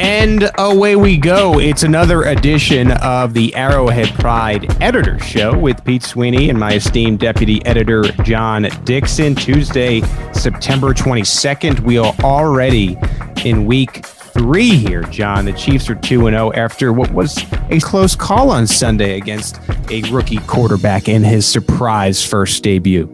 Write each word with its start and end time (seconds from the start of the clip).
And 0.00 0.50
away 0.56 0.96
we 0.96 1.18
go. 1.18 1.58
It's 1.60 1.82
another 1.82 2.22
edition 2.22 2.92
of 2.92 3.34
the 3.34 3.54
Arrowhead 3.54 4.08
Pride 4.14 4.82
Editor 4.82 5.18
Show 5.18 5.58
with 5.58 5.84
Pete 5.84 6.02
Sweeney 6.02 6.48
and 6.48 6.58
my 6.58 6.72
esteemed 6.72 7.18
deputy 7.20 7.62
editor, 7.66 8.04
John 8.22 8.66
Dixon. 8.84 9.34
Tuesday, 9.34 10.00
September 10.32 10.94
22nd. 10.94 11.80
We 11.80 11.98
are 11.98 12.14
already 12.24 12.96
in 13.44 13.66
week 13.66 14.06
three 14.06 14.70
here, 14.70 15.02
John. 15.02 15.44
The 15.44 15.52
Chiefs 15.52 15.90
are 15.90 15.96
2 15.96 16.30
0 16.30 16.52
after 16.54 16.94
what 16.94 17.10
was 17.12 17.36
a 17.68 17.78
close 17.80 18.16
call 18.16 18.50
on 18.50 18.66
Sunday 18.66 19.18
against 19.18 19.60
a 19.90 20.00
rookie 20.10 20.38
quarterback 20.38 21.10
in 21.10 21.22
his 21.22 21.46
surprise 21.46 22.24
first 22.24 22.62
debut. 22.62 23.06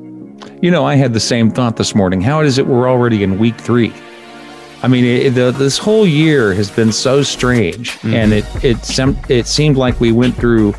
You 0.63 0.71
know, 0.71 0.87
I 0.87 0.95
had 0.95 1.13
the 1.13 1.21
same 1.21 1.51
thought 1.51 1.77
this 1.77 1.97
morning. 1.97 2.21
How 2.21 2.43
is 2.43 2.59
it 2.59 2.67
we're 2.69 2.89
already 2.89 3.25
in 3.25 3.41
week 3.41 3.57
three? 3.57 3.93
I 4.87 4.89
mean, 4.89 5.05
it, 5.05 5.31
the, 5.31 5.51
this 5.51 5.79
whole 5.79 6.07
year 6.07 6.55
has 6.55 6.71
been 6.71 6.93
so 6.93 7.25
strange, 7.25 7.91
mm-hmm. 7.95 8.15
and 8.15 8.33
it 8.33 8.45
it 8.65 8.85
sem- 8.85 9.19
it 9.29 9.49
seemed 9.49 9.77
like 9.77 9.99
we 9.99 10.13
went 10.13 10.37
through 10.37 10.77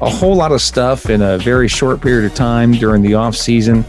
a 0.00 0.08
whole 0.08 0.34
lot 0.34 0.52
of 0.52 0.62
stuff 0.62 1.10
in 1.10 1.20
a 1.20 1.36
very 1.36 1.68
short 1.68 2.00
period 2.00 2.24
of 2.24 2.34
time 2.34 2.72
during 2.72 3.02
the 3.02 3.12
off 3.12 3.36
season. 3.36 3.84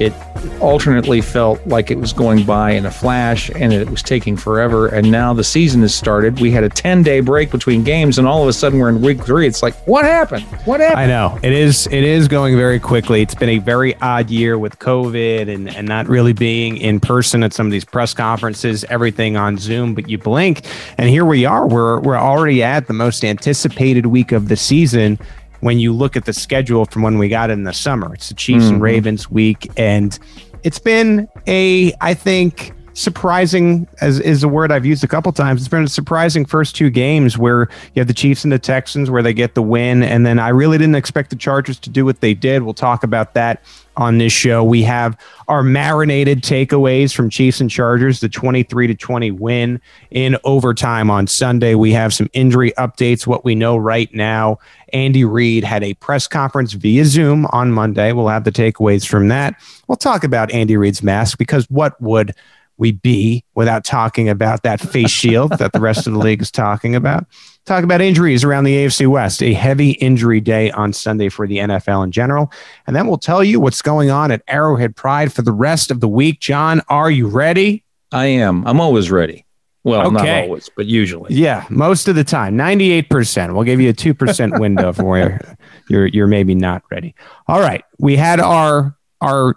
It 0.00 0.12
alternately 0.60 1.20
felt 1.20 1.64
like 1.66 1.90
it 1.90 1.98
was 1.98 2.12
going 2.12 2.44
by 2.44 2.72
in 2.72 2.86
a 2.86 2.90
flash 2.90 3.50
and 3.54 3.72
it 3.72 3.88
was 3.90 4.02
taking 4.02 4.36
forever. 4.36 4.88
And 4.88 5.10
now 5.10 5.32
the 5.32 5.44
season 5.44 5.82
has 5.82 5.94
started. 5.94 6.40
We 6.40 6.50
had 6.50 6.64
a 6.64 6.68
10 6.68 7.02
day 7.02 7.20
break 7.20 7.50
between 7.50 7.84
games, 7.84 8.18
and 8.18 8.26
all 8.26 8.42
of 8.42 8.48
a 8.48 8.52
sudden 8.52 8.78
we're 8.78 8.88
in 8.88 9.00
week 9.00 9.22
three. 9.24 9.46
It's 9.46 9.62
like, 9.62 9.74
what 9.86 10.04
happened? 10.04 10.44
What 10.64 10.80
happened? 10.80 11.00
I 11.00 11.06
know 11.06 11.38
it 11.42 11.52
is. 11.52 11.86
It 11.88 12.04
is 12.04 12.28
going 12.28 12.56
very 12.56 12.78
quickly. 12.78 13.22
It's 13.22 13.34
been 13.34 13.48
a 13.48 13.58
very 13.58 13.94
odd 14.00 14.30
year 14.30 14.58
with 14.58 14.78
COVID 14.78 15.52
and 15.52 15.74
and 15.74 15.86
not 15.86 16.08
really 16.08 16.32
being 16.32 16.76
in 16.76 17.00
person 17.00 17.42
at 17.42 17.52
some 17.52 17.66
of 17.66 17.72
these 17.72 17.84
press 17.84 18.14
conferences. 18.14 18.84
Everything 18.84 19.36
on 19.36 19.58
Zoom, 19.58 19.94
but 19.94 20.08
you 20.08 20.18
blink, 20.18 20.64
and 20.98 21.08
here 21.08 21.24
we 21.24 21.44
are. 21.44 21.66
We're 21.66 22.00
we're 22.00 22.18
already 22.18 22.62
at 22.62 22.86
the 22.86 22.94
most 22.94 23.24
anticipated 23.24 24.06
week 24.06 24.32
of 24.32 24.48
the 24.48 24.56
season 24.56 25.18
when 25.60 25.78
you 25.78 25.92
look 25.92 26.16
at 26.16 26.24
the 26.24 26.32
schedule 26.32 26.84
from 26.86 27.02
when 27.02 27.18
we 27.18 27.28
got 27.28 27.50
in 27.50 27.64
the 27.64 27.72
summer. 27.72 28.14
It's 28.14 28.28
the 28.28 28.34
Chiefs 28.34 28.64
mm-hmm. 28.64 28.74
and 28.74 28.82
Ravens 28.82 29.30
week, 29.30 29.70
and 29.76 30.18
it's 30.62 30.78
been 30.78 31.28
a, 31.46 31.92
I 32.00 32.14
think, 32.14 32.72
surprising 32.94 33.86
as 34.00 34.20
is 34.20 34.42
a 34.42 34.48
word 34.48 34.72
I've 34.72 34.84
used 34.84 35.04
a 35.04 35.08
couple 35.08 35.32
times. 35.32 35.60
It's 35.60 35.68
been 35.68 35.84
a 35.84 35.88
surprising 35.88 36.44
first 36.44 36.76
two 36.76 36.90
games 36.90 37.38
where 37.38 37.68
you 37.94 38.00
have 38.00 38.08
the 38.08 38.14
Chiefs 38.14 38.44
and 38.44 38.52
the 38.52 38.58
Texans 38.58 39.10
where 39.10 39.22
they 39.22 39.32
get 39.32 39.54
the 39.54 39.62
win, 39.62 40.02
and 40.02 40.26
then 40.26 40.38
I 40.38 40.48
really 40.48 40.78
didn't 40.78 40.96
expect 40.96 41.30
the 41.30 41.36
Chargers 41.36 41.78
to 41.80 41.90
do 41.90 42.04
what 42.04 42.20
they 42.20 42.34
did. 42.34 42.62
We'll 42.62 42.74
talk 42.74 43.04
about 43.04 43.34
that 43.34 43.62
on 43.96 44.18
this 44.18 44.32
show. 44.32 44.64
We 44.64 44.82
have 44.82 45.18
our 45.48 45.62
marinated 45.62 46.42
takeaways 46.42 47.14
from 47.14 47.30
Chiefs 47.30 47.60
and 47.60 47.70
Chargers, 47.70 48.20
the 48.20 48.28
23 48.28 48.86
to 48.86 48.94
20 48.94 49.30
win 49.32 49.80
in 50.10 50.36
overtime 50.44 51.10
on 51.10 51.26
Sunday. 51.26 51.74
We 51.74 51.92
have 51.92 52.14
some 52.14 52.30
injury 52.32 52.72
updates, 52.78 53.26
what 53.26 53.44
we 53.44 53.54
know 53.54 53.76
right 53.76 54.12
now. 54.14 54.58
Andy 54.92 55.24
Reid 55.24 55.64
had 55.64 55.82
a 55.82 55.94
press 55.94 56.26
conference 56.26 56.72
via 56.72 57.04
Zoom 57.04 57.46
on 57.46 57.72
Monday. 57.72 58.12
We'll 58.12 58.28
have 58.28 58.44
the 58.44 58.52
takeaways 58.52 59.06
from 59.06 59.28
that. 59.28 59.54
We'll 59.88 59.96
talk 59.96 60.24
about 60.24 60.52
Andy 60.52 60.76
Reid's 60.76 61.02
mask 61.02 61.38
because 61.38 61.68
what 61.70 62.00
would 62.00 62.34
we 62.80 62.92
be 62.92 63.44
without 63.54 63.84
talking 63.84 64.28
about 64.28 64.62
that 64.62 64.80
face 64.80 65.10
shield 65.10 65.52
that 65.58 65.72
the 65.72 65.80
rest 65.80 66.06
of 66.06 66.14
the 66.14 66.18
league 66.18 66.40
is 66.40 66.50
talking 66.50 66.96
about. 66.96 67.26
Talk 67.66 67.84
about 67.84 68.00
injuries 68.00 68.42
around 68.42 68.64
the 68.64 68.74
AFC 68.74 69.06
West, 69.06 69.42
a 69.42 69.52
heavy 69.52 69.90
injury 69.92 70.40
day 70.40 70.70
on 70.70 70.92
Sunday 70.92 71.28
for 71.28 71.46
the 71.46 71.58
NFL 71.58 72.04
in 72.04 72.10
general. 72.10 72.50
And 72.86 72.96
then 72.96 73.06
we'll 73.06 73.18
tell 73.18 73.44
you 73.44 73.60
what's 73.60 73.82
going 73.82 74.10
on 74.10 74.30
at 74.30 74.42
Arrowhead 74.48 74.96
Pride 74.96 75.32
for 75.32 75.42
the 75.42 75.52
rest 75.52 75.90
of 75.90 76.00
the 76.00 76.08
week. 76.08 76.40
John, 76.40 76.80
are 76.88 77.10
you 77.10 77.28
ready? 77.28 77.84
I 78.12 78.26
am. 78.26 78.66
I'm 78.66 78.80
always 78.80 79.10
ready. 79.10 79.46
Well, 79.84 80.06
okay. 80.08 80.40
not 80.40 80.44
always, 80.44 80.70
but 80.74 80.86
usually. 80.86 81.34
Yeah, 81.34 81.64
most 81.70 82.08
of 82.08 82.14
the 82.14 82.24
time. 82.24 82.56
98%. 82.56 83.54
We'll 83.54 83.64
give 83.64 83.80
you 83.80 83.90
a 83.90 83.94
2% 83.94 84.60
window 84.60 84.92
for 84.92 85.04
where 85.04 85.56
you're 85.88 86.06
you're 86.06 86.26
maybe 86.26 86.54
not 86.54 86.82
ready. 86.90 87.14
All 87.46 87.60
right. 87.60 87.84
We 87.98 88.16
had 88.16 88.40
our 88.40 88.96
our 89.20 89.56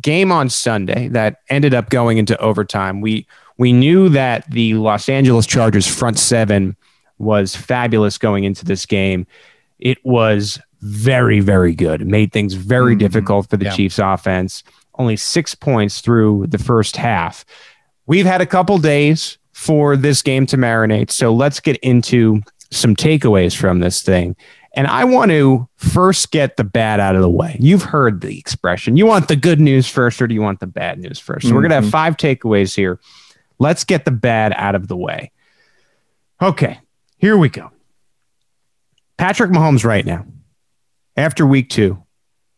game 0.00 0.32
on 0.32 0.48
Sunday 0.48 1.08
that 1.08 1.38
ended 1.48 1.74
up 1.74 1.90
going 1.90 2.18
into 2.18 2.38
overtime, 2.38 3.00
we 3.00 3.26
we 3.58 3.72
knew 3.72 4.08
that 4.10 4.50
the 4.50 4.74
Los 4.74 5.08
Angeles 5.08 5.46
Chargers 5.46 5.86
front 5.86 6.18
seven 6.18 6.76
was 7.20 7.54
fabulous 7.54 8.18
going 8.18 8.44
into 8.44 8.64
this 8.64 8.86
game. 8.86 9.26
It 9.78 9.98
was 10.04 10.60
very, 10.80 11.40
very 11.40 11.74
good. 11.74 12.02
It 12.02 12.06
made 12.06 12.32
things 12.32 12.54
very 12.54 12.92
mm-hmm. 12.92 12.98
difficult 12.98 13.50
for 13.50 13.56
the 13.56 13.66
yeah. 13.66 13.76
Chiefs 13.76 13.98
offense. 13.98 14.62
Only 14.94 15.16
six 15.16 15.54
points 15.54 16.00
through 16.00 16.46
the 16.48 16.58
first 16.58 16.96
half. 16.96 17.44
We've 18.06 18.26
had 18.26 18.40
a 18.40 18.46
couple 18.46 18.78
days 18.78 19.38
for 19.52 19.96
this 19.96 20.22
game 20.22 20.46
to 20.46 20.56
marinate. 20.56 21.10
So 21.10 21.32
let's 21.32 21.60
get 21.60 21.76
into 21.78 22.42
some 22.70 22.96
takeaways 22.96 23.54
from 23.54 23.80
this 23.80 24.02
thing. 24.02 24.36
And 24.74 24.86
I 24.86 25.04
want 25.04 25.30
to 25.32 25.68
first 25.76 26.30
get 26.30 26.56
the 26.56 26.64
bad 26.64 27.00
out 27.00 27.16
of 27.16 27.22
the 27.22 27.28
way. 27.28 27.56
You've 27.58 27.82
heard 27.82 28.20
the 28.20 28.38
expression. 28.38 28.96
You 28.96 29.04
want 29.04 29.28
the 29.28 29.36
good 29.36 29.60
news 29.60 29.88
first, 29.88 30.22
or 30.22 30.28
do 30.28 30.34
you 30.34 30.42
want 30.42 30.60
the 30.60 30.66
bad 30.66 30.98
news 31.00 31.18
first? 31.18 31.42
So 31.42 31.48
mm-hmm. 31.48 31.56
we're 31.56 31.62
going 31.62 31.70
to 31.70 31.82
have 31.82 31.90
five 31.90 32.16
takeaways 32.16 32.74
here. 32.74 33.00
Let's 33.58 33.84
get 33.84 34.04
the 34.04 34.12
bad 34.12 34.52
out 34.54 34.74
of 34.74 34.86
the 34.86 34.96
way. 34.96 35.32
Okay, 36.40 36.78
here 37.20 37.36
we 37.36 37.48
go. 37.48 37.70
Patrick 39.18 39.50
Mahomes, 39.50 39.84
right 39.84 40.06
now, 40.06 40.24
after 41.16 41.46
week 41.46 41.68
two, 41.68 42.02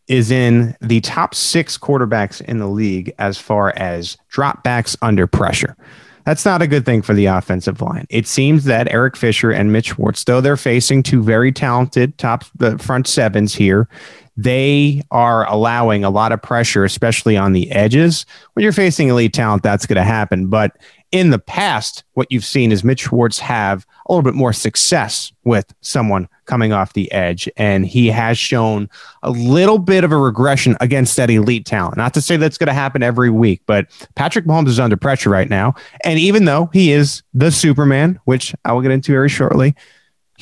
is 0.06 0.31
in 0.31 0.77
the 0.81 1.00
top 1.00 1.34
six 1.34 1.77
quarterbacks 1.77 2.41
in 2.41 2.59
the 2.59 2.69
league 2.69 3.12
as 3.19 3.39
far 3.39 3.71
as 3.77 4.17
dropbacks 4.33 4.97
under 5.03 5.27
pressure. 5.27 5.77
That's 6.25 6.45
not 6.45 6.62
a 6.62 6.69
good 6.69 6.84
thing 6.84 7.03
for 7.03 7.15
the 7.15 7.27
offensive 7.27 7.81
line. 7.81 8.06
It 8.09 8.28
seems 8.28 8.65
that 8.65 8.93
Eric 8.93 9.17
Fisher 9.17 9.50
and 9.50 9.73
Mitch 9.73 9.87
Schwartz, 9.87 10.23
though 10.23 10.41
they're 10.41 10.56
facing 10.56 11.03
two 11.03 11.23
very 11.23 11.50
talented 11.50 12.17
top 12.17 12.44
the 12.56 12.79
front 12.79 13.09
sevens 13.09 13.55
here, 13.55 13.89
they 14.37 15.03
are 15.10 15.48
allowing 15.50 16.04
a 16.04 16.10
lot 16.10 16.32
of 16.32 16.41
pressure, 16.41 16.84
especially 16.84 17.37
on 17.37 17.53
the 17.53 17.70
edges. 17.70 18.25
When 18.54 18.62
you're 18.62 18.72
facing 18.72 19.09
elite 19.09 19.34
talent, 19.34 19.62
that's 19.62 19.87
going 19.87 19.97
to 19.97 20.04
happen. 20.04 20.47
But 20.47 20.78
in 21.10 21.28
the 21.28 21.38
past, 21.38 22.04
what 22.15 22.32
you've 22.32 22.44
seen 22.44 22.72
is 22.72 22.82
Mitch 22.82 23.00
Schwartz 23.00 23.38
have 23.38 23.87
a 24.06 24.12
little 24.12 24.22
bit 24.22 24.34
more 24.34 24.54
success 24.54 25.31
with 25.44 25.75
someone 25.82 26.26
coming 26.47 26.72
off 26.72 26.94
the 26.94 27.12
edge. 27.12 27.48
And 27.59 27.87
he 27.87 28.06
has 28.09 28.38
shown 28.38 28.88
a 29.22 29.31
little 29.31 29.78
bit 29.78 30.04
of 30.04 30.12
a 30.12 30.16
regression 30.16 30.76
against 30.81 31.16
that 31.19 31.31
elite 31.31 31.66
talent. 31.66 31.99
Not 31.99 32.14
to 32.14 32.22
say 32.22 32.38
that's 32.38 32.56
going 32.56 32.69
to 32.69 32.72
happen 32.72 33.03
every 33.03 33.31
week, 33.31 33.60
but 33.66 33.88
Patrick 34.14 34.47
Mahomes 34.47 34.69
is 34.69 34.81
under 34.81 34.97
pressure 34.97 35.28
right 35.28 35.50
now. 35.50 35.75
And 36.03 36.19
even 36.19 36.46
though 36.46 36.70
he 36.73 36.93
is 36.93 37.23
the 37.35 37.52
Superman, 37.52 38.19
which 38.25 38.55
I 38.64 38.73
will 38.73 38.81
get 38.81 38.90
into 38.90 39.12
very 39.12 39.28
shortly, 39.28 39.75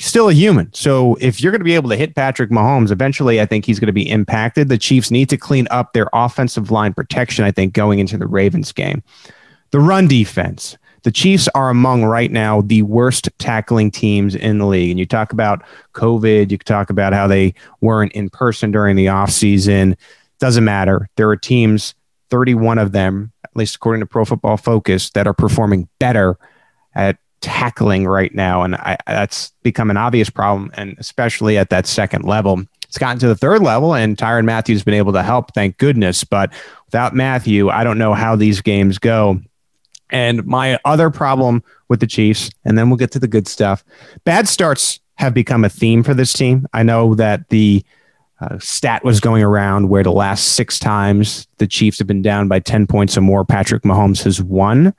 still 0.07 0.29
a 0.29 0.33
human. 0.33 0.73
So 0.73 1.17
if 1.21 1.41
you're 1.41 1.53
going 1.53 1.61
to 1.61 1.65
be 1.65 1.75
able 1.75 1.91
to 1.91 1.97
hit 1.97 2.15
Patrick 2.15 2.51
Mahomes, 2.51 2.91
eventually 2.91 3.41
I 3.41 3.47
think 3.47 3.65
he's 3.65 3.79
going 3.79 3.87
to 3.89 3.93
be 3.93 4.09
impacted. 4.09 4.69
The 4.69 4.79
Chiefs 4.79 5.11
need 5.11 5.29
to 5.29 5.37
clean 5.37 5.67
up 5.71 5.93
their 5.93 6.09
offensive 6.13 6.71
line 6.71 6.95
protection, 6.95 7.45
I 7.45 7.51
think, 7.51 7.75
going 7.75 7.99
into 7.99 8.17
the 8.17 8.27
Ravens 8.27 8.73
game. 8.73 9.03
The 9.71 9.81
run 9.81 10.09
defense. 10.09 10.77
The 11.03 11.11
Chiefs 11.11 11.49
are 11.55 11.71
among 11.71 12.05
right 12.05 12.31
now 12.31 12.61
the 12.61 12.83
worst 12.83 13.29
tackling 13.39 13.91
teams 13.91 14.35
in 14.35 14.59
the 14.59 14.67
league. 14.67 14.91
And 14.91 14.99
you 14.99 15.07
talk 15.07 15.33
about 15.33 15.63
COVID, 15.95 16.51
you 16.51 16.59
talk 16.59 16.91
about 16.91 17.13
how 17.13 17.27
they 17.27 17.55
weren't 17.81 18.13
in 18.13 18.29
person 18.29 18.71
during 18.71 18.97
the 18.97 19.07
offseason. 19.07 19.97
Doesn't 20.41 20.65
matter. 20.65 21.09
There 21.17 21.29
are 21.31 21.37
teams, 21.37 21.95
31 22.31 22.79
of 22.79 22.93
them, 22.93 23.33
at 23.45 23.51
least 23.55 23.77
according 23.77 24.01
to 24.01 24.07
Pro 24.07 24.25
Football 24.25 24.57
Focus, 24.57 25.11
that 25.11 25.27
are 25.27 25.35
performing 25.35 25.89
better 25.99 26.37
at 26.95 27.19
tackling 27.41 28.07
right 28.07 28.35
now. 28.35 28.63
And 28.63 28.75
I, 28.77 28.97
that's 29.07 29.53
become 29.63 29.91
an 29.91 29.97
obvious 29.97 30.31
problem, 30.31 30.71
and 30.75 30.97
especially 30.99 31.59
at 31.59 31.71
that 31.71 31.87
second 31.87 32.25
level. 32.25 32.63
It's 32.85 32.99
gotten 32.99 33.21
to 33.21 33.29
the 33.29 33.37
third 33.37 33.63
level, 33.63 33.95
and 33.95 34.17
Tyrann 34.17 34.45
Mathieu 34.45 34.75
has 34.75 34.83
been 34.83 34.95
able 34.95 35.13
to 35.13 35.23
help, 35.23 35.55
thank 35.55 35.79
goodness. 35.79 36.25
But 36.25 36.53
without 36.87 37.15
Mathieu, 37.15 37.71
I 37.71 37.85
don't 37.85 37.99
know 37.99 38.15
how 38.15 38.35
these 38.35 38.61
games 38.61 38.99
go 38.99 39.41
And 40.11 40.45
my 40.45 40.79
other 40.85 41.09
problem 41.09 41.63
with 41.89 42.01
the 42.01 42.07
Chiefs, 42.07 42.51
and 42.65 42.77
then 42.77 42.91
we'll 42.91 42.97
get 42.97 43.13
to 43.13 43.21
the 43.21 43.29
good 43.29 43.47
stuff. 43.47 43.85
Bad 44.25 44.49
starts 44.49 44.99
have 45.17 45.35
become 45.35 45.65
a 45.65 45.69
theme 45.69 46.03
for 46.03 46.15
this 46.15 46.33
team. 46.33 46.67
I 46.73 46.83
know 46.83 47.15
that 47.15 47.49
the 47.51 47.85
uh, 48.41 48.59
stat 48.59 49.05
was 49.05 49.21
going 49.21 49.43
around 49.43 49.89
where 49.89 50.03
the 50.03 50.13
last 50.13 50.55
six 50.55 50.79
times 50.79 51.47
the 51.59 51.67
Chiefs 51.67 51.99
have 51.99 52.09
been 52.09 52.23
down 52.23 52.49
by 52.49 52.59
10 52.59 52.87
points 52.87 53.17
or 53.17 53.21
more, 53.21 53.45
Patrick 53.45 53.83
Mahomes 53.83 54.25
has 54.25 54.43
won. 54.43 54.95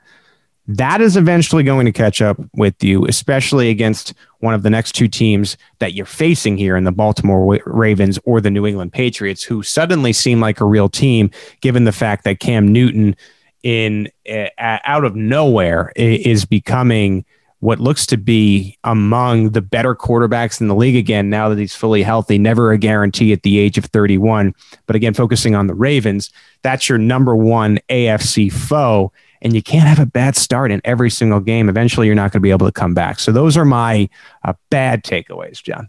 That 0.68 1.00
is 1.00 1.16
eventually 1.16 1.64
going 1.64 1.86
to 1.86 1.92
catch 1.92 2.22
up 2.22 2.38
with 2.54 2.82
you, 2.84 3.04
especially 3.06 3.68
against 3.68 4.14
one 4.38 4.54
of 4.54 4.62
the 4.62 4.70
next 4.70 4.92
two 4.92 5.08
teams 5.08 5.56
that 5.80 5.94
you're 5.94 6.06
facing 6.06 6.56
here 6.56 6.76
in 6.76 6.84
the 6.84 6.92
Baltimore 6.92 7.60
Ravens 7.66 8.18
or 8.24 8.40
the 8.40 8.50
New 8.50 8.66
England 8.66 8.92
Patriots, 8.92 9.42
who 9.42 9.62
suddenly 9.62 10.12
seem 10.12 10.40
like 10.40 10.60
a 10.60 10.64
real 10.64 10.88
team, 10.88 11.30
given 11.60 11.84
the 11.84 11.92
fact 11.92 12.24
that 12.24 12.38
Cam 12.38 12.68
Newton, 12.68 13.16
in 13.64 14.08
uh, 14.30 14.48
out 14.58 15.04
of 15.04 15.16
nowhere, 15.16 15.92
is 15.96 16.44
becoming 16.44 17.24
what 17.62 17.78
looks 17.78 18.06
to 18.06 18.16
be 18.16 18.76
among 18.82 19.50
the 19.50 19.62
better 19.62 19.94
quarterbacks 19.94 20.60
in 20.60 20.66
the 20.66 20.74
league 20.74 20.96
again 20.96 21.30
now 21.30 21.48
that 21.48 21.58
he's 21.58 21.74
fully 21.74 22.02
healthy. 22.02 22.36
Never 22.36 22.72
a 22.72 22.78
guarantee 22.78 23.32
at 23.32 23.44
the 23.44 23.58
age 23.58 23.78
of 23.78 23.84
31. 23.84 24.52
But 24.86 24.96
again, 24.96 25.14
focusing 25.14 25.54
on 25.54 25.68
the 25.68 25.74
Ravens, 25.74 26.32
that's 26.62 26.88
your 26.88 26.98
number 26.98 27.36
one 27.36 27.78
AFC 27.88 28.52
foe. 28.52 29.12
And 29.42 29.54
you 29.54 29.62
can't 29.62 29.86
have 29.86 29.98
a 29.98 30.06
bad 30.06 30.36
start 30.36 30.70
in 30.70 30.80
every 30.84 31.10
single 31.10 31.40
game. 31.40 31.68
Eventually, 31.68 32.06
you're 32.06 32.16
not 32.16 32.32
going 32.32 32.40
to 32.40 32.40
be 32.40 32.50
able 32.50 32.66
to 32.66 32.72
come 32.72 32.94
back. 32.94 33.18
So, 33.18 33.32
those 33.32 33.56
are 33.56 33.64
my 33.64 34.08
uh, 34.44 34.54
bad 34.70 35.04
takeaways, 35.04 35.62
John. 35.62 35.88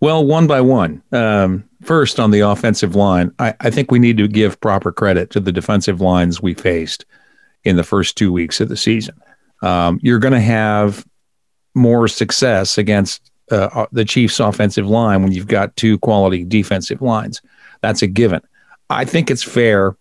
Well, 0.00 0.24
one 0.24 0.46
by 0.46 0.60
one. 0.60 1.02
Um, 1.12 1.68
first, 1.82 2.18
on 2.18 2.30
the 2.30 2.40
offensive 2.40 2.96
line, 2.96 3.32
I, 3.38 3.54
I 3.60 3.70
think 3.70 3.90
we 3.90 3.98
need 3.98 4.16
to 4.16 4.28
give 4.28 4.60
proper 4.60 4.92
credit 4.92 5.30
to 5.30 5.40
the 5.40 5.52
defensive 5.52 6.00
lines 6.00 6.40
we 6.40 6.54
faced 6.54 7.04
in 7.64 7.76
the 7.76 7.84
first 7.84 8.16
two 8.16 8.32
weeks 8.32 8.60
of 8.60 8.68
the 8.68 8.76
season 8.76 9.20
um, 9.62 9.98
you're 10.02 10.18
going 10.18 10.34
to 10.34 10.40
have 10.40 11.06
more 11.74 12.08
success 12.08 12.78
against 12.78 13.30
uh, 13.50 13.68
uh, 13.72 13.86
the 13.92 14.04
Chiefs' 14.04 14.40
offensive 14.40 14.86
line 14.86 15.22
when 15.22 15.32
you've 15.32 15.46
got 15.46 15.76
two 15.76 15.98
quality 15.98 16.44
defensive 16.44 17.00
lines. 17.02 17.40
That's 17.80 18.02
a 18.02 18.06
given. 18.06 18.40
I 18.90 19.04
think 19.04 19.30
it's 19.30 19.42
fair 19.42 19.96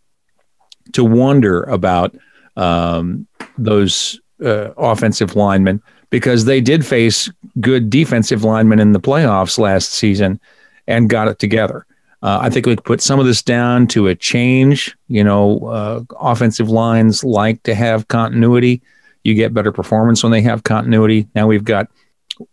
to 0.93 1.03
wonder 1.03 1.63
about 1.63 2.15
um, 2.57 3.25
those 3.57 4.19
uh, 4.44 4.71
offensive 4.77 5.36
linemen 5.36 5.81
because 6.09 6.45
they 6.45 6.62
did 6.62 6.86
face 6.86 7.31
good 7.62 7.89
defensive 7.89 8.44
linemen 8.44 8.80
in 8.80 8.92
the 8.92 9.00
playoffs 9.00 9.57
last 9.57 9.94
season 9.94 10.39
and 10.88 11.09
got 11.09 11.27
it 11.27 11.39
together. 11.39 11.86
Uh, 12.24 12.39
I 12.42 12.50
think 12.50 12.65
we 12.65 12.75
could 12.75 12.86
put 12.86 13.01
some 13.01 13.19
of 13.19 13.25
this 13.25 13.44
down 13.44 13.88
to 13.88 14.07
a 14.07 14.15
change. 14.15 14.98
You 15.07 15.24
know, 15.24 15.65
uh, 15.65 16.04
offensive 16.19 16.69
lines 16.69 17.24
like 17.24 17.62
to 17.63 17.75
have 17.75 18.07
continuity. 18.07 18.81
You 19.24 19.33
get 19.36 19.53
better 19.53 19.71
performance 19.71 20.24
when 20.24 20.31
they 20.31 20.42
have 20.42 20.63
continuity. 20.63 21.27
Now 21.36 21.48
we've 21.48 21.63
got 21.63 21.89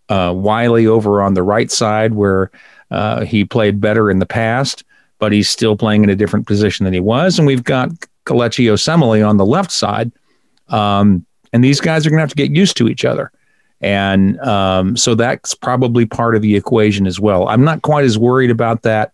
uh, 0.09 0.33
Wylie 0.37 0.87
over 0.87 1.23
on 1.23 1.35
the 1.35 1.43
right 1.43 1.71
side 1.71 2.15
where 2.15 2.50
uh, 2.91 3.25
he 3.25 3.45
played 3.45 3.81
better 3.81 4.11
in 4.11 4.19
the 4.19 4.27
past, 4.27 4.85
but 5.19 5.33
he's 5.33 5.49
still 5.49 5.77
playing 5.77 6.05
in 6.05 6.11
a 6.11 6.17
different 6.17 6.47
position 6.47 6.85
than 6.85 6.93
he 6.93 7.00
was. 7.00 7.39
And 7.39 7.47
we've 7.47 7.65
got 7.65 7.91
Kelechi 8.26 8.67
Osemele 8.67 9.26
on 9.26 9.37
the 9.37 9.47
left 9.47 9.71
side. 9.71 10.12
Um, 10.69 11.25
and 11.53 11.62
these 11.62 11.81
guys 11.81 12.06
are 12.06 12.11
going 12.11 12.19
to 12.19 12.23
have 12.23 12.31
to 12.31 12.37
get 12.37 12.50
used 12.50 12.76
to 12.79 12.88
each 12.88 13.05
other. 13.05 13.31
And 13.81 14.41
um, 14.41 14.97
so 14.97 15.15
that's 15.15 15.55
probably 15.55 16.06
part 16.06 16.35
of 16.35 16.43
the 16.43 16.56
equation 16.56 17.06
as 17.06 17.21
well. 17.21 17.49
I'm 17.49 17.65
not 17.65 17.82
quite 17.82 18.05
as 18.05 18.19
worried 18.19 18.50
about 18.50 18.82
that 18.82 19.12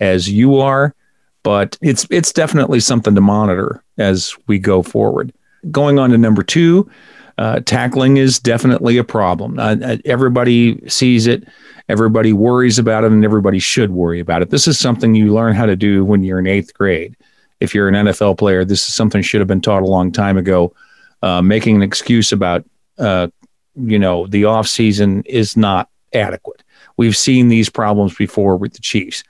as 0.00 0.28
you 0.28 0.56
are, 0.56 0.94
but 1.42 1.78
it's 1.80 2.06
it's 2.10 2.32
definitely 2.32 2.80
something 2.80 3.14
to 3.14 3.20
monitor 3.20 3.82
as 3.96 4.36
we 4.46 4.58
go 4.58 4.82
forward. 4.82 5.32
Going 5.70 5.98
on 5.98 6.10
to 6.10 6.18
number 6.18 6.42
two, 6.42 6.90
uh, 7.38 7.60
tackling 7.60 8.16
is 8.16 8.40
definitely 8.40 8.98
a 8.98 9.04
problem. 9.04 9.58
Uh, 9.58 9.76
uh, 9.82 9.96
everybody 10.04 10.80
sees 10.88 11.26
it, 11.26 11.46
everybody 11.88 12.32
worries 12.32 12.78
about 12.78 13.04
it, 13.04 13.12
and 13.12 13.24
everybody 13.24 13.60
should 13.60 13.92
worry 13.92 14.18
about 14.18 14.42
it. 14.42 14.50
This 14.50 14.66
is 14.66 14.78
something 14.78 15.14
you 15.14 15.32
learn 15.32 15.54
how 15.54 15.66
to 15.66 15.76
do 15.76 16.04
when 16.04 16.24
you're 16.24 16.40
in 16.40 16.46
eighth 16.46 16.74
grade. 16.74 17.16
If 17.60 17.74
you're 17.74 17.88
an 17.88 17.94
NFL 17.94 18.38
player, 18.38 18.64
this 18.64 18.86
is 18.88 18.94
something 18.94 19.22
should 19.22 19.40
have 19.40 19.48
been 19.48 19.60
taught 19.60 19.82
a 19.82 19.86
long 19.86 20.12
time 20.12 20.36
ago. 20.36 20.74
Uh, 21.22 21.42
making 21.42 21.76
an 21.76 21.82
excuse 21.82 22.30
about, 22.30 22.64
uh, 22.98 23.28
you 23.74 23.98
know, 23.98 24.26
the 24.28 24.44
off 24.44 24.68
season 24.68 25.22
is 25.24 25.56
not 25.56 25.88
adequate. 26.12 26.62
We've 26.96 27.16
seen 27.16 27.48
these 27.48 27.68
problems 27.68 28.14
before 28.14 28.56
with 28.56 28.74
the 28.74 28.80
Chiefs. 28.80 29.24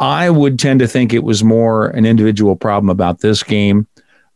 I 0.00 0.30
would 0.30 0.58
tend 0.58 0.80
to 0.80 0.88
think 0.88 1.12
it 1.12 1.24
was 1.24 1.44
more 1.44 1.88
an 1.88 2.04
individual 2.04 2.56
problem 2.56 2.90
about 2.90 3.20
this 3.20 3.42
game 3.42 3.86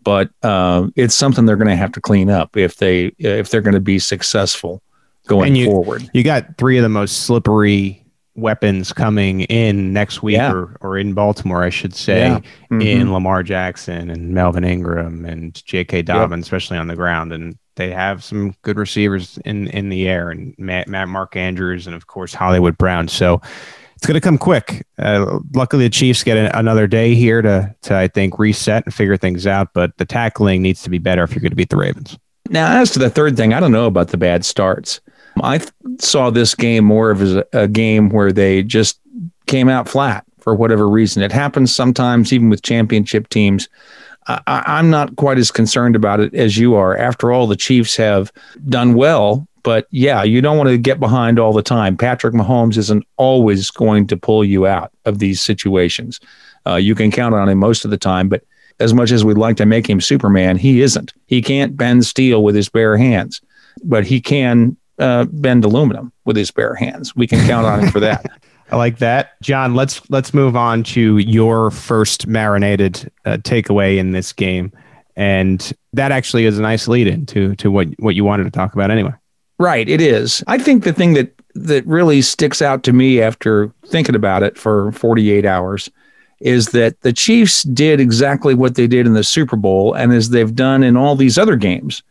but 0.05 0.31
uh, 0.43 0.89
it's 0.97 1.15
something 1.15 1.47
they're 1.47 1.57
going 1.57 1.69
to 1.69 1.77
have 1.77 1.93
to 1.93 2.01
clean 2.01 2.31
up 2.31 2.57
if 2.57 2.77
they 2.77 3.07
if 3.19 3.51
they're 3.51 3.61
going 3.61 3.75
to 3.75 3.81
be 3.81 3.99
successful 3.99 4.83
going 5.27 5.55
you, 5.55 5.67
forward. 5.67 6.09
You 6.13 6.25
got 6.25 6.59
three 6.59 6.79
of 6.79 6.83
the 6.83 6.89
most 6.89 7.25
slippery 7.25 8.02
weapons 8.35 8.93
coming 8.93 9.43
in 9.43 9.93
next 9.93 10.23
week 10.23 10.37
yeah. 10.37 10.53
or, 10.53 10.77
or 10.81 10.99
in 10.99 11.13
Baltimore, 11.13 11.63
I 11.63 11.71
should 11.71 11.95
say, 11.95 12.29
yeah. 12.29 12.39
mm-hmm. 12.39 12.81
in 12.81 13.13
Lamar 13.13 13.43
Jackson 13.43 14.11
and 14.11 14.31
Melvin 14.31 14.65
Ingram 14.65 15.25
and 15.25 15.55
J.K. 15.65 16.03
Dobbins, 16.03 16.47
yep. 16.47 16.47
especially 16.47 16.79
on 16.79 16.87
the 16.89 16.97
ground. 16.97 17.33
And 17.33 17.59
they 17.77 17.91
have 17.91 18.25
some 18.25 18.55
good 18.63 18.79
receivers 18.79 19.39
in, 19.45 19.69
in 19.69 19.89
the 19.89 20.09
air 20.09 20.31
and 20.31 20.55
Matt, 20.59 20.89
Matt 20.89 21.09
Mark 21.09 21.37
Andrews 21.37 21.87
and, 21.87 21.97
of 21.97 22.07
course, 22.07 22.33
Hollywood 22.33 22.79
Brown. 22.79 23.09
So 23.09 23.41
it's 23.97 24.07
going 24.07 24.15
to 24.15 24.21
come 24.21 24.39
quick. 24.39 24.87
Uh, 24.99 25.39
luckily, 25.55 25.85
the 25.85 25.91
Chiefs 25.91 26.25
get 26.25 26.37
a, 26.37 26.59
another 26.59 26.87
day 26.87 27.15
here 27.15 27.43
to, 27.43 27.75
to, 27.83 27.97
I 27.97 28.09
think, 28.09 28.39
reset 28.39 28.85
and 28.85 28.95
figure 28.95 29.17
things 29.17 29.47
out. 29.47 29.75
But 29.75 29.97
the 29.99 30.05
tackling 30.05 30.63
needs 30.63 30.83
to 30.83 30.91
be 30.91 30.99
better 30.99 31.23
if 31.23 31.33
you're 31.33 31.41
going 31.41 31.51
to 31.51 31.57
beat 31.57 31.71
the 31.71 31.77
Ravens. 31.77 32.19
Now, 32.49 32.81
as 32.81 32.91
to 32.93 32.99
the 32.99 33.11
third 33.11 33.37
thing, 33.37 33.55
I 33.55 33.61
don't 33.61 33.73
know 33.73 33.87
about 33.87 34.09
the 34.09 34.17
bad 34.17 34.45
starts. 34.45 35.01
I 35.43 35.59
th- 35.59 35.71
saw 35.99 36.31
this 36.31 36.55
game 36.55 36.85
more 36.85 37.11
of 37.11 37.23
as 37.23 37.37
a, 37.37 37.47
a 37.53 37.69
game 37.69 38.11
where 38.11 38.33
they 38.33 38.63
just 38.63 39.01
came 39.47 39.69
out 39.69 39.89
flat 39.89 40.25
for 40.39 40.55
whatever 40.55 40.89
reason. 40.89 41.23
It 41.23 41.33
happens 41.33 41.75
sometimes, 41.75 42.33
even 42.33 42.49
with 42.49 42.63
championship 42.63 43.29
teams. 43.29 43.69
I, 44.29 44.79
am 44.79 44.89
not 44.89 45.17
quite 45.17 45.39
as 45.39 45.51
concerned 45.51 45.97
about 45.97 46.21
it 46.21 46.33
as 46.33 46.57
you 46.57 46.77
are. 46.77 46.97
After 46.97 47.33
all, 47.33 47.49
the 47.49 47.57
Chiefs 47.57 47.97
have 47.97 48.33
done 48.69 48.95
well 48.95 49.49
but 49.63 49.87
yeah, 49.91 50.23
you 50.23 50.41
don't 50.41 50.57
want 50.57 50.71
to 50.71 50.79
get 50.79 51.01
behind 51.01 51.39
all 51.39 51.53
the 51.53 51.63
time. 51.63 51.97
Patrick 51.97 52.35
Mahomes 52.35 52.77
isn't 52.77 53.05
always 53.17 53.71
going 53.71 54.07
to 54.09 54.17
pull 54.17 54.45
you 54.45 54.67
out 54.67 54.93
of 55.05 55.19
these 55.19 55.41
situations. 55.41 56.21
Uh, 56.67 56.77
you 56.77 56.95
can 56.95 57.11
count 57.11 57.35
on 57.35 57.49
him 57.49 57.59
most 57.59 57.85
of 57.85 57.91
the 57.91 57.97
time, 57.97 58.29
but 58.29 58.45
as 58.81 58.93
much 58.93 59.13
as 59.13 59.25
we'd 59.25 59.39
like 59.39 59.57
to 59.57 59.67
make 59.67 59.89
him 59.89 60.01
Superman, 60.01 60.57
he 60.57 60.81
isn't. 60.81 61.13
He 61.27 61.43
can't 61.43 61.77
bend 61.77 62.05
steel 62.05 62.43
with 62.43 62.55
his 62.55 62.69
bare 62.69 62.97
hands, 62.97 63.41
but 63.85 64.05
he 64.05 64.21
can 64.21 64.77
uh, 64.99 65.25
bend 65.25 65.65
aluminum 65.65 66.13
with 66.25 66.37
his 66.37 66.51
bare 66.51 66.75
hands. 66.75 67.15
We 67.17 67.27
can 67.27 67.47
count 67.47 67.67
on 67.67 67.81
him 67.81 67.91
for 67.91 68.01
that. 68.01 68.27
I 68.71 68.77
like 68.77 68.99
that, 68.99 69.41
John. 69.43 69.75
Let's 69.75 70.01
let's 70.09 70.33
move 70.33 70.57
on 70.57 70.83
to 70.85 71.19
your 71.19 71.71
first 71.71 72.27
marinated 72.27 73.11
uh, 73.27 73.37
takeaway 73.37 73.99
in 73.99 74.13
this 74.13 74.33
game, 74.33 74.73
and 75.15 75.73
that 75.93 76.11
actually 76.11 76.47
is 76.47 76.59
a 76.59 76.63
nice 76.63 76.89
lead 76.89 77.07
in 77.07 77.27
to 77.27 77.55
to 77.57 77.71
what 77.71 77.89
what 77.99 78.15
you 78.15 78.25
wanted 78.25 78.45
to 78.45 78.51
talk 78.51 78.73
about 78.73 78.91
anyway. 78.91 79.13
Right, 79.59 79.89
it 79.89 80.01
is. 80.01 80.43
I 80.47 80.57
think 80.57 80.85
the 80.85 80.93
thing 80.93 81.13
that 81.15 81.35
that 81.55 81.87
really 81.87 82.23
sticks 82.23 82.63
out 82.63 82.83
to 82.85 82.95
me 82.95 83.21
after 83.21 83.71
thinking 83.87 84.15
about 84.15 84.43
it 84.43 84.57
for 84.57 84.91
48 84.93 85.45
hours 85.45 85.91
is 86.41 86.69
that 86.69 87.01
the 87.03 87.13
Chiefs 87.13 87.63
did 87.65 88.01
exactly 88.01 88.55
what 88.55 88.75
they 88.75 88.87
did 88.87 89.07
in 89.07 89.13
the 89.13 89.23
Super 89.23 89.57
Bowl 89.57 89.93
and 89.93 90.13
as 90.13 90.31
they've 90.31 90.55
done 90.55 90.83
in 90.83 90.97
all 90.97 91.15
these 91.15 91.39
other 91.39 91.57
games 91.57 92.03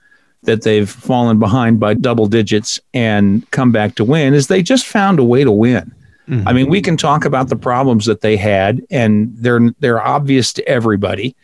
that 0.44 0.64
they've 0.64 0.90
fallen 0.90 1.40
behind 1.40 1.80
by 1.80 1.94
double 1.94 2.28
digits 2.28 2.80
and 2.94 3.50
come 3.52 3.72
back 3.72 3.96
to 3.96 4.04
win 4.04 4.34
is 4.34 4.48
they 4.48 4.64
just 4.64 4.88
found 4.88 5.20
a 5.20 5.24
way 5.24 5.44
to 5.44 5.52
win. 5.52 5.94
Mm-hmm. 6.28 6.48
I 6.48 6.54
mean, 6.54 6.70
we 6.70 6.82
can 6.82 6.98
talk 6.98 7.26
about 7.26 7.50
the 7.50 7.56
problems 7.56 8.06
that 8.06 8.22
they 8.22 8.38
had 8.38 8.82
and 8.90 9.36
they're 9.36 9.70
they're 9.80 10.02
obvious 10.02 10.54
to 10.54 10.68
everybody 10.68 11.36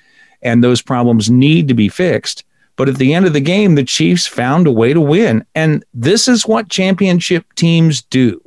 and 0.41 0.63
those 0.63 0.81
problems 0.81 1.29
need 1.29 1.67
to 1.67 1.73
be 1.73 1.89
fixed. 1.89 2.43
But 2.75 2.89
at 2.89 2.97
the 2.97 3.13
end 3.13 3.25
of 3.25 3.33
the 3.33 3.41
game, 3.41 3.75
the 3.75 3.83
Chiefs 3.83 4.27
found 4.27 4.67
a 4.67 4.71
way 4.71 4.93
to 4.93 5.01
win. 5.01 5.45
And 5.55 5.83
this 5.93 6.27
is 6.27 6.47
what 6.47 6.69
championship 6.69 7.43
teams 7.55 8.03
do. 8.03 8.39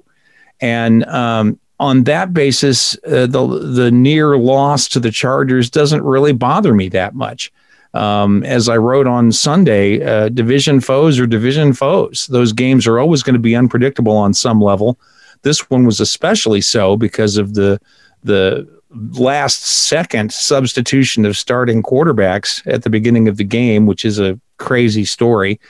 And 0.61 1.05
um, 1.07 1.59
on 1.81 2.05
that 2.05 2.33
basis, 2.33 2.97
uh, 3.07 3.27
the, 3.27 3.47
the 3.47 3.91
near 3.91 4.37
loss 4.37 4.87
to 4.89 5.01
the 5.01 5.11
Chargers 5.11 5.69
doesn't 5.69 6.05
really 6.05 6.33
bother 6.33 6.75
me 6.75 6.89
that 6.91 7.15
much. 7.15 7.53
Um, 7.93 8.45
as 8.45 8.69
I 8.69 8.77
wrote 8.77 9.07
on 9.07 9.33
Sunday, 9.33 10.03
uh, 10.03 10.29
division 10.29 10.81
foes 10.81 11.19
are 11.19 11.27
division 11.27 11.73
foes. 11.73 12.29
Those 12.29 12.53
games 12.53 12.87
are 12.87 13.01
always 13.01 13.23
going 13.23 13.35
to 13.35 13.41
be 13.41 13.57
unpredictable 13.57 14.17
on 14.17 14.33
some 14.33 14.61
level. 14.61 14.99
This 15.43 15.71
one 15.71 15.85
was 15.85 16.01
especially 16.01 16.61
so 16.61 16.97
because 16.97 17.37
of 17.37 17.55
the 17.55 17.81
the 18.23 18.69
last 18.93 19.63
second 19.63 20.33
substitution 20.33 21.25
of 21.25 21.37
starting 21.37 21.83
quarterbacks 21.83 22.63
at 22.67 22.83
the 22.83 22.91
beginning 22.91 23.29
of 23.29 23.37
the 23.37 23.45
game, 23.45 23.87
which 23.87 24.05
is 24.05 24.19
a 24.19 24.39
crazy 24.59 25.05
story. 25.05 25.61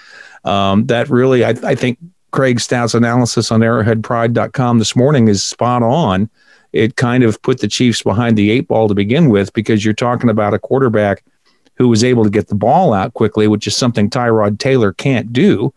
Um, 0.44 0.86
that 0.86 1.08
really, 1.08 1.44
I, 1.44 1.50
I, 1.62 1.74
think 1.74 1.98
Craig 2.30 2.60
Stout's 2.60 2.94
analysis 2.94 3.52
on 3.52 3.60
arrowheadpride.com 3.60 4.78
this 4.78 4.96
morning 4.96 5.28
is 5.28 5.42
spot 5.42 5.82
on. 5.82 6.30
It 6.72 6.96
kind 6.96 7.24
of 7.24 7.40
put 7.42 7.60
the 7.60 7.68
Chiefs 7.68 8.02
behind 8.02 8.38
the 8.38 8.50
eight 8.50 8.68
ball 8.68 8.88
to 8.88 8.94
begin 8.94 9.28
with 9.28 9.52
because 9.52 9.84
you're 9.84 9.92
talking 9.92 10.30
about 10.30 10.54
a 10.54 10.58
quarterback 10.58 11.22
who 11.80 11.88
was 11.88 12.04
able 12.04 12.22
to 12.22 12.28
get 12.28 12.48
the 12.48 12.54
ball 12.54 12.92
out 12.92 13.14
quickly, 13.14 13.48
which 13.48 13.66
is 13.66 13.74
something 13.74 14.10
Tyrod 14.10 14.58
Taylor 14.58 14.92
can't 14.92 15.32
do. 15.32 15.72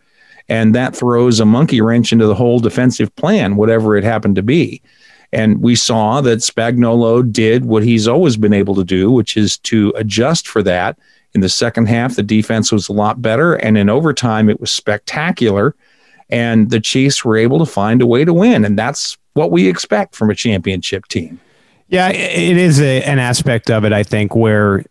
And 0.50 0.76
that 0.76 0.94
throws 0.94 1.40
a 1.40 1.46
monkey 1.46 1.80
wrench 1.80 2.12
into 2.12 2.28
the 2.28 2.36
whole 2.36 2.60
defensive 2.60 3.16
plan, 3.16 3.56
whatever 3.56 3.96
it 3.96 4.04
happened 4.04 4.36
to 4.36 4.44
be. 4.44 4.82
And 5.32 5.62
we 5.62 5.78
saw 5.78 6.20
that 6.20 6.40
Spagnuolo 6.40 7.32
did 7.32 7.64
what 7.64 7.84
he's 7.84 8.06
always 8.06 8.36
been 8.36 8.52
able 8.52 8.76
to 8.76 8.84
do, 8.84 9.12
which 9.12 9.38
is 9.38 9.58
to 9.60 9.94
adjust 9.96 10.46
for 10.46 10.62
that. 10.64 11.00
In 11.36 11.40
the 11.40 11.48
second 11.48 11.86
half, 11.86 12.18
the 12.18 12.22
defense 12.22 12.70
was 12.70 12.90
a 12.90 12.94
lot 12.94 13.22
better. 13.22 13.54
And 13.54 13.78
in 13.78 13.90
overtime, 13.90 14.50
it 14.50 14.60
was 14.60 14.72
spectacular. 14.72 15.74
And 16.30 16.70
the 16.70 16.82
Chiefs 16.82 17.24
were 17.24 17.38
able 17.38 17.60
to 17.60 17.66
find 17.66 18.02
a 18.02 18.06
way 18.06 18.26
to 18.26 18.34
win. 18.34 18.66
And 18.66 18.78
that's 18.78 19.18
what 19.36 19.52
we 19.52 19.70
expect 19.70 20.16
from 20.16 20.30
a 20.30 20.36
championship 20.36 21.08
team. 21.08 21.40
Yeah, 21.88 22.10
it 22.10 22.58
is 22.58 22.82
a, 22.82 23.04
an 23.04 23.20
aspect 23.20 23.72
of 23.72 23.86
it, 23.86 23.94
I 23.94 24.04
think, 24.04 24.36
where 24.36 24.84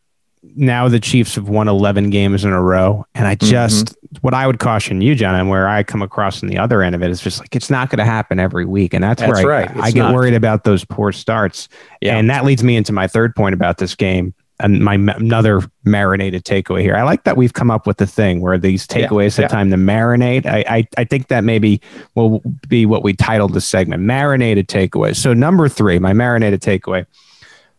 now 0.42 0.88
the 0.88 1.00
Chiefs 1.00 1.36
have 1.36 1.48
won 1.48 1.68
11 1.68 2.10
games 2.10 2.44
in 2.44 2.52
a 2.52 2.60
row. 2.60 3.06
And 3.14 3.26
I 3.26 3.34
just, 3.36 3.86
mm-hmm. 3.86 4.16
what 4.22 4.34
I 4.34 4.46
would 4.46 4.58
caution 4.58 5.00
you, 5.00 5.14
John, 5.14 5.34
and 5.34 5.48
where 5.48 5.68
I 5.68 5.82
come 5.82 6.02
across 6.02 6.42
on 6.42 6.48
the 6.48 6.58
other 6.58 6.82
end 6.82 6.94
of 6.94 7.02
it 7.02 7.10
is 7.10 7.20
just 7.20 7.40
like, 7.40 7.54
it's 7.54 7.70
not 7.70 7.90
going 7.90 7.98
to 7.98 8.04
happen 8.04 8.38
every 8.38 8.64
week. 8.64 8.92
And 8.92 9.04
that's, 9.04 9.20
that's 9.20 9.42
where 9.42 9.52
I, 9.52 9.64
right. 9.64 9.76
I 9.76 9.90
get 9.90 10.12
worried 10.12 10.34
about 10.34 10.64
those 10.64 10.84
poor 10.84 11.12
starts. 11.12 11.68
Yeah. 12.00 12.16
And 12.16 12.28
that 12.30 12.44
leads 12.44 12.62
me 12.62 12.76
into 12.76 12.92
my 12.92 13.06
third 13.06 13.36
point 13.36 13.54
about 13.54 13.78
this 13.78 13.94
game 13.94 14.34
and 14.60 14.80
my 14.80 14.94
another 14.94 15.62
marinated 15.84 16.44
takeaway 16.44 16.82
here. 16.82 16.96
I 16.96 17.02
like 17.02 17.24
that 17.24 17.36
we've 17.36 17.52
come 17.52 17.70
up 17.70 17.86
with 17.86 17.96
the 17.96 18.06
thing 18.06 18.40
where 18.40 18.58
these 18.58 18.86
takeaways 18.86 19.36
yeah, 19.36 19.42
have 19.42 19.50
yeah. 19.52 19.58
time 19.58 19.70
to 19.70 19.76
marinate. 19.76 20.46
I, 20.46 20.64
I, 20.68 20.88
I 20.98 21.04
think 21.04 21.28
that 21.28 21.42
maybe 21.42 21.80
will 22.14 22.42
be 22.68 22.86
what 22.86 23.02
we 23.02 23.12
titled 23.12 23.54
the 23.54 23.60
segment, 23.60 24.02
marinated 24.02 24.68
takeaways. 24.68 25.16
So 25.16 25.34
number 25.34 25.68
three, 25.68 25.98
my 25.98 26.12
marinated 26.12 26.60
takeaway, 26.60 27.06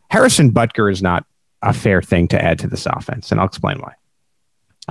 Harrison 0.09 0.51
Butker 0.51 0.91
is 0.91 1.01
not 1.01 1.25
a 1.63 1.73
fair 1.73 2.01
thing 2.01 2.27
to 2.29 2.41
add 2.41 2.59
to 2.59 2.67
this 2.67 2.85
offense, 2.85 3.31
and 3.31 3.39
I'll 3.39 3.47
explain 3.47 3.79
why. 3.79 3.93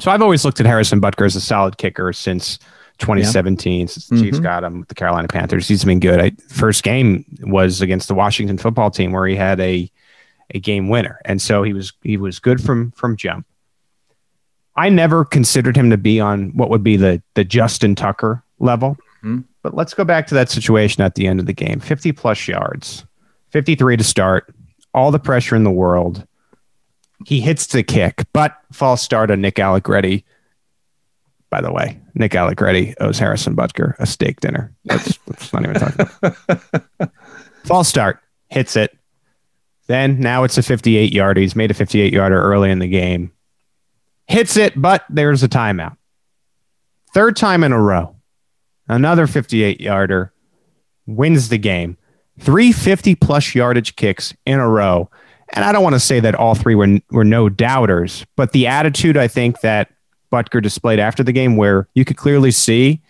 So 0.01 0.11
I've 0.11 0.23
always 0.23 0.45
looked 0.45 0.59
at 0.59 0.67
Harrison 0.67 1.01
Butker 1.01 1.27
as 1.27 1.37
a 1.37 1.41
solid 1.41 1.77
kicker 1.77 2.13
since 2.13 2.59
2017, 2.99 3.81
yeah. 3.81 3.87
since 3.87 4.07
the 4.09 4.15
mm-hmm. 4.15 4.25
Chiefs 4.25 4.39
got 4.39 4.65
him 4.65 4.81
with 4.81 4.89
the 4.89 4.95
Carolina 4.95 5.29
Panthers. 5.29 5.69
He's 5.69 5.85
been 5.85 6.01
good. 6.01 6.21
I, 6.21 6.31
first 6.49 6.83
game 6.83 7.25
was 7.43 7.83
against 7.83 8.09
the 8.09 8.15
Washington 8.15 8.59
football 8.59 8.91
team 8.91 9.13
where 9.13 9.27
he 9.27 9.37
had 9.37 9.61
a 9.61 9.91
a 10.55 10.61
game 10.61 10.89
winner, 10.89 11.21
and 11.25 11.41
so 11.41 11.63
he 11.63 11.73
was 11.73 11.93
he 12.03 12.17
was 12.17 12.39
good 12.39 12.63
from 12.63 12.91
from 12.93 13.17
jump. 13.17 13.47
I 14.77 14.89
never 14.89 15.25
considered 15.25 15.77
him 15.77 15.91
to 15.91 15.99
be 15.99 16.21
on 16.21 16.57
what 16.57 16.71
would 16.71 16.83
be 16.83 16.97
the 16.97 17.23
the 17.35 17.45
Justin 17.45 17.95
Tucker 17.95 18.43
level. 18.59 18.97
Mm-hmm. 19.19 19.41
But 19.63 19.75
let's 19.75 19.95
go 19.95 20.05
back 20.05 20.27
to 20.29 20.35
that 20.35 20.51
situation 20.51 21.03
at 21.03 21.15
the 21.15 21.27
end 21.27 21.39
of 21.39 21.47
the 21.47 21.53
game. 21.53 21.79
50 21.79 22.13
plus 22.13 22.49
yards, 22.49 23.05
53 23.51 23.97
to 23.97 24.05
start, 24.05 24.53
all 24.93 25.11
the 25.11 25.21
pressure 25.21 25.55
in 25.55 25.63
the 25.63 25.71
world. 25.71 26.27
He 27.27 27.41
hits 27.41 27.67
the 27.67 27.83
kick, 27.83 28.25
but 28.33 28.57
false 28.73 29.03
start 29.03 29.31
on 29.31 29.41
Nick 29.41 29.59
Allegretti. 29.59 30.25
By 31.51 31.61
the 31.61 31.73
way, 31.73 32.01
Nick 32.15 32.35
Allegretti 32.35 32.95
owes 32.99 33.19
Harrison 33.19 33.55
Butker 33.55 33.95
a 33.99 34.07
steak 34.07 34.41
dinner. 34.41 34.75
Let's, 34.85 35.19
let's 35.27 35.53
not 35.53 35.63
even 35.65 35.75
talk 35.75 35.95
about 35.95 37.13
False 37.65 37.89
start, 37.89 38.21
hits 38.49 38.77
it. 38.77 38.97
Then 39.87 40.21
now 40.21 40.45
it's 40.45 40.59
a 40.59 40.63
58 40.63 41.13
yarder. 41.13 41.41
He's 41.41 41.57
made 41.57 41.71
a 41.71 41.75
58 41.75 42.13
yarder 42.13 42.41
early 42.41 42.71
in 42.71 42.79
the 42.79 42.87
game. 42.87 43.33
Hits 44.27 44.57
it, 44.57 44.81
but 44.81 45.05
there's 45.11 45.43
a 45.43 45.49
timeout. 45.49 45.97
Third 47.13 47.37
time 47.37 47.63
in 47.65 47.73
a 47.73 47.81
row. 47.81 48.17
Another 48.89 49.27
58 49.27 49.81
yarder 49.81 50.33
wins 51.07 51.49
the 51.51 51.59
game. 51.59 51.99
350 52.41 53.15
plus 53.17 53.55
yardage 53.55 53.97
kicks 53.97 54.35
in 54.47 54.59
a 54.59 54.69
row. 54.69 55.11
And 55.53 55.65
I 55.65 55.73
don't 55.73 55.83
want 55.83 55.95
to 55.95 56.01
say 56.01 56.21
that 56.21 56.35
all 56.35 56.55
three 56.55 56.75
were, 56.75 56.99
were 57.11 57.25
no 57.25 57.49
doubters, 57.49 58.25
but 58.37 58.53
the 58.53 58.67
attitude 58.67 59.17
I 59.17 59.29
think 59.29 59.61
that 59.61 59.91
Butker 60.33 60.63
displayed 60.63 60.99
after 60.99 61.23
the 61.23 61.33
game, 61.33 61.57
where 61.57 61.89
you 61.95 62.05
could 62.05 62.17
clearly 62.17 62.51
see 62.51 63.03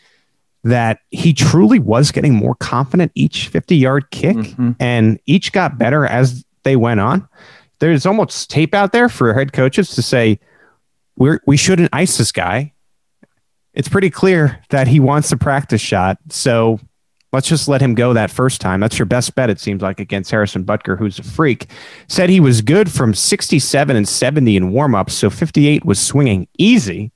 that 0.65 1.01
he 1.11 1.33
truly 1.33 1.79
was 1.79 2.11
getting 2.11 2.35
more 2.35 2.55
confident 2.57 3.13
each 3.15 3.49
50 3.49 3.77
yard 3.77 4.11
kick 4.11 4.37
mm-hmm. 4.37 4.73
and 4.79 5.19
each 5.27 5.53
got 5.53 5.79
better 5.79 6.05
as 6.05 6.45
they 6.63 6.77
went 6.77 7.01
on. 7.01 7.27
There's 7.79 8.07
almost 8.07 8.51
tape 8.51 8.75
out 8.75 8.93
there 8.93 9.09
for 9.09 9.35
head 9.35 9.53
coaches 9.53 9.91
to 9.91 10.03
say, 10.03 10.39
we're, 11.17 11.41
we 11.47 11.57
shouldn't 11.57 11.91
ice 11.93 12.17
this 12.17 12.33
guy. 12.33 12.73
It's 13.75 13.89
pretty 13.89 14.11
clear 14.11 14.63
that 14.71 14.87
he 14.87 15.01
wants 15.01 15.33
a 15.33 15.37
practice 15.37 15.81
shot. 15.81 16.19
So 16.29 16.79
let's 17.33 17.49
just 17.49 17.69
let 17.69 17.81
him 17.81 17.95
go 17.95 18.13
that 18.13 18.31
first 18.31 18.61
time. 18.61 18.81
That's 18.81 18.99
your 18.99 19.07
best 19.07 19.35
bet, 19.35 19.51
it 19.51 19.61
seems 19.61 19.83
like, 19.83 20.01
against 20.01 20.31
Harrison 20.31 20.65
Butker, 20.65 20.99
who's 20.99 21.19
a 21.19 21.23
freak. 21.23 21.67
Said 22.09 22.31
he 22.31 22.41
was 22.41 22.61
good 22.61 22.91
from 22.91 23.15
67 23.15 23.97
and 23.97 24.09
70 24.09 24.57
in 24.57 24.73
warmups, 24.73 25.11
so 25.11 25.31
58 25.31 25.85
was 25.85 25.99
swinging 25.99 26.47
easy. 26.59 27.11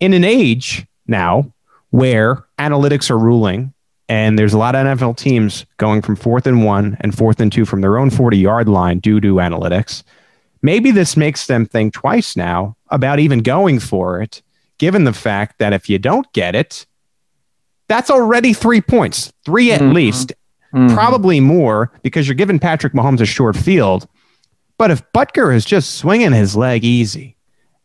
In 0.00 0.12
an 0.12 0.24
age 0.24 0.86
now 1.06 1.52
where 1.90 2.44
analytics 2.58 3.10
are 3.10 3.18
ruling 3.18 3.72
and 4.08 4.38
there's 4.38 4.52
a 4.52 4.58
lot 4.58 4.74
of 4.74 4.86
NFL 4.86 5.16
teams 5.16 5.64
going 5.78 6.02
from 6.02 6.16
fourth 6.16 6.46
and 6.46 6.64
one 6.64 6.96
and 7.00 7.16
fourth 7.16 7.40
and 7.40 7.50
two 7.50 7.64
from 7.64 7.80
their 7.80 7.96
own 7.96 8.10
40 8.10 8.36
yard 8.36 8.68
line 8.68 8.98
due 8.98 9.20
to 9.20 9.36
analytics. 9.36 10.02
Maybe 10.62 10.90
this 10.90 11.16
makes 11.16 11.46
them 11.46 11.66
think 11.66 11.94
twice 11.94 12.36
now 12.36 12.76
about 12.88 13.18
even 13.18 13.40
going 13.40 13.78
for 13.78 14.20
it, 14.20 14.42
given 14.78 15.04
the 15.04 15.12
fact 15.12 15.58
that 15.58 15.72
if 15.72 15.88
you 15.88 15.98
don't 15.98 16.30
get 16.32 16.54
it, 16.54 16.86
that's 17.88 18.10
already 18.10 18.52
three 18.52 18.80
points, 18.80 19.32
three 19.44 19.72
at 19.72 19.80
mm-hmm. 19.80 19.92
least, 19.92 20.32
mm-hmm. 20.74 20.94
probably 20.94 21.40
more 21.40 21.92
because 22.02 22.26
you're 22.26 22.34
giving 22.34 22.58
Patrick 22.58 22.92
Mahomes 22.92 23.20
a 23.20 23.26
short 23.26 23.56
field. 23.56 24.08
But 24.78 24.90
if 24.90 25.02
Butker 25.12 25.54
is 25.54 25.64
just 25.64 25.94
swinging 25.94 26.32
his 26.32 26.56
leg 26.56 26.84
easy 26.84 27.36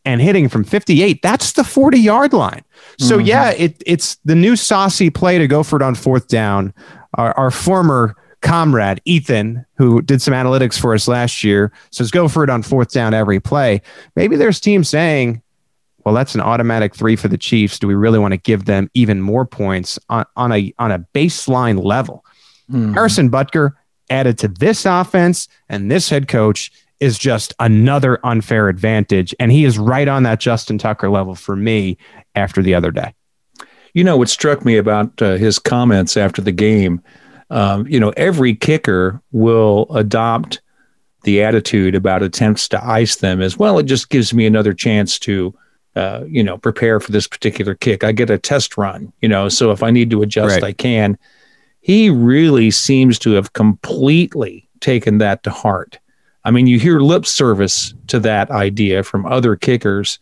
and 0.06 0.22
hitting 0.22 0.50
from 0.50 0.64
58, 0.64 1.22
that's 1.22 1.54
the 1.54 1.64
40 1.64 2.00
yard 2.00 2.34
line. 2.34 2.64
So, 2.98 3.18
mm-hmm. 3.18 3.28
yeah, 3.28 3.50
it, 3.52 3.82
it's 3.86 4.16
the 4.26 4.36
new 4.36 4.56
saucy 4.56 5.10
play 5.10 5.38
to 5.38 5.48
go 5.48 5.64
for 5.64 5.76
it 5.76 5.82
on 5.82 5.96
fourth 5.96 6.28
down. 6.28 6.74
Our, 7.16 7.34
our, 7.38 7.52
former 7.52 8.16
comrade, 8.42 9.02
Ethan, 9.06 9.66
who 9.78 10.02
did 10.02 10.22
some 10.22 10.34
analytics 10.34 10.80
for 10.80 10.94
us 10.94 11.08
last 11.08 11.44
year, 11.44 11.72
says 11.92 12.12
go 12.12 12.28
for 12.28 12.44
it 12.44 12.50
on 12.50 12.62
fourth 12.62 12.92
down 12.92 13.14
every 13.14 13.40
play. 13.40 13.82
Maybe 14.16 14.36
there's 14.36 14.60
teams 14.60 14.90
saying, 14.90 15.42
well, 16.10 16.16
that's 16.16 16.34
an 16.34 16.42
automatic 16.42 16.96
three 16.96 17.16
for 17.16 17.28
the 17.28 17.38
Chiefs. 17.38 17.78
Do 17.78 17.86
we 17.86 17.94
really 17.94 18.18
want 18.18 18.32
to 18.32 18.38
give 18.40 18.66
them 18.66 18.90
even 18.96 19.22
more 19.22 19.46
points 19.46 20.00
on, 20.10 20.26
on 20.36 20.52
a 20.52 20.74
on 20.80 20.92
a 20.92 21.06
baseline 21.14 21.84
level? 21.84 22.26
Mm. 22.72 22.96
Harrison 22.96 23.30
Butker 23.30 23.74
added 24.10 24.40
to 24.40 24.48
this 24.48 24.88
offense 24.88 25.48
and 25.70 25.92
this 25.92 26.10
head 26.10 26.28
coach 26.28 26.72
is 27.00 27.20
just 27.20 27.54
another 27.60 28.20
unfair 28.24 28.70
advantage. 28.70 29.36
And 29.40 29.52
he 29.52 29.66
is 29.66 29.78
right 29.78 30.08
on 30.08 30.24
that 30.24 30.40
Justin 30.40 30.80
Tucker 30.80 31.12
level 31.12 31.36
for 31.36 31.56
me 31.56 31.96
after 32.34 32.64
the 32.64 32.74
other 32.74 32.90
day. 32.90 33.14
You 33.94 34.04
know, 34.04 34.18
what 34.18 34.30
struck 34.30 34.66
me 34.66 34.78
about 34.78 35.22
uh, 35.22 35.34
his 35.34 35.60
comments 35.60 36.18
after 36.18 36.42
the 36.42 36.52
game, 36.52 37.04
um, 37.52 37.86
you 37.86 38.00
know, 38.00 38.14
every 38.18 38.56
kicker 38.56 39.22
will 39.32 39.86
adopt 39.94 40.60
the 41.22 41.44
attitude 41.44 41.94
about 41.94 42.24
attempts 42.24 42.68
to 42.70 42.84
ice 42.84 43.18
them 43.18 43.44
as 43.44 43.60
well. 43.60 43.78
It 43.78 43.84
just 43.84 44.10
gives 44.10 44.34
me 44.34 44.48
another 44.48 44.74
chance 44.74 45.20
to 45.20 45.54
uh, 45.96 46.24
you 46.28 46.44
know, 46.44 46.58
prepare 46.58 47.00
for 47.00 47.12
this 47.12 47.28
particular 47.28 47.76
kick. 47.76 48.04
I 48.04 48.12
get 48.12 48.30
a 48.30 48.38
test 48.38 48.78
run, 48.78 49.12
you 49.22 49.28
know, 49.28 49.50
so 49.50 49.72
if 49.72 49.84
I 49.84 49.92
need 49.92 50.10
to 50.12 50.22
adjust, 50.22 50.56
right. 50.56 50.64
I 50.64 50.74
can. 50.74 51.18
He 51.82 52.10
really 52.10 52.72
seems 52.72 53.18
to 53.20 53.32
have 53.32 53.54
completely 53.54 54.70
taken 54.80 55.18
that 55.18 55.44
to 55.44 55.50
heart. 55.50 56.00
I 56.44 56.52
mean, 56.52 56.68
you 56.68 56.80
hear 56.80 57.00
lip 57.00 57.26
service 57.26 57.94
to 58.08 58.20
that 58.22 58.50
idea 58.52 59.04
from 59.04 59.26
other 59.26 59.56
kickers, 59.56 60.20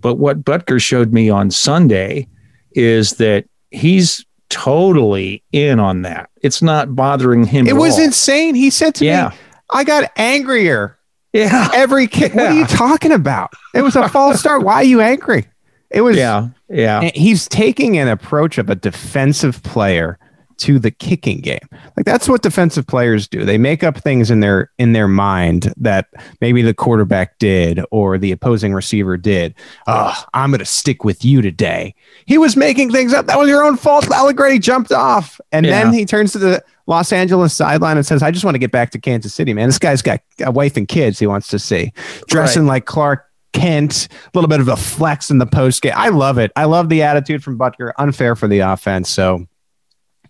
but 0.00 0.14
what 0.14 0.44
Butker 0.44 0.80
showed 0.80 1.12
me 1.12 1.28
on 1.28 1.50
Sunday 1.50 2.28
is 2.72 3.12
that 3.14 3.46
he's 3.70 4.24
totally 4.48 5.42
in 5.52 5.80
on 5.80 6.02
that. 6.02 6.30
It's 6.42 6.62
not 6.62 6.94
bothering 6.94 7.44
him. 7.44 7.66
It 7.66 7.76
was 7.76 7.98
all. 7.98 8.04
insane. 8.04 8.54
He 8.54 8.70
said 8.70 8.94
to 8.96 9.04
yeah. 9.04 9.28
me, 9.28 9.36
I 9.70 9.84
got 9.84 10.10
angrier 10.16 10.98
yeah. 11.32 11.68
Every 11.74 12.06
kick. 12.06 12.34
Yeah. 12.34 12.42
What 12.42 12.52
are 12.52 12.58
you 12.58 12.66
talking 12.66 13.12
about? 13.12 13.52
It 13.74 13.82
was 13.82 13.96
a 13.96 14.08
false 14.08 14.40
start. 14.40 14.62
Why 14.62 14.74
are 14.74 14.84
you 14.84 15.00
angry? 15.00 15.46
It 15.90 16.02
was. 16.02 16.16
Yeah. 16.16 16.48
Yeah. 16.68 17.10
He's 17.14 17.48
taking 17.48 17.98
an 17.98 18.08
approach 18.08 18.58
of 18.58 18.70
a 18.70 18.74
defensive 18.74 19.62
player 19.62 20.18
to 20.60 20.78
the 20.78 20.90
kicking 20.90 21.40
game. 21.40 21.58
Like 21.96 22.04
that's 22.04 22.28
what 22.28 22.42
defensive 22.42 22.86
players 22.86 23.26
do. 23.26 23.44
They 23.44 23.58
make 23.58 23.82
up 23.82 23.98
things 23.98 24.30
in 24.30 24.40
their 24.40 24.70
in 24.78 24.92
their 24.92 25.08
mind 25.08 25.72
that 25.76 26.08
maybe 26.40 26.62
the 26.62 26.74
quarterback 26.74 27.38
did 27.38 27.80
or 27.90 28.18
the 28.18 28.30
opposing 28.30 28.74
receiver 28.74 29.16
did. 29.16 29.54
Oh, 29.86 30.14
I'm 30.34 30.50
going 30.50 30.58
to 30.58 30.64
stick 30.64 31.02
with 31.02 31.24
you 31.24 31.40
today. 31.42 31.94
He 32.26 32.38
was 32.38 32.56
making 32.56 32.92
things 32.92 33.14
up. 33.14 33.26
That 33.26 33.38
was 33.38 33.48
your 33.48 33.64
own 33.64 33.76
fault. 33.76 34.10
Allegretti 34.10 34.58
jumped 34.58 34.92
off, 34.92 35.40
and 35.50 35.64
yeah. 35.64 35.82
then 35.82 35.92
he 35.92 36.04
turns 36.04 36.32
to 36.32 36.38
the 36.38 36.62
Los 36.86 37.12
Angeles 37.12 37.54
sideline 37.54 37.96
and 37.96 38.04
says, 38.04 38.22
"I 38.22 38.30
just 38.30 38.44
want 38.44 38.54
to 38.54 38.60
get 38.60 38.70
back 38.70 38.90
to 38.90 38.98
Kansas 38.98 39.32
City, 39.32 39.54
man. 39.54 39.68
This 39.68 39.78
guy's 39.78 40.02
got 40.02 40.20
a 40.40 40.50
wife 40.50 40.76
and 40.76 40.86
kids 40.86 41.18
he 41.18 41.26
wants 41.26 41.48
to 41.48 41.58
see, 41.58 41.92
dressing 42.28 42.62
right. 42.62 42.74
like 42.74 42.86
Clark." 42.86 43.26
Kent, 43.52 44.06
a 44.12 44.30
little 44.32 44.46
bit 44.46 44.60
of 44.60 44.68
a 44.68 44.76
flex 44.76 45.28
in 45.28 45.38
the 45.38 45.46
post 45.46 45.82
game. 45.82 45.92
I 45.96 46.10
love 46.10 46.38
it. 46.38 46.52
I 46.54 46.66
love 46.66 46.88
the 46.88 47.02
attitude 47.02 47.42
from 47.42 47.58
Butker. 47.58 47.90
Unfair 47.98 48.36
for 48.36 48.46
the 48.46 48.60
offense. 48.60 49.08
So 49.08 49.44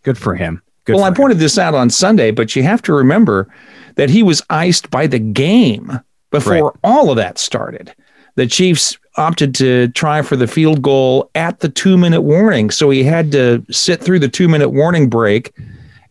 Good 0.02 0.18
for 0.18 0.34
him. 0.34 0.62
Good 0.84 0.96
well, 0.96 1.04
for 1.04 1.10
I 1.10 1.14
pointed 1.14 1.38
this 1.38 1.58
out 1.58 1.74
on 1.74 1.90
Sunday, 1.90 2.30
but 2.30 2.56
you 2.56 2.62
have 2.62 2.82
to 2.82 2.92
remember 2.92 3.52
that 3.96 4.10
he 4.10 4.22
was 4.22 4.42
iced 4.50 4.90
by 4.90 5.06
the 5.06 5.18
game 5.18 6.00
before 6.30 6.70
right. 6.70 6.80
all 6.84 7.10
of 7.10 7.16
that 7.16 7.38
started. 7.38 7.94
the 8.36 8.46
Chiefs 8.46 8.96
opted 9.16 9.54
to 9.56 9.88
try 9.88 10.22
for 10.22 10.36
the 10.36 10.46
field 10.46 10.82
goal 10.82 11.30
at 11.34 11.60
the 11.60 11.68
two 11.68 11.98
minute 11.98 12.22
warning. 12.22 12.70
So 12.70 12.90
he 12.90 13.02
had 13.02 13.32
to 13.32 13.64
sit 13.70 14.02
through 14.02 14.20
the 14.20 14.28
two 14.28 14.48
minute 14.48 14.70
warning 14.70 15.08
break 15.08 15.52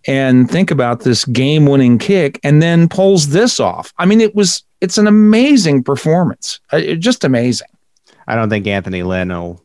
and 0.06 0.50
think 0.50 0.72
about 0.72 1.02
this 1.02 1.26
game 1.26 1.66
winning 1.66 1.98
kick 1.98 2.40
and 2.44 2.62
then 2.62 2.88
pulls 2.88 3.30
this 3.30 3.60
off. 3.60 3.94
I 3.98 4.06
mean, 4.06 4.22
it 4.22 4.36
was, 4.36 4.64
it's 4.82 4.98
an 4.98 5.08
amazing 5.08 5.84
performance. 5.84 6.60
Uh, 6.72 6.96
just 6.96 7.24
amazing. 7.24 7.68
I 8.28 8.36
don't 8.36 8.50
think 8.50 8.68
Anthony 8.68 9.04
Lynn 9.04 9.30
will 9.30 9.64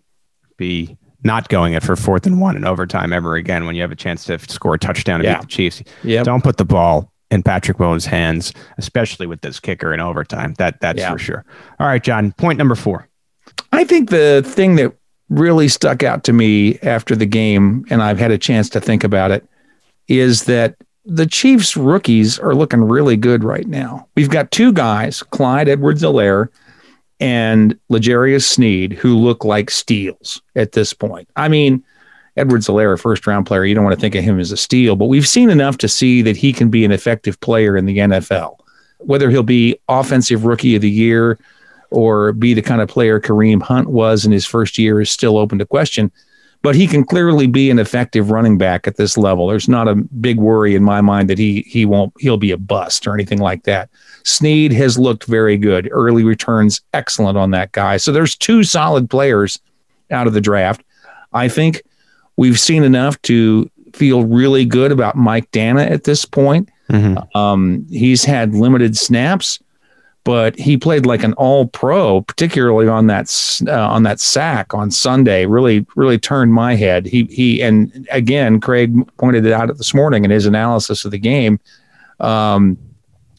be 0.56 0.96
not 1.24 1.48
going 1.48 1.72
it 1.72 1.82
for 1.82 1.96
fourth 1.96 2.26
and 2.26 2.40
one 2.40 2.56
in 2.56 2.64
overtime 2.64 3.12
ever 3.12 3.34
again 3.34 3.66
when 3.66 3.74
you 3.74 3.82
have 3.82 3.92
a 3.92 3.96
chance 3.96 4.24
to 4.24 4.38
score 4.38 4.74
a 4.74 4.78
touchdown 4.78 5.16
and 5.16 5.24
yeah. 5.24 5.34
beat 5.38 5.40
the 5.42 5.48
Chiefs. 5.48 5.82
Yep. 6.04 6.24
Don't 6.24 6.44
put 6.44 6.58
the 6.58 6.64
ball 6.64 7.10
in 7.30 7.42
Patrick 7.42 7.78
Mahomes' 7.78 8.06
hands, 8.06 8.52
especially 8.78 9.26
with 9.26 9.40
this 9.40 9.58
kicker 9.58 9.92
in 9.92 10.00
overtime. 10.00 10.54
That 10.58 10.80
that's 10.80 10.98
yeah. 10.98 11.10
for 11.10 11.18
sure. 11.18 11.44
All 11.80 11.86
right, 11.86 12.02
John. 12.02 12.32
Point 12.32 12.58
number 12.58 12.74
four. 12.74 13.08
I 13.72 13.84
think 13.84 14.10
the 14.10 14.42
thing 14.46 14.76
that 14.76 14.94
really 15.30 15.68
stuck 15.68 16.02
out 16.02 16.22
to 16.24 16.32
me 16.32 16.78
after 16.80 17.16
the 17.16 17.26
game, 17.26 17.84
and 17.90 18.02
I've 18.02 18.18
had 18.18 18.30
a 18.30 18.38
chance 18.38 18.68
to 18.70 18.80
think 18.80 19.02
about 19.02 19.30
it, 19.30 19.48
is 20.06 20.44
that 20.44 20.76
the 21.06 21.26
Chiefs 21.26 21.76
rookies 21.76 22.38
are 22.38 22.54
looking 22.54 22.82
really 22.82 23.16
good 23.16 23.42
right 23.42 23.66
now. 23.66 24.06
We've 24.16 24.30
got 24.30 24.50
two 24.50 24.72
guys, 24.72 25.22
Clyde 25.22 25.68
Edwards-Helaire 25.68 26.48
and 27.24 27.78
L'Jarius 27.88 28.44
Sneed, 28.44 28.92
who 28.92 29.16
look 29.16 29.46
like 29.46 29.70
steals 29.70 30.42
at 30.56 30.72
this 30.72 30.92
point. 30.92 31.26
I 31.36 31.48
mean, 31.48 31.82
Edwards-Helaire, 32.36 33.00
first 33.00 33.26
round 33.26 33.46
player, 33.46 33.64
you 33.64 33.74
don't 33.74 33.82
want 33.82 33.94
to 33.94 34.00
think 34.00 34.14
of 34.14 34.22
him 34.22 34.38
as 34.38 34.52
a 34.52 34.58
steal, 34.58 34.94
but 34.94 35.06
we've 35.06 35.26
seen 35.26 35.48
enough 35.48 35.78
to 35.78 35.88
see 35.88 36.20
that 36.20 36.36
he 36.36 36.52
can 36.52 36.68
be 36.68 36.84
an 36.84 36.92
effective 36.92 37.40
player 37.40 37.78
in 37.78 37.86
the 37.86 37.96
NFL. 37.96 38.58
Whether 38.98 39.30
he'll 39.30 39.42
be 39.42 39.80
offensive 39.88 40.44
rookie 40.44 40.76
of 40.76 40.82
the 40.82 40.90
year 40.90 41.38
or 41.88 42.34
be 42.34 42.52
the 42.52 42.60
kind 42.60 42.82
of 42.82 42.90
player 42.90 43.18
Kareem 43.18 43.62
Hunt 43.62 43.88
was 43.88 44.26
in 44.26 44.32
his 44.32 44.44
first 44.44 44.76
year 44.76 45.00
is 45.00 45.10
still 45.10 45.38
open 45.38 45.58
to 45.60 45.64
question. 45.64 46.12
But 46.64 46.74
he 46.74 46.86
can 46.86 47.04
clearly 47.04 47.46
be 47.46 47.70
an 47.70 47.78
effective 47.78 48.30
running 48.30 48.56
back 48.56 48.88
at 48.88 48.96
this 48.96 49.18
level. 49.18 49.46
There's 49.46 49.68
not 49.68 49.86
a 49.86 49.94
big 49.94 50.38
worry 50.38 50.74
in 50.74 50.82
my 50.82 51.02
mind 51.02 51.28
that 51.28 51.38
he 51.38 51.60
he 51.66 51.84
won't 51.84 52.12
he'll 52.18 52.38
be 52.38 52.50
a 52.52 52.56
bust 52.56 53.06
or 53.06 53.12
anything 53.12 53.38
like 53.38 53.64
that. 53.64 53.90
Sneed 54.24 54.72
has 54.72 54.98
looked 54.98 55.24
very 55.26 55.58
good. 55.58 55.90
Early 55.92 56.24
returns 56.24 56.80
excellent 56.94 57.36
on 57.36 57.50
that 57.50 57.72
guy. 57.72 57.98
So 57.98 58.12
there's 58.12 58.34
two 58.34 58.64
solid 58.64 59.10
players 59.10 59.60
out 60.10 60.26
of 60.26 60.32
the 60.32 60.40
draft. 60.40 60.82
I 61.34 61.48
think 61.48 61.82
we've 62.36 62.58
seen 62.58 62.82
enough 62.82 63.20
to 63.22 63.70
feel 63.92 64.24
really 64.24 64.64
good 64.64 64.90
about 64.90 65.16
Mike 65.16 65.50
Danna 65.50 65.88
at 65.90 66.04
this 66.04 66.24
point. 66.24 66.70
Mm-hmm. 66.90 67.36
Um, 67.36 67.86
he's 67.90 68.24
had 68.24 68.54
limited 68.54 68.96
snaps, 68.96 69.58
but 70.24 70.58
he 70.58 70.78
played 70.78 71.04
like 71.04 71.22
an 71.22 71.34
all 71.34 71.66
pro, 71.66 72.22
particularly 72.22 72.88
on 72.88 73.06
that 73.08 73.30
uh, 73.66 73.88
on 73.88 74.02
that 74.04 74.18
sack 74.18 74.72
on 74.72 74.90
Sunday. 74.90 75.44
Really, 75.44 75.86
really 75.96 76.18
turned 76.18 76.52
my 76.52 76.74
head. 76.74 77.06
He 77.06 77.24
he 77.24 77.62
and 77.62 78.08
again, 78.10 78.60
Craig 78.60 78.94
pointed 79.18 79.44
it 79.44 79.52
out 79.52 79.68
this 79.76 79.94
morning 79.94 80.24
in 80.24 80.30
his 80.30 80.46
analysis 80.46 81.04
of 81.04 81.10
the 81.10 81.18
game. 81.18 81.60
Um, 82.20 82.78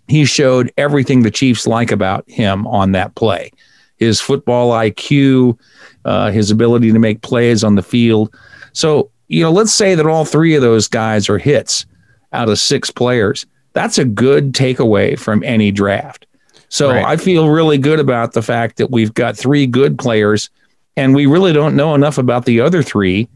he 0.08 0.26
showed 0.26 0.72
everything 0.78 1.24
the 1.24 1.32
Chiefs 1.32 1.66
like 1.66 1.92
about 1.92 2.30
him 2.30 2.68
on 2.68 2.92
that 2.92 3.16
play. 3.16 3.52
His 3.98 4.22
football 4.22 4.72
IQ, 4.72 5.58
uh, 6.04 6.30
his 6.30 6.52
ability 6.52 6.92
to 6.92 7.00
make 7.00 7.22
plays 7.22 7.64
on 7.64 7.76
the 7.76 7.82
field. 7.82 8.36
So, 8.74 9.10
you 9.28 9.42
know, 9.42 9.52
let's 9.52 9.74
say 9.74 9.96
that 9.96 10.06
all 10.06 10.26
three 10.26 10.54
of 10.54 10.62
those 10.62 10.88
guys 10.88 11.30
are 11.30 11.40
hits 11.40 11.88
out 12.34 12.50
of 12.50 12.60
six 12.60 12.92
players. 12.92 13.48
That's 13.74 13.98
a 13.98 14.06
good 14.06 14.54
takeaway 14.54 15.18
from 15.18 15.44
any 15.44 15.72
draft. 15.72 16.28
So 16.70 16.90
right. 16.90 17.06
I 17.06 17.18
feel 17.18 17.50
really 17.50 17.78
good 17.78 18.00
about 18.00 18.34
the 18.34 18.42
fact 18.42 18.78
that 18.78 18.92
we've 18.92 19.14
got 19.14 19.38
three 19.38 19.68
good 19.68 19.98
players, 19.98 20.50
and 20.98 21.16
we 21.16 21.26
really 21.26 21.54
don't 21.54 21.76
know 21.76 21.96
enough 21.96 22.18
about 22.18 22.46
the 22.46 22.62
other 22.62 22.82
three 22.82 23.30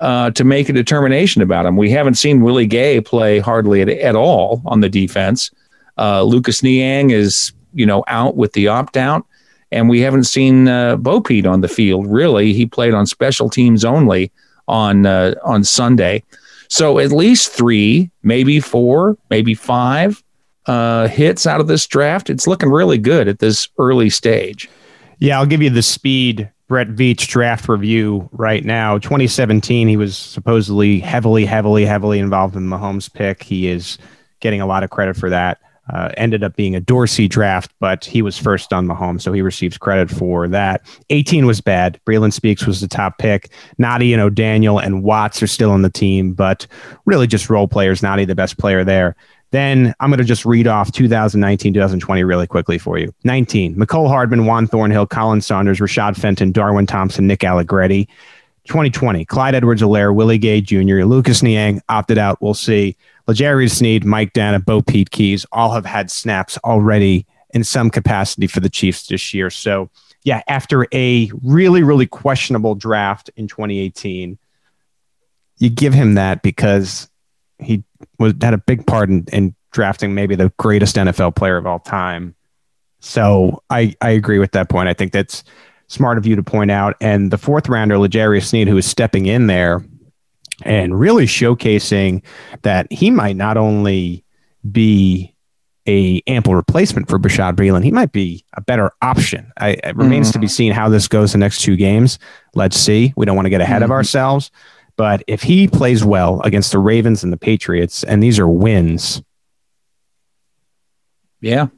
uh, 0.00 0.30
to 0.32 0.44
make 0.44 0.68
a 0.68 0.72
determination 0.72 1.42
about 1.42 1.62
them. 1.62 1.76
We 1.76 1.90
haven't 1.90 2.14
seen 2.14 2.42
Willie 2.42 2.66
Gay 2.66 3.00
play 3.00 3.38
hardly 3.38 3.82
at, 3.82 3.88
at 3.88 4.16
all 4.16 4.60
on 4.66 4.80
the 4.80 4.88
defense. 4.88 5.50
Uh, 5.96 6.22
Lucas 6.22 6.62
Niang 6.62 7.10
is, 7.10 7.52
you 7.72 7.86
know, 7.86 8.02
out 8.08 8.36
with 8.36 8.52
the 8.52 8.68
opt 8.68 8.96
out, 8.96 9.24
and 9.70 9.88
we 9.88 10.00
haven't 10.00 10.24
seen 10.24 10.68
uh, 10.68 10.96
BoPete 10.96 11.46
on 11.46 11.60
the 11.60 11.68
field 11.68 12.06
really. 12.06 12.52
He 12.52 12.66
played 12.66 12.94
on 12.94 13.06
special 13.06 13.48
teams 13.48 13.84
only 13.84 14.32
on 14.68 15.06
uh, 15.06 15.34
on 15.44 15.64
Sunday. 15.64 16.24
So 16.68 16.98
at 16.98 17.12
least 17.12 17.52
three, 17.52 18.10
maybe 18.22 18.58
four, 18.58 19.16
maybe 19.28 19.54
five 19.54 20.22
uh, 20.66 21.08
hits 21.08 21.46
out 21.46 21.60
of 21.60 21.66
this 21.66 21.86
draft. 21.86 22.30
It's 22.30 22.46
looking 22.46 22.70
really 22.70 22.98
good 22.98 23.28
at 23.28 23.38
this 23.38 23.68
early 23.78 24.10
stage. 24.10 24.68
Yeah, 25.18 25.38
I'll 25.38 25.46
give 25.46 25.62
you 25.62 25.70
the 25.70 25.82
speed 25.82 26.50
Brett 26.68 26.88
Veach 26.88 27.28
draft 27.28 27.68
review 27.68 28.28
right 28.32 28.64
now. 28.64 28.98
2017, 28.98 29.88
he 29.88 29.96
was 29.96 30.16
supposedly 30.16 31.00
heavily, 31.00 31.44
heavily, 31.44 31.84
heavily 31.84 32.18
involved 32.18 32.56
in 32.56 32.66
Mahomes 32.66 33.12
pick. 33.12 33.42
He 33.42 33.68
is 33.68 33.98
getting 34.40 34.60
a 34.60 34.66
lot 34.66 34.82
of 34.82 34.90
credit 34.90 35.16
for 35.16 35.30
that. 35.30 35.58
Uh, 35.92 36.10
ended 36.16 36.44
up 36.44 36.56
being 36.56 36.76
a 36.76 36.80
Dorsey 36.80 37.28
draft, 37.28 37.72
but 37.80 38.04
he 38.04 38.22
was 38.22 38.38
first 38.38 38.72
on 38.72 38.86
Mahomes, 38.86 39.20
so 39.20 39.32
he 39.32 39.42
receives 39.42 39.76
credit 39.76 40.10
for 40.10 40.48
that. 40.48 40.80
18 41.10 41.44
was 41.44 41.60
bad. 41.60 42.00
Breeland 42.06 42.32
Speaks 42.32 42.66
was 42.66 42.80
the 42.80 42.88
top 42.88 43.18
pick. 43.18 43.50
Nnadi 43.78 44.12
and 44.12 44.22
O'Daniel 44.22 44.78
and 44.78 45.02
Watts 45.02 45.42
are 45.42 45.48
still 45.48 45.72
on 45.72 45.82
the 45.82 45.90
team, 45.90 46.32
but 46.32 46.66
really 47.04 47.26
just 47.26 47.50
role 47.50 47.68
players. 47.68 48.00
Nnadi, 48.00 48.26
the 48.26 48.34
best 48.34 48.58
player 48.58 48.84
there. 48.84 49.16
Then 49.52 49.94
I'm 50.00 50.10
going 50.10 50.18
to 50.18 50.24
just 50.24 50.44
read 50.44 50.66
off 50.66 50.90
2019, 50.92 51.74
2020 51.74 52.24
really 52.24 52.46
quickly 52.46 52.78
for 52.78 52.98
you. 52.98 53.14
19, 53.24 53.76
Mecole 53.76 54.08
Hardman, 54.08 54.46
Juan 54.46 54.66
Thornhill, 54.66 55.06
Khalen 55.06 55.42
Saunders, 55.42 55.78
Rashad 55.78 56.16
Fenton, 56.16 56.52
Darwin 56.52 56.86
Thompson, 56.86 57.26
Nick 57.26 57.44
Allegretti. 57.44 58.08
2020, 58.64 59.24
Clyde 59.24 59.56
Edwards-Helaire, 59.56 60.14
Willie 60.14 60.38
Gay 60.38 60.60
Jr., 60.60 61.04
Lucas 61.04 61.42
Niang 61.42 61.82
opted 61.88 62.16
out. 62.16 62.40
We'll 62.40 62.54
see. 62.54 62.96
L'Jarius 63.26 63.72
Sneed, 63.72 64.04
Mike 64.04 64.32
Danna, 64.32 64.64
Bo 64.64 64.80
Pete 64.80 65.10
Keys 65.10 65.44
all 65.52 65.72
have 65.72 65.84
had 65.84 66.10
snaps 66.10 66.58
already 66.58 67.26
in 67.50 67.64
some 67.64 67.90
capacity 67.90 68.46
for 68.46 68.60
the 68.60 68.70
Chiefs 68.70 69.08
this 69.08 69.34
year. 69.34 69.50
So, 69.50 69.90
yeah, 70.22 70.42
after 70.48 70.86
a 70.94 71.30
really, 71.42 71.82
really 71.82 72.06
questionable 72.06 72.74
draft 72.74 73.30
in 73.36 73.48
2018, 73.48 74.38
you 75.58 75.68
give 75.68 75.92
him 75.92 76.14
that 76.14 76.42
because 76.42 77.08
he 77.62 77.84
was 78.18 78.34
had 78.40 78.54
a 78.54 78.58
big 78.58 78.86
part 78.86 79.08
in, 79.08 79.24
in 79.32 79.54
drafting 79.72 80.14
maybe 80.14 80.34
the 80.34 80.52
greatest 80.58 80.96
NFL 80.96 81.34
player 81.34 81.56
of 81.56 81.66
all 81.66 81.78
time. 81.78 82.34
So 83.00 83.62
I, 83.70 83.94
I 84.00 84.10
agree 84.10 84.38
with 84.38 84.52
that 84.52 84.68
point. 84.68 84.88
I 84.88 84.94
think 84.94 85.12
that's 85.12 85.42
smart 85.88 86.18
of 86.18 86.26
you 86.26 86.36
to 86.36 86.42
point 86.42 86.70
out. 86.70 86.96
And 87.00 87.30
the 87.30 87.38
fourth 87.38 87.68
rounder, 87.68 87.98
L'Jarius 87.98 88.46
Sneed, 88.46 88.68
who 88.68 88.76
is 88.76 88.86
stepping 88.86 89.26
in 89.26 89.46
there 89.46 89.84
and 90.62 90.98
really 90.98 91.26
showcasing 91.26 92.22
that 92.62 92.90
he 92.92 93.10
might 93.10 93.36
not 93.36 93.56
only 93.56 94.24
be 94.70 95.34
a 95.88 96.22
ample 96.28 96.54
replacement 96.54 97.08
for 97.08 97.18
Bashaud 97.18 97.56
Breeland, 97.56 97.82
he 97.82 97.90
might 97.90 98.12
be 98.12 98.44
a 98.54 98.60
better 98.60 98.92
option. 99.02 99.52
I, 99.56 99.70
it 99.70 99.96
remains 99.96 100.28
mm-hmm. 100.28 100.32
to 100.34 100.38
be 100.38 100.46
mm-hmm. 100.46 100.52
seen 100.52 100.72
how 100.72 100.88
this 100.88 101.08
goes 101.08 101.32
the 101.32 101.38
next 101.38 101.62
two 101.62 101.76
games. 101.76 102.18
Let's 102.54 102.76
see. 102.76 103.12
We 103.16 103.26
don't 103.26 103.34
want 103.34 103.46
to 103.46 103.50
get 103.50 103.60
ahead 103.60 103.76
mm-hmm. 103.76 103.84
of 103.84 103.90
ourselves, 103.90 104.50
but 104.96 105.22
if 105.26 105.42
he 105.42 105.68
plays 105.68 106.04
well 106.04 106.40
against 106.42 106.72
the 106.72 106.78
Ravens 106.78 107.24
and 107.24 107.32
the 107.32 107.36
Patriots, 107.38 108.04
and 108.04 108.22
these 108.22 108.38
are 108.38 108.48
wins, 108.48 109.22
yeah, 111.40 111.68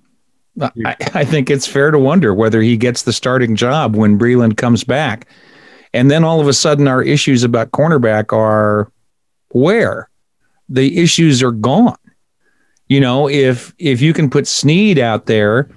I, 0.61 0.97
I 1.15 1.25
think 1.25 1.51
it's 1.51 1.67
fair 1.67 1.91
to 1.91 1.99
wonder 1.99 2.35
whether 2.35 2.61
he 2.61 2.77
gets 2.77 3.03
the 3.03 3.13
starting 3.13 3.57
job 3.57 3.97
when 3.97 4.19
Breeland 4.19 4.57
comes 4.57 4.85
back. 4.85 5.27
And 5.93 6.11
then 6.11 6.25
all 6.25 6.41
of 6.41 6.49
a 6.49 6.53
sudden, 6.53 6.89
our 6.89 7.03
issues 7.03 7.45
about 7.45 7.71
cornerback 7.71 8.33
are 8.33 8.91
where 9.51 10.11
the 10.69 10.99
issues 10.99 11.43
are 11.43 11.53
gone. 11.53 11.97
You 12.89 13.01
know, 13.01 13.29
if 13.29 13.73
if 13.79 14.03
you 14.03 14.13
can 14.13 14.29
put 14.29 14.47
Sneed 14.47 14.99
out 14.99 15.27
there 15.27 15.71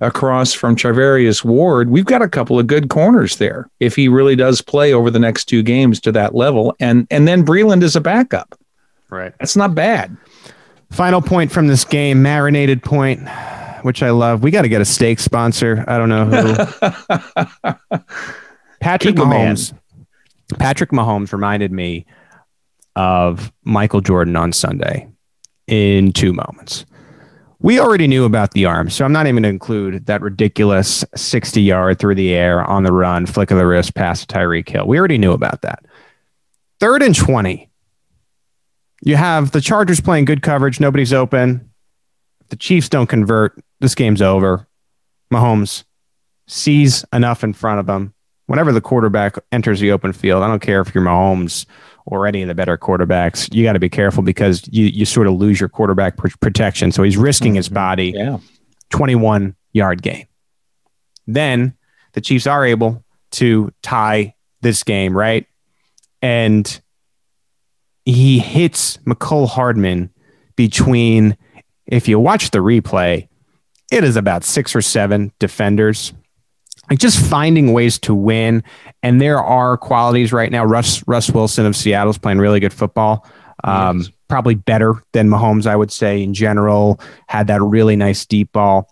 across 0.00 0.52
from 0.52 0.76
Charvarius 0.76 1.44
Ward, 1.44 1.90
we've 1.90 2.04
got 2.04 2.22
a 2.22 2.28
couple 2.28 2.58
of 2.58 2.66
good 2.66 2.88
corners 2.88 3.36
there. 3.36 3.68
If 3.80 3.96
he 3.96 4.08
really 4.08 4.36
does 4.36 4.60
play 4.60 4.92
over 4.92 5.10
the 5.10 5.18
next 5.18 5.46
two 5.46 5.62
games 5.62 6.00
to 6.00 6.12
that 6.12 6.34
level, 6.34 6.74
and 6.80 7.06
and 7.10 7.26
then 7.26 7.44
Breeland 7.44 7.82
is 7.82 7.96
a 7.96 8.00
backup, 8.00 8.58
right? 9.10 9.32
That's 9.38 9.56
not 9.56 9.74
bad. 9.74 10.16
Final 10.90 11.22
point 11.22 11.50
from 11.50 11.66
this 11.66 11.84
game, 11.84 12.22
marinated 12.22 12.82
point, 12.82 13.28
which 13.82 14.02
I 14.02 14.10
love. 14.10 14.42
We 14.42 14.50
got 14.50 14.62
to 14.62 14.68
get 14.68 14.80
a 14.80 14.84
steak 14.84 15.18
sponsor. 15.18 15.84
I 15.88 15.98
don't 15.98 16.08
know 16.08 16.24
who. 16.26 16.54
Patrick 18.80 19.16
Mahomes. 19.16 19.76
Patrick 20.58 20.90
Mahomes 20.90 21.32
reminded 21.32 21.72
me 21.72 22.06
of 22.96 23.52
Michael 23.64 24.00
Jordan 24.00 24.36
on 24.36 24.52
Sunday 24.52 25.08
in 25.66 26.12
two 26.12 26.32
moments. 26.32 26.84
We 27.64 27.80
already 27.80 28.06
knew 28.06 28.26
about 28.26 28.50
the 28.50 28.66
arm, 28.66 28.90
so 28.90 29.06
I'm 29.06 29.12
not 29.12 29.24
even 29.24 29.36
going 29.36 29.44
to 29.44 29.48
include 29.48 30.04
that 30.04 30.20
ridiculous 30.20 31.02
60 31.16 31.62
yard 31.62 31.98
through 31.98 32.14
the 32.14 32.34
air 32.34 32.62
on 32.62 32.82
the 32.82 32.92
run, 32.92 33.24
flick 33.24 33.50
of 33.50 33.56
the 33.56 33.66
wrist, 33.66 33.94
pass 33.94 34.20
to 34.20 34.26
Tyreek 34.26 34.68
Hill. 34.68 34.86
We 34.86 34.98
already 34.98 35.16
knew 35.16 35.32
about 35.32 35.62
that. 35.62 35.82
Third 36.78 37.02
and 37.02 37.16
20. 37.16 37.70
You 39.00 39.16
have 39.16 39.52
the 39.52 39.62
Chargers 39.62 39.98
playing 39.98 40.26
good 40.26 40.42
coverage. 40.42 40.78
Nobody's 40.78 41.14
open. 41.14 41.70
If 42.42 42.48
the 42.50 42.56
Chiefs 42.56 42.90
don't 42.90 43.06
convert. 43.06 43.58
This 43.80 43.94
game's 43.94 44.20
over. 44.20 44.68
Mahomes 45.32 45.84
sees 46.46 47.02
enough 47.14 47.42
in 47.42 47.54
front 47.54 47.80
of 47.80 47.88
him. 47.88 48.12
Whenever 48.44 48.72
the 48.72 48.82
quarterback 48.82 49.36
enters 49.50 49.80
the 49.80 49.92
open 49.92 50.12
field, 50.12 50.42
I 50.42 50.48
don't 50.48 50.60
care 50.60 50.82
if 50.82 50.94
you're 50.94 51.02
Mahomes 51.02 51.64
or 52.06 52.26
any 52.26 52.42
of 52.42 52.48
the 52.48 52.54
better 52.54 52.76
quarterbacks, 52.76 53.52
you 53.54 53.64
got 53.64 53.72
to 53.72 53.78
be 53.78 53.88
careful 53.88 54.22
because 54.22 54.68
you, 54.70 54.86
you 54.86 55.04
sort 55.04 55.26
of 55.26 55.34
lose 55.34 55.58
your 55.58 55.68
quarterback 55.68 56.16
pr- 56.16 56.28
protection. 56.40 56.92
So 56.92 57.02
he's 57.02 57.16
risking 57.16 57.52
mm-hmm. 57.52 57.56
his 57.56 57.68
body. 57.68 58.12
Yeah. 58.14 58.38
21 58.90 59.56
yard 59.72 60.02
gain. 60.02 60.26
Then 61.26 61.74
the 62.12 62.20
Chiefs 62.20 62.46
are 62.46 62.64
able 62.64 63.04
to 63.32 63.72
tie 63.82 64.34
this 64.60 64.82
game, 64.82 65.16
right? 65.16 65.46
And 66.22 66.80
he 68.04 68.38
hits 68.38 68.98
Mecole 68.98 69.48
Hardman 69.48 70.10
between, 70.56 71.36
if 71.86 72.06
you 72.08 72.18
watch 72.18 72.50
the 72.50 72.58
replay, 72.58 73.28
it 73.90 74.04
is 74.04 74.16
about 74.16 74.44
six 74.44 74.74
or 74.74 74.82
seven 74.82 75.32
defenders. 75.38 76.12
Like 76.88 76.98
just 76.98 77.18
finding 77.18 77.72
ways 77.72 77.98
to 78.00 78.14
win. 78.14 78.62
And 79.04 79.20
there 79.20 79.38
are 79.38 79.76
qualities 79.76 80.32
right 80.32 80.50
now. 80.50 80.64
Russ 80.64 81.06
Russ 81.06 81.30
Wilson 81.30 81.66
of 81.66 81.76
Seattle's 81.76 82.16
playing 82.16 82.38
really 82.38 82.58
good 82.58 82.72
football. 82.72 83.26
Um, 83.62 83.98
yes. 83.98 84.10
Probably 84.28 84.54
better 84.54 84.94
than 85.12 85.28
Mahomes, 85.28 85.66
I 85.66 85.76
would 85.76 85.92
say, 85.92 86.22
in 86.22 86.32
general. 86.32 86.98
Had 87.28 87.48
that 87.48 87.60
really 87.60 87.96
nice 87.96 88.24
deep 88.24 88.50
ball. 88.52 88.90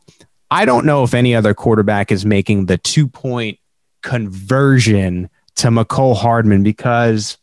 I 0.50 0.66
don't 0.66 0.84
know 0.84 1.02
if 1.02 1.14
any 1.14 1.34
other 1.34 1.54
quarterback 1.54 2.12
is 2.12 2.26
making 2.26 2.66
the 2.66 2.76
two 2.76 3.08
point 3.08 3.58
conversion 4.02 5.30
to 5.56 5.68
Mecole 5.68 6.14
Hardman 6.14 6.62
because 6.62 7.38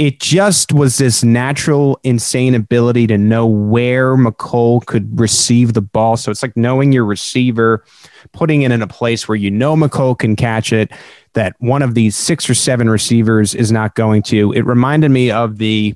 it 0.00 0.18
just 0.18 0.72
was 0.72 0.96
this 0.96 1.22
natural, 1.22 2.00
insane 2.04 2.54
ability 2.54 3.06
to 3.06 3.18
know 3.18 3.46
where 3.46 4.16
Mecole 4.16 4.86
could 4.86 5.20
receive 5.20 5.74
the 5.74 5.82
ball. 5.82 6.16
So 6.16 6.30
it's 6.30 6.42
like 6.42 6.56
knowing 6.56 6.90
your 6.90 7.04
receiver, 7.04 7.84
putting 8.32 8.62
it 8.62 8.72
in 8.72 8.80
a 8.80 8.86
place 8.86 9.28
where 9.28 9.36
you 9.36 9.50
know 9.50 9.76
Mecole 9.76 10.18
can 10.18 10.36
catch 10.36 10.72
it, 10.72 10.90
that 11.34 11.54
one 11.58 11.82
of 11.82 11.92
these 11.92 12.16
six 12.16 12.48
or 12.48 12.54
seven 12.54 12.88
receivers 12.88 13.54
is 13.54 13.70
not 13.70 13.94
going 13.94 14.22
to. 14.22 14.52
It 14.52 14.64
reminded 14.64 15.10
me 15.10 15.30
of 15.30 15.58
the 15.58 15.94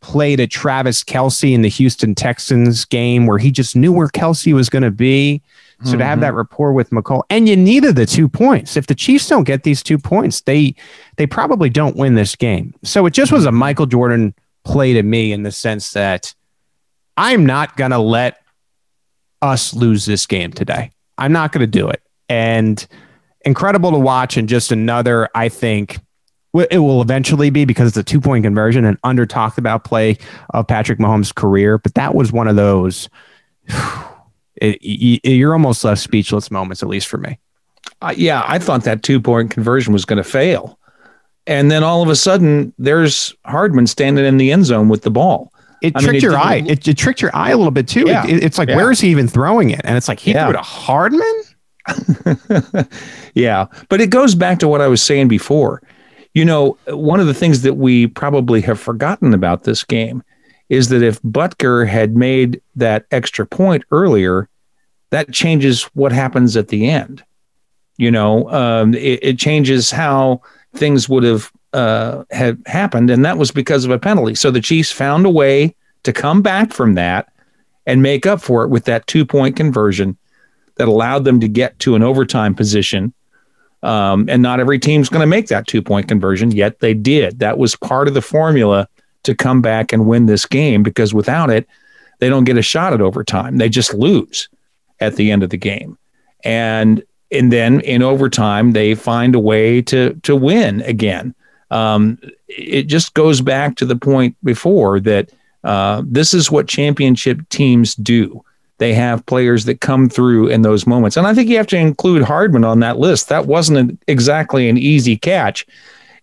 play 0.00 0.34
to 0.34 0.46
Travis 0.46 1.04
Kelce 1.04 1.52
in 1.52 1.60
the 1.60 1.68
Houston 1.68 2.14
Texans 2.14 2.86
game 2.86 3.26
where 3.26 3.36
he 3.36 3.50
just 3.50 3.76
knew 3.76 3.92
where 3.92 4.08
Kelsey 4.08 4.54
was 4.54 4.70
going 4.70 4.82
to 4.82 4.90
be 4.90 5.42
so 5.82 5.90
mm-hmm. 5.90 5.98
to 5.98 6.04
have 6.04 6.16
mm-hmm. 6.16 6.22
that 6.22 6.34
rapport 6.34 6.72
with 6.72 6.90
Mecole, 6.90 7.22
and 7.30 7.48
you 7.48 7.56
needed 7.56 7.96
the 7.96 8.04
two 8.04 8.28
points. 8.28 8.76
If 8.76 8.86
the 8.86 8.94
Chiefs 8.94 9.28
don't 9.28 9.44
get 9.44 9.62
these 9.62 9.82
two 9.82 9.98
points, 9.98 10.42
they 10.42 10.74
they 11.16 11.26
probably 11.26 11.70
don't 11.70 11.96
win 11.96 12.14
this 12.14 12.36
game. 12.36 12.74
So 12.82 13.06
it 13.06 13.14
just 13.14 13.32
was 13.32 13.46
a 13.46 13.52
Michael 13.52 13.86
Jordan 13.86 14.34
play 14.64 14.92
to 14.92 15.02
me 15.02 15.32
in 15.32 15.42
the 15.42 15.52
sense 15.52 15.92
that 15.92 16.34
I'm 17.16 17.46
not 17.46 17.78
gonna 17.78 17.98
let 17.98 18.42
us 19.40 19.72
lose 19.72 20.04
this 20.04 20.26
game 20.26 20.52
today. 20.52 20.90
I'm 21.16 21.32
not 21.32 21.52
gonna 21.52 21.66
do 21.66 21.88
it. 21.88 22.02
And 22.28 22.86
incredible 23.46 23.90
to 23.92 23.98
watch, 23.98 24.36
and 24.36 24.48
just 24.48 24.72
another, 24.72 25.28
I 25.34 25.48
think. 25.48 25.98
It 26.52 26.78
will 26.78 27.00
eventually 27.00 27.48
be 27.50 27.64
because 27.64 27.86
it's 27.86 27.96
a 27.96 28.02
two 28.02 28.20
point 28.20 28.42
conversion 28.44 28.84
and 28.84 28.98
under 29.04 29.24
talked 29.24 29.56
about 29.56 29.84
play 29.84 30.18
of 30.52 30.66
Patrick 30.66 30.98
Mahomes' 30.98 31.32
career. 31.32 31.78
But 31.78 31.94
that 31.94 32.14
was 32.14 32.32
one 32.32 32.48
of 32.48 32.56
those 32.56 33.08
it, 34.60 34.78
you're 34.82 35.52
almost 35.52 35.84
left 35.84 36.00
speechless 36.00 36.50
moments, 36.50 36.82
at 36.82 36.88
least 36.88 37.08
for 37.08 37.18
me. 37.18 37.38
Uh, 38.02 38.14
yeah, 38.16 38.44
I 38.46 38.58
thought 38.58 38.84
that 38.84 39.02
two 39.02 39.20
point 39.20 39.50
conversion 39.50 39.92
was 39.92 40.04
going 40.04 40.18
to 40.18 40.28
fail. 40.28 40.78
And 41.46 41.70
then 41.70 41.82
all 41.82 42.02
of 42.02 42.08
a 42.08 42.16
sudden, 42.16 42.72
there's 42.78 43.34
Hardman 43.44 43.86
standing 43.86 44.24
in 44.24 44.36
the 44.36 44.52
end 44.52 44.66
zone 44.66 44.88
with 44.88 45.02
the 45.02 45.10
ball. 45.10 45.52
It 45.82 45.96
I 45.96 46.00
tricked 46.00 46.12
mean, 46.14 46.22
your 46.22 46.36
eye. 46.36 46.62
It, 46.66 46.86
it, 46.86 46.98
tricked 46.98 47.22
your 47.22 47.34
eye 47.34 47.50
a 47.50 47.56
little 47.56 47.70
bit 47.70 47.88
too. 47.88 48.04
Yeah, 48.06 48.26
it, 48.26 48.44
it's 48.44 48.58
like, 48.58 48.68
yeah. 48.68 48.76
where 48.76 48.90
is 48.90 49.00
he 49.00 49.08
even 49.10 49.26
throwing 49.26 49.70
it? 49.70 49.80
And 49.84 49.96
it's 49.96 50.08
like 50.08 50.20
he 50.20 50.32
yeah. 50.32 50.44
threw 50.44 50.54
it 50.54 50.58
to 50.58 50.62
Hardman. 50.62 51.42
yeah, 53.34 53.66
but 53.88 54.00
it 54.00 54.10
goes 54.10 54.34
back 54.34 54.58
to 54.58 54.68
what 54.68 54.82
I 54.82 54.88
was 54.88 55.02
saying 55.02 55.28
before. 55.28 55.82
You 56.34 56.44
know, 56.44 56.76
one 56.86 57.18
of 57.18 57.26
the 57.26 57.34
things 57.34 57.62
that 57.62 57.74
we 57.74 58.06
probably 58.06 58.60
have 58.60 58.78
forgotten 58.78 59.32
about 59.34 59.64
this 59.64 59.82
game 59.82 60.22
is 60.70 60.88
that 60.88 61.02
if 61.02 61.20
Butker 61.22 61.86
had 61.86 62.16
made 62.16 62.62
that 62.76 63.04
extra 63.10 63.44
point 63.44 63.84
earlier, 63.90 64.48
that 65.10 65.32
changes 65.32 65.82
what 65.94 66.12
happens 66.12 66.56
at 66.56 66.68
the 66.68 66.88
end. 66.88 67.22
You 67.98 68.10
know, 68.10 68.48
um, 68.50 68.94
it, 68.94 69.18
it, 69.22 69.38
changes 69.38 69.90
how 69.90 70.40
things 70.72 71.08
would 71.08 71.24
have 71.24 71.52
uh, 71.74 72.24
happened, 72.64 73.10
and 73.10 73.24
that 73.24 73.36
was 73.36 73.50
because 73.50 73.84
of 73.84 73.90
a 73.90 73.98
penalty. 73.98 74.34
So 74.34 74.50
the 74.50 74.60
Chiefs 74.60 74.90
found 74.90 75.26
a 75.26 75.30
way 75.30 75.74
to 76.04 76.12
come 76.12 76.40
back 76.40 76.72
from 76.72 76.94
that 76.94 77.30
and 77.84 78.00
make 78.00 78.24
up 78.24 78.40
for 78.40 78.62
it 78.62 78.68
with 78.68 78.84
that 78.84 79.06
two 79.06 79.26
point 79.26 79.56
conversion 79.56 80.16
that 80.76 80.88
allowed 80.88 81.24
them 81.24 81.40
to 81.40 81.48
get 81.48 81.78
to 81.80 81.94
an 81.94 82.02
overtime 82.02 82.54
position. 82.54 83.12
Um, 83.82 84.28
and 84.28 84.40
not 84.40 84.60
every 84.60 84.78
team's 84.78 85.08
going 85.08 85.20
to 85.20 85.26
make 85.26 85.48
that 85.48 85.66
two 85.66 85.82
point 85.82 86.06
conversion, 86.08 86.52
yet 86.52 86.78
they 86.78 86.94
did. 86.94 87.40
That 87.40 87.58
was 87.58 87.76
part 87.76 88.08
of 88.08 88.14
the 88.14 88.22
formula 88.22 88.88
to 89.24 89.34
come 89.34 89.60
back 89.60 89.92
and 89.92 90.06
win 90.06 90.26
this 90.26 90.46
game 90.46 90.82
because 90.82 91.14
without 91.14 91.50
it, 91.50 91.68
they 92.18 92.28
don't 92.28 92.44
get 92.44 92.58
a 92.58 92.62
shot 92.62 92.92
at 92.92 93.00
overtime. 93.00 93.58
They 93.58 93.68
just 93.68 93.94
lose 93.94 94.48
at 95.00 95.16
the 95.16 95.30
end 95.30 95.42
of 95.42 95.50
the 95.50 95.56
game. 95.56 95.98
And 96.44 97.02
and 97.32 97.52
then 97.52 97.80
in 97.80 98.02
overtime, 98.02 98.72
they 98.72 98.94
find 98.94 99.34
a 99.34 99.40
way 99.40 99.82
to 99.82 100.14
to 100.22 100.36
win 100.36 100.82
again. 100.82 101.34
Um, 101.70 102.18
it 102.48 102.84
just 102.84 103.14
goes 103.14 103.40
back 103.40 103.76
to 103.76 103.86
the 103.86 103.96
point 103.96 104.36
before 104.42 104.98
that 105.00 105.30
uh, 105.62 106.02
this 106.04 106.34
is 106.34 106.50
what 106.50 106.66
championship 106.66 107.48
teams 107.48 107.94
do. 107.94 108.44
They 108.78 108.94
have 108.94 109.26
players 109.26 109.66
that 109.66 109.82
come 109.82 110.08
through 110.08 110.48
in 110.48 110.62
those 110.62 110.86
moments, 110.86 111.16
and 111.16 111.26
I 111.26 111.34
think 111.34 111.48
you 111.48 111.58
have 111.58 111.66
to 111.68 111.76
include 111.76 112.22
Hardman 112.22 112.64
on 112.64 112.80
that 112.80 112.98
list. 112.98 113.28
That 113.28 113.46
wasn't 113.46 113.78
an, 113.78 113.98
exactly 114.08 114.68
an 114.68 114.78
easy 114.78 115.16
catch 115.16 115.66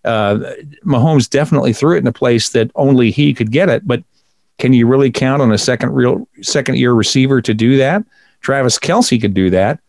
uh, 0.04 0.38
Mahomes 0.84 1.28
definitely 1.28 1.72
threw 1.72 1.96
it 1.96 2.00
in 2.00 2.06
a 2.06 2.12
place 2.12 2.50
that 2.50 2.70
only 2.74 3.10
he 3.10 3.34
could 3.34 3.50
get 3.50 3.68
it. 3.68 3.86
But 3.86 4.02
can 4.58 4.72
you 4.72 4.86
really 4.86 5.10
count 5.10 5.42
on 5.42 5.52
a 5.52 5.58
second 5.58 5.92
real 5.92 6.28
second 6.42 6.76
year 6.76 6.92
receiver 6.92 7.40
to 7.42 7.54
do 7.54 7.76
that? 7.76 8.04
Travis 8.40 8.78
Kelce 8.78 9.20
could 9.20 9.34
do 9.34 9.50
that, 9.50 9.80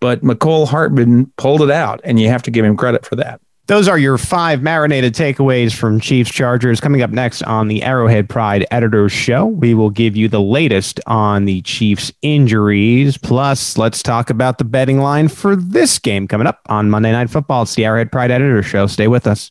but 0.00 0.22
Mecole 0.22 0.68
Hardman 0.68 1.26
pulled 1.36 1.62
it 1.62 1.70
out, 1.70 2.00
and 2.04 2.20
you 2.20 2.28
have 2.28 2.42
to 2.44 2.50
give 2.50 2.64
him 2.64 2.76
credit 2.76 3.04
for 3.04 3.16
that. 3.16 3.40
Those 3.68 3.86
are 3.86 3.98
your 3.98 4.16
five 4.16 4.62
marinated 4.62 5.12
takeaways 5.12 5.74
from 5.74 6.00
Chiefs 6.00 6.30
Chargers. 6.30 6.80
Coming 6.80 7.02
up 7.02 7.10
next 7.10 7.42
on 7.42 7.68
the 7.68 7.82
Arrowhead 7.82 8.26
Pride 8.26 8.66
Editors 8.70 9.12
Show, 9.12 9.44
we 9.44 9.74
will 9.74 9.90
give 9.90 10.16
you 10.16 10.26
the 10.26 10.40
latest 10.40 11.00
on 11.06 11.44
the 11.44 11.60
Chiefs 11.60 12.10
injuries. 12.22 13.18
Plus, 13.18 13.76
let's 13.76 14.02
talk 14.02 14.30
about 14.30 14.56
the 14.56 14.64
betting 14.64 15.00
line 15.00 15.28
for 15.28 15.54
this 15.54 15.98
game 15.98 16.26
coming 16.26 16.46
up 16.46 16.60
on 16.70 16.88
Monday 16.88 17.12
Night 17.12 17.28
Football. 17.28 17.64
It's 17.64 17.74
the 17.74 17.84
Arrowhead 17.84 18.10
Pride 18.10 18.30
Editors 18.30 18.64
Show. 18.64 18.86
Stay 18.86 19.06
with 19.06 19.26
us. 19.26 19.50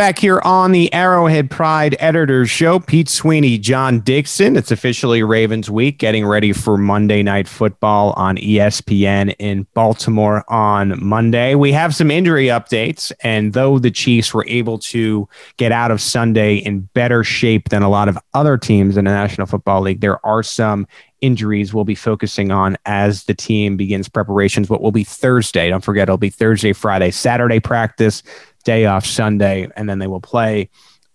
Back 0.00 0.18
here 0.18 0.40
on 0.44 0.72
the 0.72 0.90
Arrowhead 0.94 1.50
Pride 1.50 1.94
Editors 1.98 2.48
Show, 2.48 2.80
Pete 2.80 3.10
Sweeney, 3.10 3.58
John 3.58 4.00
Dixon. 4.00 4.56
It's 4.56 4.70
officially 4.70 5.22
Ravens 5.22 5.68
week, 5.68 5.98
getting 5.98 6.26
ready 6.26 6.54
for 6.54 6.78
Monday 6.78 7.22
Night 7.22 7.46
Football 7.46 8.14
on 8.16 8.38
ESPN 8.38 9.34
in 9.38 9.66
Baltimore 9.74 10.42
on 10.50 10.94
Monday. 11.04 11.54
We 11.54 11.72
have 11.72 11.94
some 11.94 12.10
injury 12.10 12.46
updates, 12.46 13.12
and 13.22 13.52
though 13.52 13.78
the 13.78 13.90
Chiefs 13.90 14.32
were 14.32 14.46
able 14.48 14.78
to 14.78 15.28
get 15.58 15.70
out 15.70 15.90
of 15.90 16.00
Sunday 16.00 16.56
in 16.56 16.88
better 16.94 17.22
shape 17.22 17.68
than 17.68 17.82
a 17.82 17.90
lot 17.90 18.08
of 18.08 18.16
other 18.32 18.56
teams 18.56 18.96
in 18.96 19.04
the 19.04 19.10
National 19.10 19.46
Football 19.46 19.82
League, 19.82 20.00
there 20.00 20.24
are 20.24 20.42
some 20.42 20.86
injuries 21.20 21.74
we'll 21.74 21.84
be 21.84 21.94
focusing 21.94 22.50
on 22.50 22.78
as 22.86 23.24
the 23.24 23.34
team 23.34 23.76
begins 23.76 24.08
preparations. 24.08 24.70
What 24.70 24.80
will 24.80 24.92
be 24.92 25.04
Thursday? 25.04 25.68
Don't 25.68 25.84
forget, 25.84 26.04
it'll 26.04 26.16
be 26.16 26.30
Thursday, 26.30 26.72
Friday, 26.72 27.10
Saturday 27.10 27.60
practice 27.60 28.22
day 28.64 28.86
off 28.86 29.06
Sunday, 29.06 29.68
and 29.76 29.88
then 29.88 29.98
they 29.98 30.06
will 30.06 30.20
play 30.20 30.68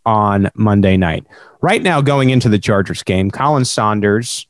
on 0.05 0.49
Monday 0.55 0.97
night. 0.97 1.25
Right 1.61 1.81
now, 1.81 2.01
going 2.01 2.29
into 2.29 2.49
the 2.49 2.59
Chargers 2.59 3.03
game, 3.03 3.31
Khalen 3.31 3.65
Saunders 3.65 4.47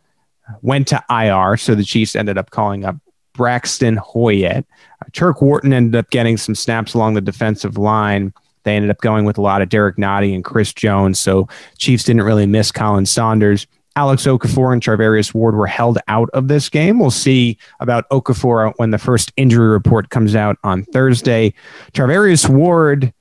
went 0.61 0.87
to 0.89 1.03
IR, 1.09 1.57
so 1.57 1.75
the 1.75 1.83
Chiefs 1.83 2.15
ended 2.15 2.37
up 2.37 2.51
calling 2.51 2.85
up 2.85 2.97
Braxton 3.33 3.97
Hoyett. 3.97 4.65
Uh, 5.01 5.05
Turk 5.13 5.41
Wharton 5.41 5.73
ended 5.73 5.97
up 5.97 6.09
getting 6.09 6.37
some 6.37 6.55
snaps 6.55 6.93
along 6.93 7.13
the 7.13 7.21
defensive 7.21 7.77
line. 7.77 8.33
They 8.63 8.75
ended 8.75 8.91
up 8.91 9.01
going 9.01 9.25
with 9.25 9.37
a 9.37 9.41
lot 9.41 9.61
of 9.61 9.69
Derrick 9.69 9.97
Nnadi 9.97 10.33
and 10.33 10.43
Chris 10.43 10.73
Jones, 10.73 11.19
so 11.19 11.47
Chiefs 11.77 12.03
didn't 12.03 12.23
really 12.23 12.47
miss 12.47 12.71
Khalen 12.71 13.07
Saunders. 13.07 13.67
Alex 13.95 14.25
Okafor 14.25 14.73
and 14.73 14.81
Charvarius 14.81 15.33
Ward 15.33 15.55
were 15.55 15.67
held 15.67 15.97
out 16.07 16.29
of 16.33 16.47
this 16.47 16.69
game. 16.69 16.99
We'll 16.99 17.11
see 17.11 17.57
about 17.79 18.09
Okafor 18.09 18.73
when 18.75 18.91
the 18.91 18.97
first 18.97 19.31
injury 19.37 19.69
report 19.69 20.09
comes 20.09 20.35
out 20.35 20.57
on 20.63 20.83
Thursday. 20.83 21.53
Charvarius 21.93 22.49
Ward 22.49 23.13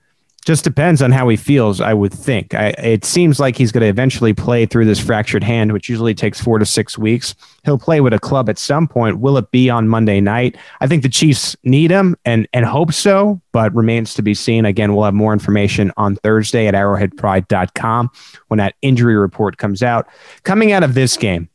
just 0.44 0.62
depends 0.62 1.00
on 1.00 1.11
how 1.11 1.28
he 1.28 1.37
feels, 1.37 1.80
I 1.80 1.94
would 1.94 2.12
think. 2.12 2.54
I, 2.54 2.68
it 2.78 3.04
seems 3.04 3.40
like 3.40 3.57
he's 3.57 3.72
going 3.72 3.80
to 3.80 3.88
eventually 3.88 4.35
play 4.35 4.66
through 4.66 4.85
this 4.85 5.00
fractured 5.00 5.42
hand, 5.42 5.72
which 5.72 5.88
usually 5.88 6.14
takes 6.14 6.40
four 6.40 6.59
to 6.59 6.66
six 6.66 6.98
weeks. 6.98 7.35
He'll 7.64 7.78
play 7.78 8.00
with 8.00 8.12
a 8.12 8.18
club 8.18 8.50
at 8.50 8.59
some 8.59 8.87
point. 8.87 9.20
Will 9.20 9.38
it 9.38 9.50
be 9.50 9.70
on 9.70 9.88
Monday 9.88 10.20
night? 10.20 10.57
I 10.80 10.87
think 10.87 11.02
the 11.02 11.09
Chiefs 11.09 11.57
need 11.64 11.90
him 11.90 12.16
and, 12.24 12.46
and 12.52 12.66
hope 12.66 12.92
so, 12.92 13.40
but 13.52 13.74
remains 13.74 14.14
to 14.14 14.22
be 14.22 14.35
seen. 14.35 14.66
Again, 14.66 14.94
we'll 14.94 15.04
have 15.04 15.14
more 15.14 15.33
information 15.33 15.90
on 15.96 16.16
Thursday 16.16 16.66
at 16.66 16.74
arrowheadpride.com 16.74 18.11
when 18.48 18.59
that 18.59 18.74
injury 18.83 19.16
report 19.16 19.57
comes 19.57 19.83
out. 19.83 20.07
Coming 20.42 20.72
out 20.72 20.83
of 20.83 20.94
this 20.94 21.16
game, 21.16 21.48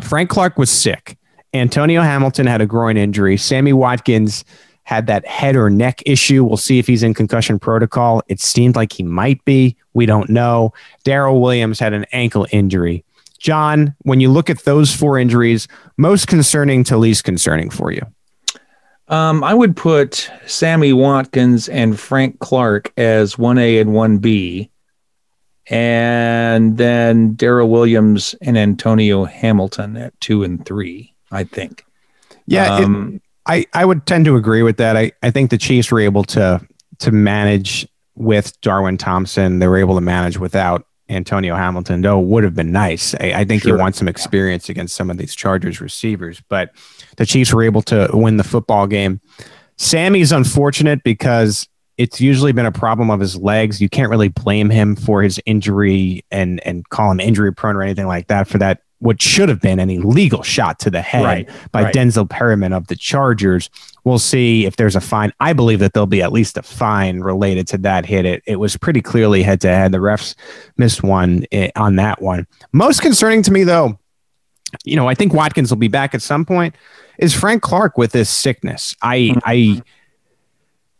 Frank 0.00 0.30
Clark 0.30 0.58
was 0.58 0.70
sick. 0.70 1.18
Antonio 1.54 2.00
Hamilton 2.00 2.46
had 2.46 2.60
a 2.60 2.66
groin 2.66 2.96
injury. 2.96 3.36
Sammy 3.36 3.72
Watkins 3.72 4.44
had 4.84 5.06
that 5.06 5.26
head 5.26 5.56
or 5.56 5.70
neck 5.70 6.02
issue. 6.06 6.44
We'll 6.44 6.56
see 6.56 6.78
if 6.78 6.86
he's 6.86 7.02
in 7.02 7.14
concussion 7.14 7.58
protocol. 7.58 8.22
It 8.28 8.40
seemed 8.40 8.76
like 8.76 8.92
he 8.92 9.02
might 9.02 9.44
be. 9.44 9.76
We 9.94 10.06
don't 10.06 10.28
know. 10.30 10.72
Darrel 11.04 11.40
Williams 11.40 11.78
had 11.78 11.92
an 11.92 12.06
ankle 12.12 12.46
injury. 12.50 13.04
John, 13.38 13.94
when 14.02 14.20
you 14.20 14.30
look 14.30 14.50
at 14.50 14.60
those 14.60 14.94
four 14.94 15.18
injuries, 15.18 15.66
most 15.96 16.28
concerning 16.28 16.84
to 16.84 16.96
least 16.96 17.24
concerning 17.24 17.70
for 17.70 17.90
you? 17.90 18.02
Um, 19.08 19.42
I 19.42 19.52
would 19.52 19.76
put 19.76 20.30
Sammy 20.46 20.92
Watkins 20.92 21.68
and 21.68 21.98
Frank 21.98 22.38
Clark 22.38 22.92
as 22.96 23.34
1A 23.34 23.80
and 23.80 23.90
1B, 23.90 24.70
and 25.68 26.78
then 26.78 27.34
Darrel 27.34 27.68
Williams 27.68 28.34
and 28.40 28.56
Antonio 28.56 29.24
Hamilton 29.24 29.96
at 29.96 30.18
2 30.20 30.44
and 30.44 30.64
3, 30.64 31.12
I 31.30 31.44
think. 31.44 31.84
Yeah, 32.46 32.76
um, 32.76 33.16
it, 33.16 33.22
I, 33.46 33.66
I 33.72 33.84
would 33.84 34.06
tend 34.06 34.24
to 34.26 34.36
agree 34.36 34.62
with 34.62 34.76
that. 34.76 34.96
I, 34.96 35.12
I 35.22 35.30
think 35.30 35.50
the 35.50 35.58
Chiefs 35.58 35.90
were 35.90 36.00
able 36.00 36.24
to 36.24 36.60
to 36.98 37.10
manage 37.10 37.86
with 38.14 38.60
Darwin 38.60 38.98
Thompson. 38.98 39.58
They 39.58 39.66
were 39.66 39.78
able 39.78 39.96
to 39.96 40.00
manage 40.00 40.38
without 40.38 40.86
Antonio 41.08 41.56
Hamilton, 41.56 42.00
though 42.00 42.20
would 42.20 42.44
have 42.44 42.54
been 42.54 42.72
nice. 42.72 43.14
I, 43.16 43.32
I 43.34 43.44
think 43.44 43.62
sure. 43.62 43.72
you 43.72 43.78
want 43.78 43.96
some 43.96 44.08
experience 44.08 44.68
against 44.68 44.94
some 44.94 45.10
of 45.10 45.18
these 45.18 45.34
Chargers 45.34 45.80
receivers, 45.80 46.40
but 46.48 46.70
the 47.16 47.26
Chiefs 47.26 47.52
were 47.52 47.62
able 47.62 47.82
to 47.82 48.08
win 48.12 48.36
the 48.36 48.44
football 48.44 48.86
game. 48.86 49.20
Sammy's 49.76 50.32
unfortunate 50.32 51.02
because 51.02 51.68
it's 51.98 52.20
usually 52.20 52.52
been 52.52 52.66
a 52.66 52.72
problem 52.72 53.10
of 53.10 53.20
his 53.20 53.36
legs. 53.36 53.80
You 53.80 53.88
can't 53.88 54.10
really 54.10 54.28
blame 54.28 54.70
him 54.70 54.96
for 54.96 55.22
his 55.22 55.40
injury 55.44 56.24
and 56.30 56.60
and 56.66 56.88
call 56.88 57.10
him 57.10 57.20
injury 57.20 57.52
prone 57.52 57.76
or 57.76 57.82
anything 57.82 58.06
like 58.06 58.28
that 58.28 58.48
for 58.48 58.58
that 58.58 58.80
what 59.02 59.20
should 59.20 59.48
have 59.48 59.60
been 59.60 59.80
an 59.80 59.90
illegal 59.90 60.44
shot 60.44 60.78
to 60.78 60.88
the 60.88 61.02
head 61.02 61.24
right, 61.24 61.50
by 61.72 61.82
right. 61.82 61.94
Denzel 61.94 62.28
Perryman 62.30 62.72
of 62.72 62.86
the 62.86 62.94
Chargers. 62.94 63.68
We'll 64.04 64.20
see 64.20 64.64
if 64.64 64.76
there's 64.76 64.94
a 64.94 65.00
fine. 65.00 65.32
I 65.40 65.52
believe 65.52 65.80
that 65.80 65.92
there'll 65.92 66.06
be 66.06 66.22
at 66.22 66.32
least 66.32 66.56
a 66.56 66.62
fine 66.62 67.18
related 67.20 67.66
to 67.68 67.78
that 67.78 68.06
hit. 68.06 68.24
It 68.24 68.42
it 68.46 68.56
was 68.56 68.76
pretty 68.76 69.02
clearly 69.02 69.42
head 69.42 69.60
to 69.62 69.68
head. 69.68 69.90
The 69.90 69.98
refs 69.98 70.36
missed 70.76 71.02
one 71.02 71.44
eh, 71.50 71.70
on 71.74 71.96
that 71.96 72.22
one. 72.22 72.46
Most 72.72 73.02
concerning 73.02 73.42
to 73.42 73.52
me 73.52 73.64
though, 73.64 73.98
you 74.84 74.94
know, 74.94 75.08
I 75.08 75.14
think 75.14 75.34
Watkins 75.34 75.70
will 75.70 75.78
be 75.78 75.88
back 75.88 76.14
at 76.14 76.22
some 76.22 76.44
point. 76.44 76.76
Is 77.18 77.34
Frank 77.34 77.62
Clark 77.62 77.98
with 77.98 78.12
this 78.12 78.30
sickness? 78.30 78.94
I 79.02 79.18
mm-hmm. 79.18 79.38
I 79.44 79.82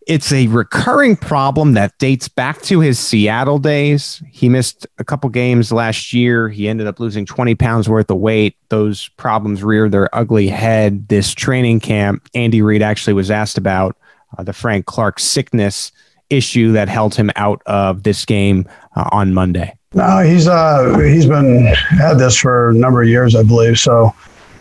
it's 0.06 0.32
a 0.32 0.46
recurring 0.48 1.16
problem 1.16 1.74
that 1.74 1.96
dates 1.98 2.28
back 2.28 2.60
to 2.62 2.80
his 2.80 2.98
Seattle 2.98 3.58
days. 3.58 4.22
He 4.30 4.48
missed 4.48 4.86
a 4.98 5.04
couple 5.04 5.30
games 5.30 5.72
last 5.72 6.12
year. 6.12 6.48
He 6.48 6.68
ended 6.68 6.86
up 6.86 7.00
losing 7.00 7.26
20 7.26 7.54
pounds 7.54 7.88
worth 7.88 8.10
of 8.10 8.18
weight. 8.18 8.56
Those 8.68 9.08
problems 9.16 9.62
reared 9.62 9.92
their 9.92 10.14
ugly 10.14 10.48
head 10.48 11.08
this 11.08 11.32
training 11.32 11.80
camp. 11.80 12.28
Andy 12.34 12.62
Reid 12.62 12.82
actually 12.82 13.14
was 13.14 13.30
asked 13.30 13.58
about 13.58 13.96
uh, 14.36 14.42
the 14.42 14.52
Frank 14.52 14.86
Clark 14.86 15.20
sickness 15.20 15.92
issue 16.30 16.72
that 16.72 16.88
held 16.88 17.14
him 17.14 17.30
out 17.36 17.62
of 17.66 18.02
this 18.02 18.24
game 18.24 18.66
uh, 18.96 19.08
on 19.12 19.34
Monday. 19.34 19.76
No, 19.94 20.20
he's 20.20 20.48
uh 20.48 20.98
he's 20.98 21.26
been 21.26 21.66
had 21.66 22.14
this 22.14 22.38
for 22.38 22.70
a 22.70 22.74
number 22.74 23.02
of 23.02 23.08
years, 23.08 23.34
I 23.36 23.42
believe. 23.42 23.78
So 23.78 24.14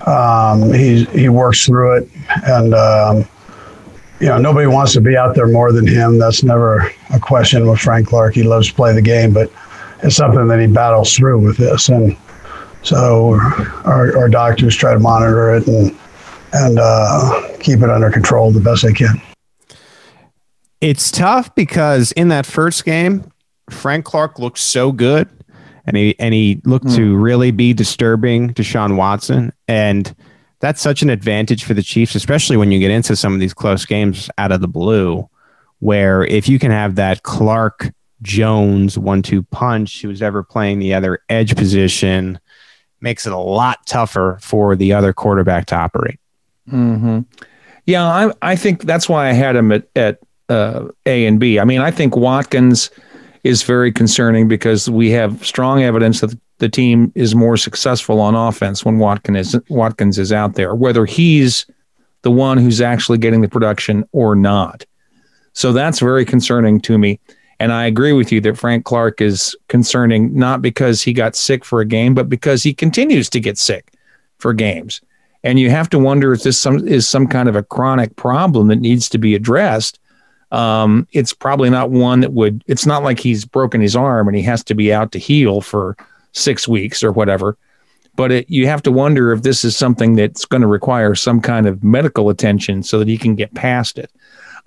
um, 0.06 0.74
he 0.74 1.06
he 1.06 1.30
works 1.30 1.66
through 1.66 1.98
it, 1.98 2.10
and 2.46 2.74
um, 2.74 3.26
you 4.22 4.28
know, 4.28 4.38
nobody 4.38 4.68
wants 4.68 4.94
to 4.94 5.02
be 5.02 5.18
out 5.18 5.34
there 5.34 5.48
more 5.48 5.72
than 5.72 5.88
him. 5.88 6.20
That's 6.20 6.44
never 6.44 6.92
a 7.12 7.20
question 7.20 7.68
with 7.68 7.80
Frank 7.80 8.08
Clark. 8.08 8.36
He 8.36 8.44
loves 8.44 8.68
to 8.68 8.74
play 8.76 8.94
the 8.94 9.02
game, 9.02 9.34
but 9.34 9.52
it's 10.04 10.16
something 10.16 10.48
that 10.48 10.60
he 10.60 10.68
battles 10.68 11.16
through 11.16 11.40
with 11.40 11.58
this. 11.58 11.90
And 11.90 12.16
so 12.84 13.40
our, 13.84 14.16
our 14.16 14.30
doctors 14.30 14.76
try 14.76 14.94
to 14.94 15.00
monitor 15.00 15.56
it 15.56 15.68
and, 15.68 15.98
and 16.54 16.78
uh, 16.80 17.48
keep 17.60 17.80
it 17.80 17.90
under 17.90 18.12
control 18.12 18.52
the 18.52 18.60
best 18.60 18.84
they 18.84 18.94
can. 18.94 19.20
It's 20.82 21.10
tough 21.10 21.54
because 21.56 22.12
in 22.12 22.28
that 22.28 22.46
first 22.46 22.86
game, 22.86 23.32
Frank 23.72 24.06
Clark 24.06 24.38
looked 24.38 24.60
so 24.60 24.92
good 24.92 25.30
and 25.86 25.98
he 25.98 26.16
and 26.20 26.34
he 26.34 26.62
looked 26.64 26.86
mm. 26.86 26.96
to 26.96 27.16
really 27.16 27.50
be 27.50 27.74
disturbing 27.74 28.54
Deshaun 28.54 28.98
Watson. 28.98 29.52
And 29.68 30.16
that's 30.62 30.82
such 30.82 31.02
an 31.02 31.10
advantage 31.10 31.64
for 31.64 31.74
the 31.74 31.84
Chiefs, 31.84 32.16
especially 32.16 32.56
when 32.56 32.72
you 32.72 32.80
get 32.80 32.92
into 32.92 33.16
some 33.16 33.34
of 33.34 33.40
these 33.40 33.54
close 33.54 33.86
games 33.86 34.30
out 34.38 34.52
of 34.52 34.62
the 34.62 34.68
blue, 34.68 35.30
where 35.80 36.24
if 36.24 36.48
you 36.48 36.60
can 36.60 36.72
have 36.72 36.96
that 36.96 37.24
Clark 37.24 37.92
Jones 38.22 38.98
one 38.98 39.24
two 39.24 39.44
punch 39.44 40.02
who's 40.02 40.22
ever 40.22 40.44
playing 40.44 40.80
the 40.80 40.94
other 40.94 41.20
edge 41.28 41.56
position, 41.56 42.40
makes 43.02 43.26
it 43.26 43.34
a 43.34 43.38
lot 43.38 43.86
tougher 43.88 44.38
for 44.42 44.76
the 44.76 44.94
other 44.94 45.12
quarterback 45.12 45.66
to 45.66 45.76
operate. 45.76 46.20
Mm-hmm. 46.72 47.22
Yeah, 47.88 48.06
I, 48.06 48.32
I 48.44 48.56
think 48.56 48.84
that's 48.84 49.10
why 49.10 49.28
I 49.28 49.34
had 49.34 49.56
him 49.56 49.72
at, 49.72 49.88
at 49.96 50.20
uh, 50.50 50.90
A 51.08 51.26
and 51.26 51.40
B. 51.40 51.60
I 51.60 51.66
mean, 51.66 51.82
I 51.82 51.90
think 51.90 52.16
Watkins 52.16 52.92
is 53.44 53.64
very 53.64 53.92
concerning 53.92 54.48
because 54.48 54.88
we 54.88 55.10
have 55.10 55.44
strong 55.44 55.82
evidence 55.82 56.22
that 56.22 56.38
the 56.62 56.70
team 56.70 57.12
is 57.16 57.34
more 57.34 57.58
successful 57.58 58.22
on 58.22 58.36
offense 58.36 58.86
when 58.86 59.00
Watkins 59.00 59.56
is, 59.56 59.62
Watkins 59.68 60.20
is 60.20 60.32
out 60.32 60.54
there, 60.54 60.76
whether 60.76 61.06
he's 61.06 61.66
the 62.22 62.30
one 62.30 62.60
who's 62.60 62.80
actually 62.80 63.18
getting 63.18 63.42
the 63.42 63.50
production 63.50 64.08
or 64.12 64.36
not. 64.36 64.86
So 65.54 65.74
that's 65.74 66.00
very 66.00 66.24
concerning 66.24 66.80
to 66.82 67.00
me. 67.00 67.20
And 67.60 67.74
I 67.74 67.86
agree 67.86 68.14
with 68.14 68.32
you 68.32 68.40
that 68.42 68.60
Frank 68.60 68.86
Clark 68.86 69.22
is 69.22 69.56
concerning 69.70 70.36
not 70.36 70.62
because 70.62 71.02
he 71.02 71.14
got 71.14 71.36
sick 71.36 71.66
for 71.66 71.82
a 71.82 71.86
game, 71.86 72.14
but 72.14 72.30
because 72.30 72.62
he 72.62 72.76
continues 72.76 73.28
to 73.32 73.40
get 73.40 73.58
sick 73.58 73.92
for 74.38 74.54
games. 74.54 75.02
And 75.44 75.60
you 75.60 75.72
have 75.72 75.90
to 75.90 76.00
wonder 76.00 76.32
if 76.32 76.44
this 76.44 76.60
some, 76.60 76.88
is 76.88 77.08
some 77.08 77.26
kind 77.28 77.50
of 77.50 77.56
a 77.56 77.64
chronic 77.64 78.16
problem 78.18 78.68
that 78.68 78.80
needs 78.80 79.10
to 79.10 79.18
be 79.18 79.34
addressed. 79.34 80.00
Um, 80.52 81.08
it's 81.12 81.34
probably 81.34 81.72
not 81.72 81.90
one 81.90 82.20
that 82.20 82.34
would, 82.34 82.64
it's 82.68 82.86
not 82.86 83.04
like 83.04 83.20
he's 83.20 83.46
broken 83.46 83.82
his 83.82 83.96
arm 83.96 84.28
and 84.28 84.38
he 84.38 84.44
has 84.44 84.64
to 84.66 84.76
be 84.76 84.94
out 84.94 85.12
to 85.14 85.20
heal 85.20 85.62
for 85.62 85.98
six 86.34 86.68
weeks 86.68 87.04
or 87.04 87.12
whatever. 87.12 87.58
But 88.16 88.32
it, 88.32 88.50
you 88.50 88.68
have 88.68 88.84
to 88.84 88.92
wonder 88.92 89.32
if 89.32 89.42
this 89.42 89.64
is 89.64 89.78
something 89.78 90.16
that's 90.16 90.46
going 90.46 90.62
to 90.62 90.68
require 90.68 91.16
some 91.16 91.42
kind 91.42 91.68
of 91.68 91.84
medical 91.84 92.30
attention 92.30 92.84
so 92.84 93.00
that 93.00 93.08
he 93.08 93.18
can 93.18 93.36
get 93.36 93.54
past 93.54 93.98
it. 93.98 94.12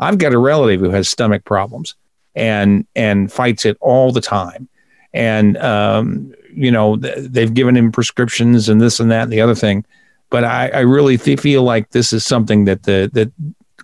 I've 0.00 0.18
got 0.18 0.32
a 0.32 0.38
relative 0.38 0.80
who 0.80 0.90
has 0.90 1.08
stomach 1.08 1.44
problems 1.44 1.94
and 2.34 2.86
and 2.96 3.30
fights 3.30 3.64
it 3.64 3.76
all 3.80 4.10
the 4.10 4.20
time, 4.20 4.68
and 5.12 5.56
um, 5.58 6.34
you 6.52 6.70
know 6.70 6.96
th- 6.96 7.30
they've 7.30 7.52
given 7.52 7.76
him 7.76 7.92
prescriptions 7.92 8.68
and 8.68 8.80
this 8.80 8.98
and 8.98 9.10
that 9.10 9.24
and 9.24 9.32
the 9.32 9.40
other 9.40 9.54
thing. 9.54 9.84
But 10.30 10.44
I, 10.44 10.68
I 10.68 10.80
really 10.80 11.16
th- 11.16 11.38
feel 11.38 11.62
like 11.62 11.90
this 11.90 12.12
is 12.12 12.24
something 12.24 12.64
that 12.64 12.84
the 12.84 13.10
that 13.12 13.30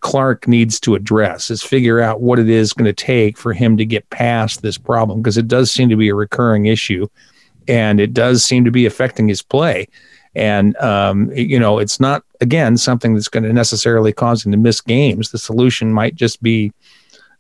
Clark 0.01 0.49
needs 0.49 0.81
to 0.81 0.95
address 0.95 1.51
is 1.51 1.63
figure 1.63 2.01
out 2.01 2.21
what 2.21 2.39
it 2.39 2.49
is 2.49 2.73
going 2.73 2.87
to 2.87 2.93
take 2.93 3.37
for 3.37 3.53
him 3.53 3.77
to 3.77 3.85
get 3.85 4.09
past 4.11 4.63
this 4.63 4.79
problem 4.79 5.21
because 5.21 5.37
it 5.37 5.47
does 5.47 5.71
seem 5.71 5.89
to 5.91 5.97
be 5.97 6.09
a 6.09 6.15
recurring 6.15 6.67
issue 6.67 7.07
and 7.69 8.01
it 8.01 8.13
does 8.13 8.45
seem 8.45 8.65
to 8.65 8.71
be 8.71 8.87
affecting 8.87 9.29
his 9.29 9.43
play. 9.43 9.89
And 10.35 10.77
um, 10.77 11.31
you 11.35 11.59
know, 11.59 11.79
it's 11.79 11.99
not 11.99 12.25
again 12.41 12.77
something 12.77 13.15
that's 13.15 13.29
going 13.29 13.43
to 13.43 13.53
necessarily 13.53 14.13
cause 14.13 14.45
him 14.45 14.53
to 14.53 14.59
miss 14.59 14.81
games. 14.81 15.31
The 15.31 15.39
solution 15.39 15.93
might 15.93 16.15
just 16.15 16.43
be, 16.43 16.73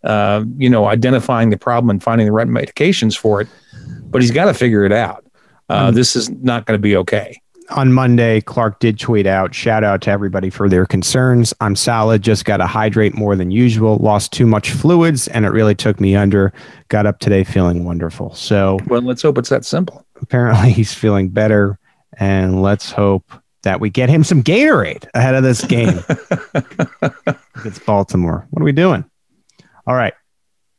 uh, 0.05 0.45
you 0.57 0.69
know, 0.69 0.87
identifying 0.87 1.51
the 1.51 1.57
problem 1.57 1.91
and 1.91 2.03
finding 2.03 2.27
the 2.27 2.33
right 2.33 2.49
medications 2.49 3.17
for 3.17 3.41
it. 3.41 3.49
But 4.05 4.23
he's 4.23 4.33
got 4.33 4.47
to 4.47 4.55
figure 4.55 4.85
it 4.85 4.93
out. 4.93 5.25
Uh, 5.69 5.87
um, 5.87 5.95
this 5.95 6.17
is 6.17 6.31
not 6.31 6.67
going 6.67 6.77
to 6.77 6.83
be 6.83 6.97
okay 6.97 7.41
on 7.71 7.93
Monday, 7.93 8.41
Clark 8.41 8.81
did 8.81 8.99
tweet 8.99 9.27
out, 9.27 9.55
shout 9.55 9.85
out 9.85 10.03
to 10.03 10.11
everybody 10.11 10.51
for 10.51 10.69
their 10.69 10.87
concerns. 10.87 11.55
I'm 11.61 11.77
solid, 11.77 12.23
just 12.23 12.45
got 12.45 12.59
to 12.59 12.67
hydrate 12.67 13.15
more 13.15 13.37
than 13.37 13.51
usual, 13.51 13.97
lost 13.99 14.33
too 14.33 14.47
much 14.47 14.71
fluids, 14.71 15.29
and 15.29 15.45
it 15.45 15.51
really 15.51 15.75
took 15.75 16.01
me 16.01 16.17
under. 16.17 16.53
Got 16.89 17.07
up 17.07 17.21
today 17.21 17.45
feeling 17.45 17.85
wonderful. 17.85 18.35
So, 18.35 18.79
well, 18.87 19.03
let's 19.03 19.23
hope 19.23 19.39
it's 19.39 19.49
that 19.51 19.65
simple. 19.65 20.05
Apparently, 20.21 20.73
he's 20.73 20.95
feeling 20.95 21.29
better, 21.29 21.79
and 22.19 22.63
let's 22.63 22.91
hope 22.91 23.33
that 23.63 23.81
we 23.81 23.91
get 23.91 24.09
him 24.09 24.25
some 24.25 24.43
Gatorade 24.43 25.07
ahead 25.15 25.35
of 25.35 25.43
this 25.43 25.65
game. 25.65 26.01
it's 27.65 27.79
Baltimore. 27.79 28.47
What 28.51 28.63
are 28.63 28.65
we 28.65 28.73
doing? 28.73 29.05
All 29.87 29.95
right. 29.95 30.15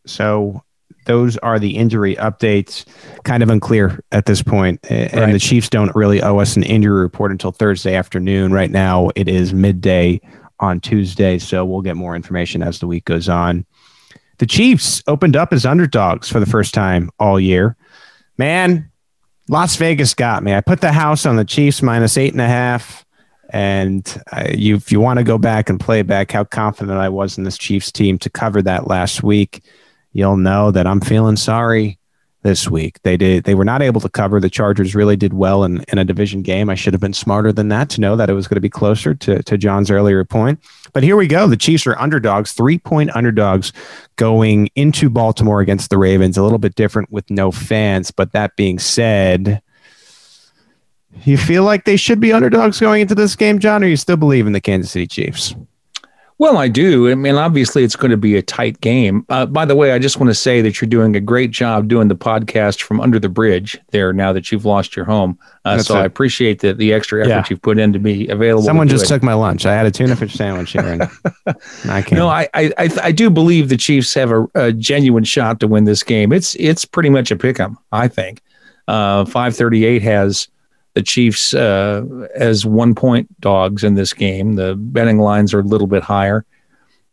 So, 0.08 0.64
those 1.06 1.38
are 1.38 1.60
the 1.60 1.78
injury 1.78 2.16
updates. 2.16 2.86
Kind 3.24 3.44
of 3.44 3.50
unclear 3.50 4.00
at 4.12 4.26
this 4.26 4.42
point. 4.42 4.80
And 4.90 5.14
right. 5.14 5.32
the 5.32 5.40
Chiefs 5.40 5.70
don't 5.70 5.96
really 5.96 6.22
owe 6.22 6.38
us 6.38 6.56
an 6.56 6.64
injury 6.64 7.02
report 7.02 7.32
until 7.32 7.52
Thursday 7.52 7.96
afternoon. 7.96 8.52
Right 8.52 8.72
now, 8.72 9.10
it 9.16 9.28
is 9.28 9.54
midday 9.54 10.22
on 10.60 10.80
Tuesday. 10.80 11.40
So 11.40 11.66
we'll 11.66 11.82
get 11.82 11.98
more 11.98 12.16
information 12.16 12.62
as 12.62 12.80
the 12.80 12.88
week 12.88 13.06
goes 13.06 13.28
on. 13.28 13.66
The 14.38 14.46
Chiefs 14.46 15.04
opened 15.08 15.36
up 15.36 15.54
as 15.54 15.66
underdogs 15.66 16.30
for 16.30 16.40
the 16.40 16.46
first 16.46 16.74
time 16.74 17.10
all 17.20 17.40
year. 17.40 17.76
Man, 18.38 18.91
Las 19.52 19.76
Vegas 19.76 20.14
got 20.14 20.44
me. 20.44 20.54
I 20.54 20.62
put 20.62 20.80
the 20.80 20.94
house 20.94 21.26
on 21.26 21.36
the 21.36 21.44
Chiefs 21.44 21.82
minus 21.82 22.18
eight 22.18 22.32
and 22.32 22.40
a 22.40 22.48
half. 22.48 23.06
And 23.50 24.08
you, 24.54 24.78
if 24.78 24.94
you 24.94 25.02
want 25.02 25.18
to 25.20 25.26
go 25.26 25.38
back 25.38 25.70
and 25.70 25.78
play 25.78 26.04
back 26.04 26.32
how 26.32 26.46
confident 26.46 26.98
I 26.98 27.10
was 27.10 27.38
in 27.38 27.44
this 27.44 27.58
Chiefs 27.58 27.92
team 27.92 28.18
to 28.20 28.30
cover 28.30 28.62
that 28.62 28.88
last 28.88 29.24
week, 29.24 29.62
you'll 30.14 30.38
know 30.38 30.72
that 30.72 30.88
I'm 30.88 31.02
feeling 31.02 31.36
sorry 31.36 32.00
this 32.44 32.70
week. 32.70 33.02
They 33.02 33.18
did 33.18 33.44
they 33.44 33.54
were 33.54 33.66
not 33.66 33.82
able 33.82 34.00
to 34.00 34.10
cover. 34.10 34.40
The 34.40 34.50
Chargers 34.50 34.96
really 34.96 35.18
did 35.18 35.34
well 35.34 35.66
in, 35.66 35.84
in 35.90 35.98
a 35.98 36.06
division 36.06 36.44
game. 36.44 36.70
I 36.70 36.76
should 36.76 36.94
have 36.94 37.02
been 37.02 37.12
smarter 37.12 37.52
than 37.52 37.68
that 37.68 37.90
to 37.90 38.02
know 38.02 38.16
that 38.16 38.30
it 38.30 38.34
was 38.34 38.48
going 38.48 38.56
to 38.56 38.62
be 38.62 38.70
closer 38.70 39.14
to, 39.14 39.44
to 39.44 39.58
John's 39.58 39.92
earlier 39.92 40.24
point. 40.24 40.62
But 40.94 41.04
here 41.04 41.16
we 41.16 41.28
go. 41.28 41.48
The 41.48 41.58
Chiefs 41.58 41.88
are 41.88 41.98
underdogs, 42.00 42.52
three 42.54 42.78
point 42.78 43.16
underdogs 43.16 43.74
going 44.16 44.70
into 44.76 45.10
Baltimore 45.10 45.62
against 45.62 45.90
the 45.90 45.98
Ravens. 45.98 46.38
A 46.38 46.44
little 46.44 46.60
bit 46.60 46.76
different 46.76 47.12
with 47.12 47.30
no 47.30 47.52
fans. 47.52 48.12
But 48.12 48.34
that 48.34 48.56
being 48.56 48.80
said, 48.80 49.62
you 51.24 51.38
feel 51.38 51.64
like 51.64 51.86
they 51.86 51.98
should 51.98 52.20
be 52.20 52.34
underdogs 52.34 52.80
going 52.80 53.02
into 53.02 53.16
this 53.16 53.36
game, 53.36 53.60
John, 53.60 53.84
or 53.84 53.88
you 53.88 53.98
still 53.98 54.18
believe 54.18 54.48
in 54.48 54.54
the 54.54 54.62
Kansas 54.62 54.92
City 54.92 55.08
Chiefs? 55.08 55.56
Well, 56.42 56.58
I 56.58 56.70
do. 56.70 57.08
I 57.08 57.14
mean, 57.14 57.36
obviously, 57.36 57.84
it's 57.84 57.96
going 57.96 58.10
to 58.10 58.18
be 58.18 58.36
a 58.36 58.42
tight 58.42 58.82
game. 58.82 59.24
Uh, 59.30 59.46
by 59.46 59.64
the 59.64 59.76
way, 59.76 59.92
I 59.92 60.00
just 60.00 60.20
want 60.20 60.32
to 60.32 60.34
say 60.34 60.60
that 60.62 60.82
you're 60.82 60.90
doing 60.90 61.16
a 61.16 61.20
great 61.20 61.52
job 61.52 61.88
doing 61.88 62.08
the 62.08 62.16
podcast 62.16 62.82
from 62.82 63.00
under 63.00 63.20
the 63.20 63.30
bridge 63.30 63.80
there 63.92 64.12
now 64.12 64.34
that 64.34 64.52
you've 64.52 64.66
lost 64.66 64.96
your 64.96 65.06
home. 65.06 65.38
Uh, 65.66 65.78
so 65.78 65.96
it. 65.96 66.00
I 66.00 66.06
appreciate 66.06 66.62
the, 66.62 66.74
the 66.74 66.94
extra 66.94 67.22
effort 67.22 67.30
yeah. 67.30 67.46
you've 67.48 67.62
put 67.62 67.78
in 67.78 67.94
to 67.94 68.00
be 68.00 68.28
available. 68.28 68.64
Someone 68.64 68.88
to 68.88 68.92
just 68.96 69.08
took 69.08 69.22
my 69.22 69.36
lunch. 69.36 69.68
I 69.68 69.76
had 69.76 69.86
a 69.86 69.92
tuna 69.92 70.16
fish 70.16 70.34
sandwich 70.34 70.72
here, 70.72 70.82
and 70.82 71.04
I 71.88 72.02
can't. 72.02 72.14
No, 72.14 72.28
I, 72.28 72.50
I, 72.56 72.72
I 72.76 73.12
do 73.12 73.30
believe 73.30 73.70
the 73.70 73.78
Chiefs 73.78 74.12
have 74.16 74.32
a, 74.32 74.48
a, 74.56 74.74
genuine 74.74 75.26
shot 75.26 75.60
to 75.60 75.68
win 75.68 75.84
this 75.84 76.02
game. 76.02 76.34
It's 76.34 76.56
it's 76.56 76.86
pretty 76.86 77.12
much 77.12 77.30
a 77.30 77.36
pick 77.36 77.60
'em. 77.60 77.78
I 77.92 78.08
think. 78.08 78.42
Uh, 78.88 79.26
Five 79.26 79.56
thirty 79.56 79.86
eight 79.86 80.02
has 80.02 80.48
the 80.94 81.02
Chiefs 81.02 81.54
uh, 81.54 82.04
as 82.36 82.66
one 82.66 82.96
point 82.96 83.40
dogs 83.40 83.84
in 83.84 83.96
this 83.96 84.14
game. 84.14 84.54
The 84.54 84.76
betting 84.76 85.20
lines 85.20 85.54
are 85.54 85.60
a 85.60 85.64
little 85.64 85.88
bit 85.88 86.04
higher, 86.04 86.46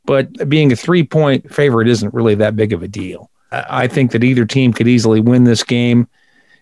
but 0.05 0.49
being 0.49 0.73
a 0.73 0.77
three 0.77 1.05
point 1.05 1.53
favorite 1.53 1.89
isn't 1.89 2.15
really 2.15 2.35
that 2.37 2.57
big 2.57 2.73
of 2.73 2.83
a 2.83 2.89
deal. 2.89 3.31
I 3.51 3.87
think 3.87 4.13
that 4.13 4.25
either 4.25 4.45
team 4.45 4.73
could 4.73 4.89
easily 4.89 5.21
win 5.21 5.45
this 5.45 5.63
game. 5.63 6.09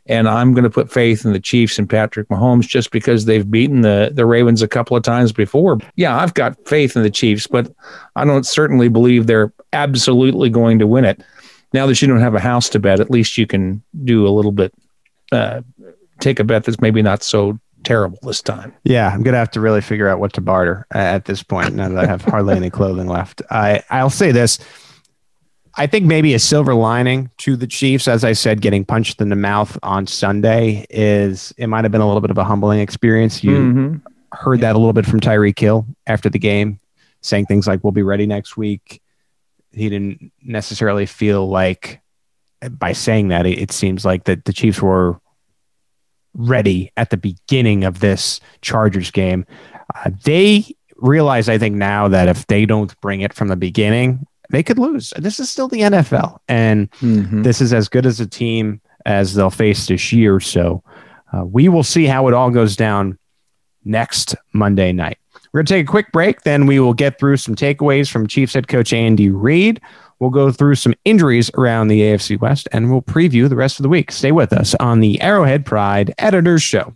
And 0.09 0.29
I'm 0.29 0.55
going 0.55 0.63
to 0.63 0.71
put 0.71 0.93
faith 0.93 1.25
in 1.25 1.33
the 1.33 1.41
Chiefs 1.41 1.81
and 1.81 1.91
Patrick 1.91 2.29
Mahomes 2.29 2.69
just 2.69 2.93
because 2.93 3.25
they've 3.25 3.51
beaten 3.51 3.81
the, 3.81 4.13
the 4.15 4.25
Ravens 4.25 4.63
a 4.63 4.69
couple 4.69 4.97
of 4.97 5.03
times 5.03 5.33
before. 5.33 5.79
Yeah, 5.97 6.17
I've 6.17 6.35
got 6.35 6.65
faith 6.69 6.95
in 6.95 7.03
the 7.03 7.11
Chiefs, 7.11 7.49
but 7.49 7.75
I 8.15 8.25
don't 8.25 8.47
certainly 8.47 8.89
believe 8.89 9.27
they're 9.27 9.53
absolutely 9.73 10.49
going 10.49 10.79
to 10.79 10.87
win 10.87 11.05
it. 11.05 11.25
Now 11.73 11.87
that 11.87 12.01
you 12.01 12.07
don't 12.07 12.21
have 12.21 12.37
a 12.37 12.41
house 12.41 12.69
to 12.69 12.79
bet, 12.79 13.01
at 13.01 13.11
least 13.11 13.37
you 13.37 13.49
can 13.49 13.83
do 14.05 14.29
a 14.29 14.31
little 14.31 14.53
bit 14.53 14.73
uh, 15.33 15.63
take 16.21 16.41
a 16.41 16.45
bet 16.45 16.65
that's 16.65 16.81
maybe 16.81 17.03
not 17.03 17.23
so 17.23 17.59
terrible 17.85 18.19
this 18.23 18.43
time. 18.43 18.75
Yeah, 18.85 19.11
I'm 19.13 19.23
gonna 19.23 19.39
have 19.39 19.51
to 19.53 19.61
really 19.61 19.81
figure 19.81 20.09
out 20.09 20.19
what 20.19 20.33
to 20.35 20.41
barter 20.41 20.87
at 20.93 21.25
this 21.25 21.43
point 21.43 21.75
now 21.75 21.89
that 21.89 22.05
I 22.05 22.07
have 22.07 22.23
hardly 22.23 22.57
any 22.57 22.71
clothing 22.71 23.07
left. 23.07 23.43
I 23.51 23.83
I'll 23.91 24.11
say 24.11 24.33
this. 24.33 24.59
I 25.79 25.87
think 25.87 26.07
maybe 26.07 26.33
a 26.33 26.39
silver 26.39 26.75
lining 26.75 27.31
to 27.39 27.55
the 27.55 27.67
Chiefs, 27.67 28.09
as 28.09 28.25
I 28.25 28.33
said, 28.33 28.63
getting 28.63 28.85
punched 28.85 29.21
in 29.21 29.29
the 29.29 29.37
mouth 29.37 29.79
on 29.83 30.07
Sunday 30.07 30.87
is 30.89 31.53
it 31.59 31.67
might 31.67 31.85
have 31.85 31.93
been 31.93 32.01
a 32.01 32.07
little 32.07 32.23
bit 32.23 32.31
of 32.31 32.39
a 32.39 32.45
humbling 32.45 32.81
experience. 32.81 33.45
You 33.45 33.51
mm-hmm. 33.51 33.97
heard 34.33 34.61
that 34.63 34.75
a 34.75 34.79
little 34.79 34.95
bit 34.95 35.05
from 35.05 35.21
Tyreek 35.21 35.59
Hill 35.59 35.87
after 36.07 36.31
the 36.31 36.39
game, 36.39 36.81
saying 37.21 37.45
things 37.45 37.67
like, 37.67 37.85
We'll 37.85 37.93
be 37.93 38.03
ready 38.03 38.27
next 38.27 38.57
week. 38.57 39.03
He 39.73 39.91
didn't 39.91 40.33
necessarily 40.43 41.05
feel 41.05 41.47
like 41.47 42.01
by 42.71 42.93
saying 42.95 43.29
that, 43.29 43.45
it, 43.45 43.59
it 43.59 43.73
seems 43.73 44.03
like 44.03 44.25
that 44.25 44.47
the 44.47 44.55
Chiefs 44.55 44.81
were 44.81 45.21
ready 46.37 46.93
at 46.97 47.11
the 47.11 47.17
beginning 47.17 47.85
of 47.85 48.01
this 48.01 48.41
Chargers 48.63 49.11
game. 49.11 49.47
Uh, 49.95 50.11
they 50.25 50.75
realize, 50.97 51.49
I 51.49 51.59
think, 51.59 51.77
now 51.77 52.09
that 52.09 52.29
if 52.29 52.47
they 52.47 52.67
don't 52.67 52.99
bring 53.01 53.21
it 53.21 53.33
from 53.33 53.49
the 53.49 53.57
beginning, 53.57 54.27
they 54.51 54.63
could 54.63 54.79
lose. 54.79 55.13
This 55.17 55.41
is 55.41 55.51
still 55.51 55.69
the 55.69 55.81
NFL, 55.81 56.39
and 56.49 56.91
mm-hmm. 56.93 57.43
this 57.43 57.61
is 57.61 57.73
as 57.73 57.89
good 57.89 58.07
as 58.07 58.21
a 58.21 58.27
team 58.27 58.81
as 59.05 59.35
they'll 59.35 59.51
face 59.51 59.87
this 59.87 60.13
year. 60.13 60.41
So 60.41 60.83
uh, 61.33 61.45
we 61.45 61.69
will 61.69 61.83
see 61.83 62.05
how 62.05 62.29
it 62.29 62.35
all 62.35 62.51
goes 62.51 62.77
down 62.77 63.19
next 63.85 64.35
Monday 64.53 64.93
night. 64.93 65.19
We're 65.53 65.61
going 65.61 65.67
to 65.67 65.75
take 65.75 65.89
a 65.89 65.91
quick 65.91 66.13
break. 66.13 66.43
Then 66.43 66.67
we 66.67 66.81
will 66.81 66.95
get 66.95 67.19
through 67.19 67.39
some 67.39 67.55
takeaways 67.55 68.11
from 68.11 68.27
Chiefs 68.27 68.55
head 68.55 68.69
coach 68.69 68.93
Andy 68.93 69.31
Reid. 69.31 69.81
We'll 70.19 70.31
go 70.31 70.51
through 70.51 70.77
some 70.77 70.95
injuries 71.05 71.51
around 71.55 71.89
the 71.89 72.01
AFC 72.01 72.41
West 72.41 72.69
and 72.73 72.91
we'll 72.91 73.03
preview 73.03 73.49
the 73.49 73.57
rest 73.57 73.79
of 73.79 73.83
the 73.83 73.89
week. 73.89 74.11
Stay 74.11 74.33
with 74.33 74.53
us 74.53 74.75
on 74.77 75.01
the 75.01 75.21
Arrowhead 75.21 75.67
Pride 75.67 76.15
Editors 76.19 76.63
Show. 76.63 76.95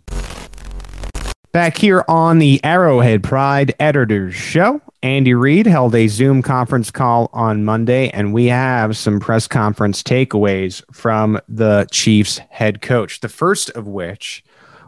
Back 1.51 1.77
here 1.77 2.05
on 2.07 2.39
the 2.39 2.61
Arrowhead 2.63 3.23
Pride 3.23 3.75
Editors 3.77 4.33
Show, 4.33 4.81
Andy 5.03 5.33
Reid 5.33 5.65
held 5.65 5.93
a 5.93 6.07
Zoom 6.07 6.41
conference 6.41 6.91
call 6.91 7.29
on 7.33 7.65
Monday, 7.65 8.09
and 8.11 8.33
we 8.33 8.45
have 8.45 8.95
some 8.95 9.19
press 9.19 9.49
conference 9.49 10.01
takeaways 10.01 10.81
from 10.93 11.37
the 11.49 11.87
Chiefs 11.91 12.37
head 12.49 12.81
coach. 12.81 13.19
The 13.19 13.27
first 13.27 13.69
of 13.71 13.85
which 13.85 14.45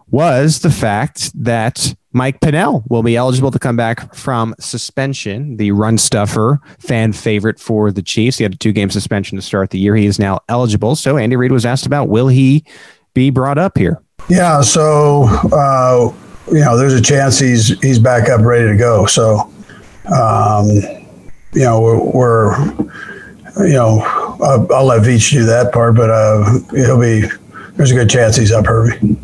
was 0.10 0.62
the 0.62 0.72
fact 0.72 1.32
that 1.44 1.96
Mike 2.14 2.40
Pennel 2.42 2.84
will 2.90 3.02
be 3.02 3.16
eligible 3.16 3.50
to 3.52 3.60
come 3.60 3.76
back 3.76 4.14
from 4.14 4.54
suspension, 4.60 5.58
the 5.58 5.72
run 5.72 5.98
stuffer 5.98 6.60
fan 6.78 7.12
favorite 7.12 7.60
for 7.60 7.92
the 7.92 8.04
Chiefs. 8.04 8.38
He 8.38 8.44
had 8.44 8.54
a 8.54 8.58
two 8.58 8.72
game 8.72 8.92
suspension 8.92 9.36
to 9.36 9.42
start 9.42 9.72
the 9.72 9.80
year. 9.80 9.96
He 9.96 10.06
is 10.06 10.20
now 10.20 10.40
eligible. 10.48 10.96
So 10.96 11.18
Andy 11.18 11.36
Reid 11.36 11.52
was 11.52 11.66
asked 11.66 11.88
about 11.88 12.10
will 12.10 12.28
he 12.28 12.64
be 13.16 13.32
brought 13.32 13.58
up 13.58 13.78
here? 13.78 14.00
Yeah, 14.30 14.62
so 14.62 15.24
uh, 15.52 16.14
you 16.52 16.60
know, 16.60 16.78
there's 16.78 16.94
a 16.94 17.02
chance 17.02 17.40
he's 17.40 17.80
he's 17.82 18.00
back 18.00 18.30
up 18.30 18.42
ready 18.42 18.68
to 18.68 18.78
go. 18.78 19.08
So 19.08 19.52
um, 20.06 20.68
you 21.54 21.64
know, 21.64 21.82
we're, 21.82 22.12
we're 22.12 22.74
you 23.66 23.74
know, 23.74 24.02
I'll, 24.42 24.72
I'll, 24.74 24.86
let 24.86 25.02
Veach 25.04 25.32
do 25.32 25.46
that 25.46 25.72
part, 25.72 25.96
but 25.96 26.10
uh, 26.10 26.60
he'll 26.72 27.00
be 27.00 27.24
there's 27.76 27.92
a 27.92 27.96
good 27.96 28.10
chance 28.10 28.36
he's 28.36 28.52
up, 28.52 28.66
Herbie 28.66 29.18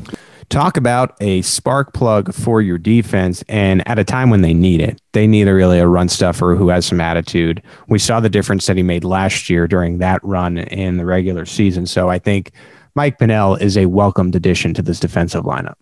talk 0.49 0.77
about 0.77 1.15
a 1.21 1.41
spark 1.43 1.93
plug 1.93 2.33
for 2.33 2.61
your 2.61 2.77
defense 2.77 3.43
and 3.47 3.87
at 3.87 3.99
a 3.99 4.03
time 4.03 4.29
when 4.29 4.41
they 4.41 4.53
need 4.53 4.81
it. 4.81 4.99
They 5.13 5.27
need 5.27 5.47
a 5.47 5.53
really 5.53 5.79
a 5.79 5.87
run 5.87 6.09
stuffer 6.09 6.55
who 6.55 6.69
has 6.69 6.85
some 6.85 6.99
attitude. 6.99 7.61
We 7.87 7.99
saw 7.99 8.19
the 8.19 8.29
difference 8.29 8.65
that 8.65 8.75
he 8.77 8.83
made 8.83 9.03
last 9.03 9.49
year 9.49 9.67
during 9.67 9.99
that 9.99 10.23
run 10.23 10.57
in 10.57 10.97
the 10.97 11.05
regular 11.05 11.45
season. 11.45 11.85
So 11.85 12.09
I 12.09 12.19
think 12.19 12.51
Mike 12.95 13.19
Pennel 13.19 13.55
is 13.55 13.77
a 13.77 13.85
welcomed 13.85 14.35
addition 14.35 14.73
to 14.73 14.81
this 14.81 14.99
defensive 14.99 15.43
lineup. 15.43 15.75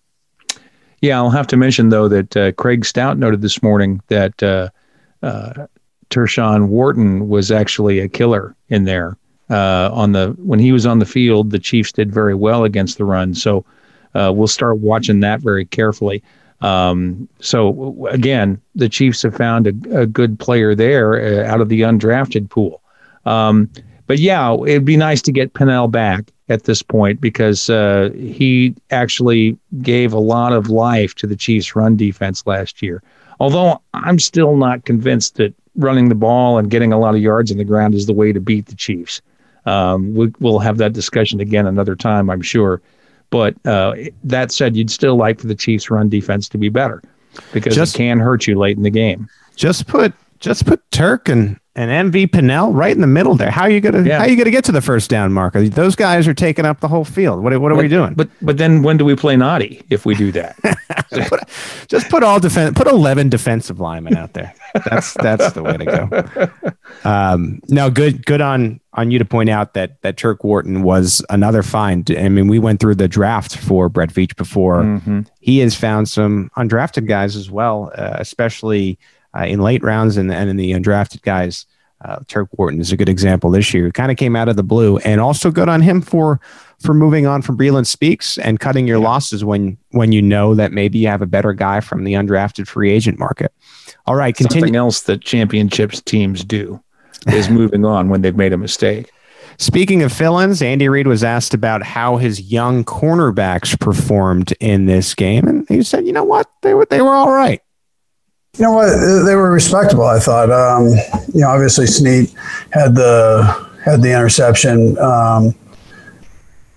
Yeah, 1.02 1.18
I'll 1.18 1.30
have 1.30 1.48
to 1.48 1.58
mention 1.58 1.90
though 1.90 2.08
that 2.08 2.36
uh, 2.36 2.52
Craig 2.54 2.84
Stout 2.84 3.18
noted 3.18 3.42
this 3.42 3.64
morning 3.64 4.02
that 4.08 4.42
uh, 4.44 4.70
uh, 5.24 5.68
Tershawn 6.10 6.68
Wharton 6.68 7.30
was 7.30 7.52
actually 7.52 8.00
a 8.00 8.10
killer 8.10 8.56
in 8.70 8.84
there. 8.84 9.18
Uh, 9.50 9.90
on 9.94 10.12
the 10.12 10.36
when 10.40 10.60
he 10.60 10.74
was 10.74 10.86
on 10.86 11.00
the 11.00 11.06
field, 11.06 11.52
the 11.52 11.60
Chiefs 11.60 11.94
did 11.94 12.12
very 12.12 12.36
well 12.36 12.66
against 12.66 12.98
the 12.98 13.06
run. 13.06 13.34
So 13.34 13.64
uh, 14.18 14.32
we'll 14.34 14.48
start 14.48 14.78
watching 14.80 15.20
that 15.22 15.42
very 15.42 15.66
carefully. 15.66 16.24
Um, 16.62 17.30
so 17.40 18.08
again, 18.10 18.60
the 18.76 18.90
Chiefs 18.90 19.22
have 19.22 19.36
found 19.36 19.68
a, 19.68 20.02
a 20.02 20.08
good 20.08 20.40
player 20.40 20.74
there 20.74 21.44
uh, 21.44 21.48
out 21.48 21.62
of 21.62 21.70
the 21.70 21.82
undrafted 21.82 22.50
pool. 22.50 22.82
Um, 23.26 23.70
but 24.08 24.20
yeah, 24.20 24.56
it'd 24.66 24.86
be 24.86 24.98
nice 24.98 25.22
to 25.24 25.32
get 25.32 25.54
Pennel 25.54 25.88
back 25.88 26.32
at 26.50 26.64
this 26.64 26.82
point 26.82 27.20
because 27.20 27.70
uh, 27.70 28.10
he 28.16 28.74
actually 28.90 29.58
gave 29.82 30.14
a 30.14 30.20
lot 30.20 30.54
of 30.54 30.70
life 30.70 31.14
to 31.16 31.28
the 31.28 31.36
Chiefs' 31.36 31.76
run 31.76 31.96
defense 31.98 32.48
last 32.48 32.82
year. 32.82 33.04
Although 33.40 33.82
I'm 33.94 34.18
still 34.18 34.56
not 34.56 34.86
convinced 34.86 35.36
that 35.36 35.54
running 35.76 36.10
the 36.10 36.16
ball 36.16 36.58
and 36.58 36.72
getting 36.72 36.92
a 36.92 37.00
lot 37.00 37.14
of 37.14 37.22
yards 37.22 37.52
in 37.52 37.58
the 37.58 37.64
ground 37.66 37.94
is 37.94 38.08
the 38.08 38.14
way 38.14 38.32
to 38.32 38.40
beat 38.40 38.66
the 38.66 38.76
Chiefs. 38.76 39.22
Um, 39.66 40.16
we, 40.16 40.34
will 40.40 40.60
have 40.60 40.78
that 40.78 40.94
discussion 40.94 41.42
again 41.42 41.68
another 41.68 41.96
time, 41.96 42.30
I'm 42.30 42.42
sure. 42.42 42.82
But 43.30 43.56
uh, 43.66 43.96
that 44.24 44.52
said, 44.52 44.76
you'd 44.76 44.92
still 44.92 45.16
like 45.16 45.40
for 45.40 45.48
the 45.48 45.56
Chiefs' 45.56 45.90
run 45.90 46.10
defense 46.10 46.48
to 46.50 46.58
be 46.58 46.70
better 46.70 47.02
because 47.52 47.76
just, 47.76 47.96
it 47.96 47.98
can 47.98 48.20
hurt 48.20 48.48
you 48.48 48.58
late 48.58 48.78
in 48.78 48.84
the 48.84 48.90
game. 48.90 49.30
Just 49.56 49.88
put 49.88 50.14
just 50.40 50.66
put 50.66 50.82
Turk 50.92 51.30
and 51.30 51.60
and 51.76 52.12
MV 52.12 52.32
Pennel 52.32 52.72
right 52.72 52.92
in 52.92 53.02
the 53.02 53.08
middle 53.08 53.36
there. 53.36 53.52
How 53.52 53.64
are 53.64 53.70
you 53.70 53.82
gonna 53.82 54.04
yeah. 54.04 54.20
how 54.20 54.26
are 54.26 54.30
you 54.30 54.36
gonna 54.36 54.52
get 54.52 54.64
to 54.66 54.72
the 54.72 54.82
first 54.82 55.10
down 55.10 55.34
marker? 55.34 55.68
Those 55.68 55.96
guys 55.96 56.28
are 56.28 56.34
taking 56.34 56.66
up 56.66 56.80
the 56.80 56.88
whole 56.88 57.06
field. 57.06 57.44
What, 57.44 57.60
what 57.60 57.72
are 57.72 57.76
but, 57.76 57.84
we 57.84 57.88
doing? 57.88 58.14
But 58.14 58.30
but 58.42 58.58
then 58.58 58.82
when 58.82 58.98
do 58.98 59.06
we 59.06 59.16
play 59.16 59.36
Nnadi 59.36 59.84
if 59.90 60.06
we 60.06 60.16
do 60.16 60.32
that? 60.34 60.58
put, 61.26 61.42
just 61.88 62.10
put 62.10 62.24
all 62.24 62.40
defense 62.40 62.78
put 62.78 62.88
eleven 62.88 63.30
defensive 63.30 63.80
linemen 63.80 64.16
out 64.16 64.34
there. 64.34 64.54
That's 64.86 65.14
that's 65.14 65.54
the 65.54 65.64
way 65.64 65.78
to 65.78 65.86
go. 65.86 67.10
Um, 67.10 67.62
no, 67.70 67.90
good 67.90 68.26
good 68.26 68.42
on 68.42 68.80
on 68.94 69.12
you 69.12 69.20
to 69.20 69.26
point 69.26 69.50
out 69.50 69.74
that 69.74 70.02
that 70.02 70.18
Turk 70.18 70.44
Wharton 70.44 70.84
was 70.84 71.24
another 71.30 71.64
find. 71.64 72.10
I 72.12 72.30
mean, 72.30 72.48
we 72.48 72.60
went 72.60 72.80
through 72.80 72.96
the 72.96 73.08
draft 73.08 73.58
for 73.58 73.90
Brett 73.90 74.10
Veach 74.10 74.36
before. 74.36 74.84
Mm-hmm. 74.84 75.22
He 75.40 75.60
has 75.60 75.76
found 75.76 76.10
some 76.10 76.50
undrafted 76.58 77.08
guys 77.08 77.36
as 77.36 77.50
well, 77.50 77.92
uh, 77.96 78.18
especially 78.20 78.98
uh, 79.38 79.44
in 79.44 79.62
late 79.62 79.84
rounds 79.84 80.18
and, 80.18 80.32
and 80.32 80.50
in 80.50 80.58
the 80.58 80.72
undrafted 80.72 81.22
guys. 81.22 81.66
Uh, 82.00 82.20
Turk 82.28 82.48
Wharton 82.58 82.80
is 82.80 82.92
a 82.92 82.98
good 82.98 83.10
example 83.10 83.50
this 83.50 83.74
year. 83.74 83.92
Kind 83.92 84.12
of 84.12 84.18
came 84.18 84.36
out 84.36 84.50
of 84.50 84.56
the 84.56 84.64
blue, 84.64 84.98
and 85.00 85.20
also 85.20 85.50
good 85.50 85.68
on 85.68 85.82
him 85.82 86.02
for 86.02 86.40
for 86.80 86.94
moving 86.94 87.26
on 87.26 87.42
from 87.42 87.58
Breeland 87.58 87.88
Speaks 87.88 88.38
and 88.38 88.60
cutting 88.60 88.88
your 88.88 89.00
yeah. 89.00 89.06
losses 89.06 89.44
when 89.44 89.78
when 89.92 90.12
you 90.12 90.22
know 90.22 90.56
that 90.56 90.72
maybe 90.72 91.00
you 91.00 91.08
have 91.08 91.22
a 91.22 91.28
better 91.28 91.54
guy 91.54 91.80
from 91.80 92.04
the 92.04 92.14
undrafted 92.14 92.68
free 92.68 92.92
agent 92.92 93.20
market. 93.20 93.52
All 94.06 94.16
right, 94.16 94.36
continue. 94.36 94.62
Something 94.62 94.76
else 94.76 95.02
that 95.02 95.22
championships 95.22 96.02
teams 96.02 96.44
do 96.44 96.82
is 97.28 97.50
moving 97.52 97.86
on 97.86 98.10
when 98.10 98.22
they've 98.22 98.36
made 98.36 98.54
a 98.54 98.58
mistake. 98.58 99.12
Speaking 99.60 100.04
of 100.04 100.14
fill-ins, 100.14 100.62
Andy 100.62 100.88
Reid 100.88 101.08
was 101.08 101.24
asked 101.24 101.56
about 101.56 101.82
how 101.82 102.18
his 102.18 102.40
young 102.52 102.86
cornerbacks 102.86 103.80
performed 103.80 104.54
in 104.60 104.86
this 104.86 105.16
game, 105.16 105.48
and 105.48 105.68
he 105.68 105.82
said, 105.82 106.06
"You 106.06 106.14
know 106.14 106.24
what? 106.24 106.48
They 106.62 106.76
were 106.76 106.86
they 106.86 107.02
were 107.02 107.14
all 107.14 107.32
right." 107.32 107.62
You 108.58 108.66
know 108.66 108.72
what? 108.74 108.90
They 109.26 109.36
were 109.36 109.52
respectable. 109.52 110.06
I 110.06 110.20
thought. 110.20 110.52
Um, 110.52 110.90
you 111.34 111.42
know, 111.42 111.50
obviously 111.50 111.88
Sneed 111.88 112.32
had 112.72 112.94
the 112.94 113.68
had 113.84 114.02
the 114.02 114.14
interception, 114.14 114.98
um, 115.00 115.56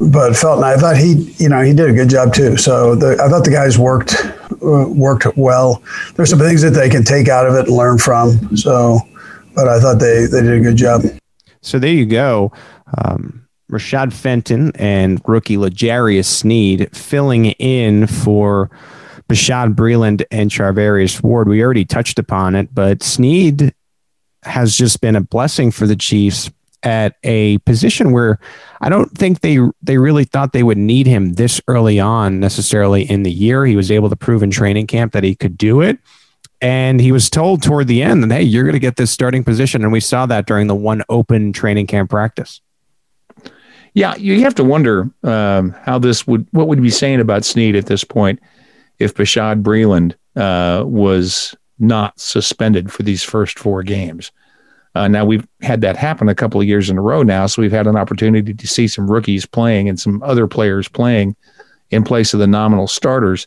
but 0.01 0.35
Fenton, 0.35 0.65
I 0.65 0.77
thought 0.77 0.97
he, 0.97 1.35
you 1.37 1.49
know, 1.49 1.61
he 1.61 1.75
did 1.75 1.91
a 1.91 1.93
good 1.93 2.09
job 2.09 2.33
too. 2.33 2.57
So 2.57 2.95
the, 2.95 3.23
I 3.23 3.29
thought 3.29 3.45
the 3.45 3.51
guys 3.51 3.79
worked 3.79 4.15
uh, 4.63 4.89
worked 4.89 5.37
well. 5.37 5.83
There's 6.15 6.31
some 6.31 6.39
things 6.39 6.63
that 6.63 6.71
they 6.71 6.89
can 6.89 7.05
take 7.05 7.29
out 7.29 7.47
of 7.47 7.55
it 7.55 7.67
and 7.69 7.77
learn 7.77 7.99
from. 7.99 8.57
So, 8.57 9.01
but 9.55 9.69
I 9.69 9.79
thought 9.79 9.99
they 9.99 10.27
they 10.27 10.43
did 10.43 10.55
a 10.55 10.61
good 10.61 10.77
job. 10.77 11.03
So 11.61 11.79
there 11.79 11.93
you 11.93 12.07
go. 12.07 12.53
Um, 13.05 13.47
Rashad 13.71 14.13
Fenton 14.13 14.73
and 14.77 15.21
rookie 15.27 15.59
L'Jarius 15.59 16.25
Sneed 16.25 16.95
filling 16.97 17.47
in 17.47 18.07
for 18.07 18.71
Bashaud 19.29 19.75
Breeland 19.75 20.25
and 20.31 20.51
Charvarius 20.51 21.23
Ward. 21.23 21.49
We 21.49 21.63
already 21.63 21.85
touched 21.85 22.19
upon 22.19 22.57
it, 22.57 22.75
but 22.75 23.03
Sneed 23.03 23.75
has 24.43 24.75
just 24.75 25.01
been 25.01 25.15
a 25.15 25.21
blessing 25.21 25.71
for 25.71 25.87
the 25.87 25.95
Chiefs 25.95 26.51
at 26.83 27.17
a 27.25 27.59
position 27.59 28.13
where 28.13 28.39
I 28.81 28.89
don't 28.89 29.11
think 29.17 29.41
they 29.41 29.59
they 29.83 29.99
really 29.99 30.25
thought 30.25 30.53
they 30.53 30.63
would 30.63 30.79
need 30.79 31.07
him 31.07 31.35
this 31.35 31.61
early 31.69 32.01
on 32.01 32.41
necessarily 32.41 33.03
in 33.03 33.23
the 33.23 33.31
year. 33.31 33.67
He 33.67 33.77
was 33.77 33.91
able 33.91 34.09
to 34.09 34.17
prove 34.17 34.43
in 34.43 34.51
training 34.51 34.87
camp 34.87 35.13
that 35.13 35.25
he 35.25 35.35
could 35.35 35.59
do 35.59 35.81
it. 35.81 35.99
And 36.63 37.01
he 37.01 37.11
was 37.11 37.31
told 37.31 37.63
toward 37.63 37.87
the 37.87 38.03
end 38.03 38.23
that, 38.23 38.31
hey, 38.31 38.43
you're 38.43 38.65
going 38.65 38.75
to 38.75 38.79
get 38.79 38.97
this 38.97 39.11
starting 39.11 39.45
position. 39.45 39.83
And 39.83 39.93
we 39.93 40.01
saw 40.01 40.27
that 40.27 40.47
during 40.47 40.67
the 40.67 40.75
one 40.75 41.03
open 41.09 41.53
training 41.53 41.87
camp 41.87 42.11
practice. 42.11 42.61
Yeah, 43.95 44.15
you 44.17 44.41
have 44.43 44.55
to 44.57 44.65
wonder 44.65 45.11
um, 45.25 45.71
how 45.71 45.99
this 45.99 46.27
would, 46.27 46.47
what 46.53 46.69
would 46.69 46.83
be 46.83 46.91
saying 46.91 47.21
about 47.21 47.45
Sneed 47.45 47.75
at 47.77 47.87
this 47.87 48.05
point 48.05 48.41
if 48.99 49.15
Bashaud 49.15 49.63
Breeland 49.63 50.15
uh, 50.37 50.85
was 50.85 51.57
not 51.79 52.21
suspended 52.21 52.93
for 52.93 53.03
these 53.03 53.23
first 53.23 53.59
four 53.59 53.83
games. 53.83 54.31
Uh, 54.95 55.07
now 55.07 55.25
we've 55.25 55.47
had 55.63 55.81
that 55.83 55.97
happen 55.97 56.29
a 56.29 56.35
couple 56.35 56.61
of 56.61 56.67
years 56.67 56.91
in 56.91 56.99
a 56.99 57.03
row 57.03 57.23
now, 57.23 57.47
so 57.47 57.63
we've 57.63 57.71
had 57.71 57.87
an 57.87 57.97
opportunity 57.97 58.53
to 58.53 58.67
see 58.67 58.89
some 58.89 59.11
rookies 59.11 59.47
playing 59.47 59.89
and 59.89 60.01
some 60.01 60.23
other 60.23 60.47
players 60.47 60.89
playing 60.89 61.37
in 61.91 62.03
place 62.03 62.35
of 62.35 62.41
the 62.41 62.47
nominal 62.47 62.89
starters. 62.89 63.47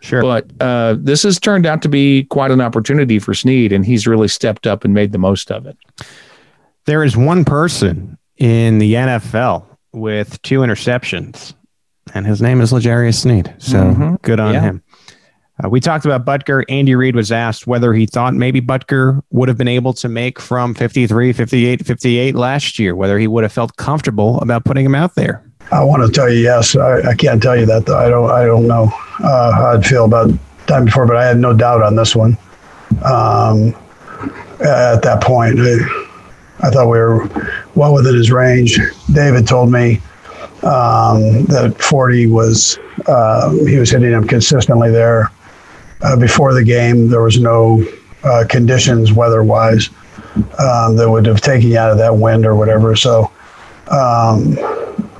Sure. 0.00 0.22
But 0.22 0.50
uh, 0.60 0.96
this 0.98 1.22
has 1.22 1.40
turned 1.40 1.66
out 1.66 1.80
to 1.82 1.88
be 1.88 2.24
quite 2.24 2.50
an 2.50 2.60
opportunity 2.60 3.18
for 3.18 3.34
Sneed, 3.34 3.72
and 3.72 3.84
he's 3.84 4.06
really 4.06 4.28
stepped 4.28 4.66
up 4.66 4.84
and 4.84 4.92
made 4.92 5.12
the 5.12 5.18
most 5.18 5.50
of 5.50 5.66
it. 5.66 5.76
There 6.84 7.02
is 7.02 7.16
one 7.16 7.44
person 7.44 8.18
in 8.36 8.78
the 8.78 8.94
NFL 8.94 9.64
with 9.92 10.40
two 10.42 10.60
interceptions, 10.60 11.54
and 12.12 12.26
his 12.26 12.42
name 12.42 12.60
is 12.60 12.72
L'Jarius 12.72 13.20
Sneed. 13.20 13.52
So 13.58 13.78
mm-hmm. 13.78 14.14
good 14.22 14.40
on 14.40 14.52
yeah. 14.52 14.60
him. 14.60 14.82
Uh, 15.62 15.68
we 15.68 15.78
talked 15.78 16.04
about 16.04 16.24
Butker. 16.24 16.64
Andy 16.68 16.94
Reid 16.94 17.14
was 17.14 17.30
asked 17.30 17.66
whether 17.66 17.94
he 17.94 18.06
thought 18.06 18.34
maybe 18.34 18.60
Butker 18.60 19.22
would 19.30 19.48
have 19.48 19.56
been 19.56 19.68
able 19.68 19.92
to 19.94 20.08
make 20.08 20.40
from 20.40 20.74
53, 20.74 21.32
58, 21.32 21.86
58 21.86 22.34
last 22.34 22.78
year, 22.78 22.96
whether 22.96 23.18
he 23.18 23.28
would 23.28 23.44
have 23.44 23.52
felt 23.52 23.76
comfortable 23.76 24.40
about 24.40 24.64
putting 24.64 24.84
him 24.84 24.94
out 24.94 25.14
there. 25.14 25.44
I 25.70 25.82
want 25.82 26.04
to 26.04 26.10
tell 26.10 26.28
you 26.28 26.40
yes. 26.40 26.76
I, 26.76 27.10
I 27.10 27.14
can't 27.14 27.42
tell 27.42 27.56
you 27.56 27.66
that 27.66 27.86
though. 27.86 27.98
I 27.98 28.08
don't. 28.08 28.30
I 28.30 28.44
don't 28.44 28.66
know 28.66 28.90
uh, 29.20 29.52
how 29.52 29.72
I'd 29.74 29.86
feel 29.86 30.04
about 30.04 30.30
time 30.66 30.86
before, 30.86 31.06
but 31.06 31.16
I 31.16 31.24
had 31.24 31.38
no 31.38 31.54
doubt 31.54 31.82
on 31.82 31.96
this 31.96 32.14
one. 32.14 32.36
Um, 33.04 33.74
at 34.60 35.02
that 35.02 35.22
point, 35.22 35.58
I, 35.58 36.66
I, 36.66 36.70
thought 36.70 36.88
we 36.88 36.98
were 36.98 37.28
well 37.74 37.94
within 37.94 38.14
his 38.14 38.30
range. 38.30 38.78
David 39.12 39.46
told 39.46 39.72
me 39.72 40.00
um, 40.62 41.44
that 41.46 41.76
40 41.80 42.28
was 42.28 42.78
uh, 43.06 43.50
he 43.66 43.76
was 43.76 43.90
hitting 43.90 44.12
him 44.12 44.26
consistently 44.26 44.90
there. 44.90 45.30
Uh, 46.04 46.16
before 46.16 46.54
the 46.54 46.62
game, 46.62 47.08
there 47.08 47.22
was 47.22 47.40
no 47.40 47.84
uh, 48.22 48.44
conditions 48.48 49.12
weather-wise 49.12 49.90
um, 50.58 50.96
that 50.96 51.10
would 51.10 51.26
have 51.26 51.40
taken 51.40 51.70
you 51.70 51.78
out 51.78 51.90
of 51.90 51.98
that 51.98 52.16
wind 52.16 52.46
or 52.46 52.54
whatever. 52.54 52.94
So. 52.94 53.30
Um, 53.90 54.56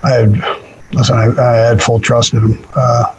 I 0.05 0.11
had 0.11 0.32
listen. 0.93 1.16
I, 1.16 1.26
I 1.43 1.57
had 1.57 1.82
full 1.82 1.99
trust 1.99 2.35
in 2.35 2.41
him 2.41 2.66
uh, 2.76 3.14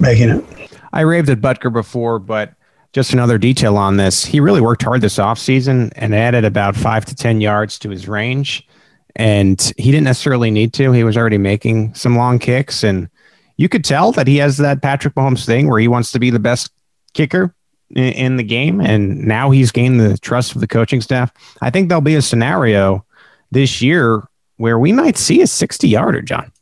making 0.00 0.30
it. 0.30 0.78
I 0.92 1.02
raved 1.02 1.30
at 1.30 1.40
Butker 1.40 1.72
before, 1.72 2.18
but 2.18 2.54
just 2.92 3.12
another 3.12 3.38
detail 3.38 3.76
on 3.76 3.96
this. 3.96 4.24
He 4.24 4.40
really 4.40 4.60
worked 4.60 4.82
hard 4.82 5.00
this 5.00 5.18
offseason 5.18 5.92
and 5.94 6.14
added 6.14 6.44
about 6.44 6.74
five 6.74 7.04
to 7.04 7.14
10 7.14 7.40
yards 7.40 7.78
to 7.80 7.90
his 7.90 8.08
range. 8.08 8.66
And 9.14 9.60
he 9.76 9.92
didn't 9.92 10.04
necessarily 10.04 10.50
need 10.50 10.72
to. 10.74 10.90
He 10.90 11.04
was 11.04 11.16
already 11.16 11.38
making 11.38 11.94
some 11.94 12.16
long 12.16 12.40
kicks. 12.40 12.82
And 12.82 13.08
you 13.56 13.68
could 13.68 13.84
tell 13.84 14.10
that 14.12 14.26
he 14.26 14.38
has 14.38 14.56
that 14.56 14.82
Patrick 14.82 15.14
Mahomes 15.14 15.46
thing 15.46 15.68
where 15.68 15.78
he 15.78 15.86
wants 15.86 16.10
to 16.12 16.18
be 16.18 16.30
the 16.30 16.40
best 16.40 16.72
kicker 17.14 17.54
in, 17.90 18.12
in 18.12 18.36
the 18.36 18.42
game. 18.42 18.80
And 18.80 19.24
now 19.26 19.50
he's 19.50 19.70
gained 19.70 20.00
the 20.00 20.18
trust 20.18 20.54
of 20.54 20.60
the 20.60 20.66
coaching 20.66 21.00
staff. 21.00 21.32
I 21.60 21.70
think 21.70 21.88
there'll 21.88 22.02
be 22.02 22.14
a 22.14 22.22
scenario 22.22 23.04
this 23.50 23.82
year 23.82 24.28
where 24.56 24.78
we 24.78 24.92
might 24.92 25.16
see 25.16 25.40
a 25.40 25.46
60 25.46 25.88
yarder, 25.88 26.22
John. 26.22 26.52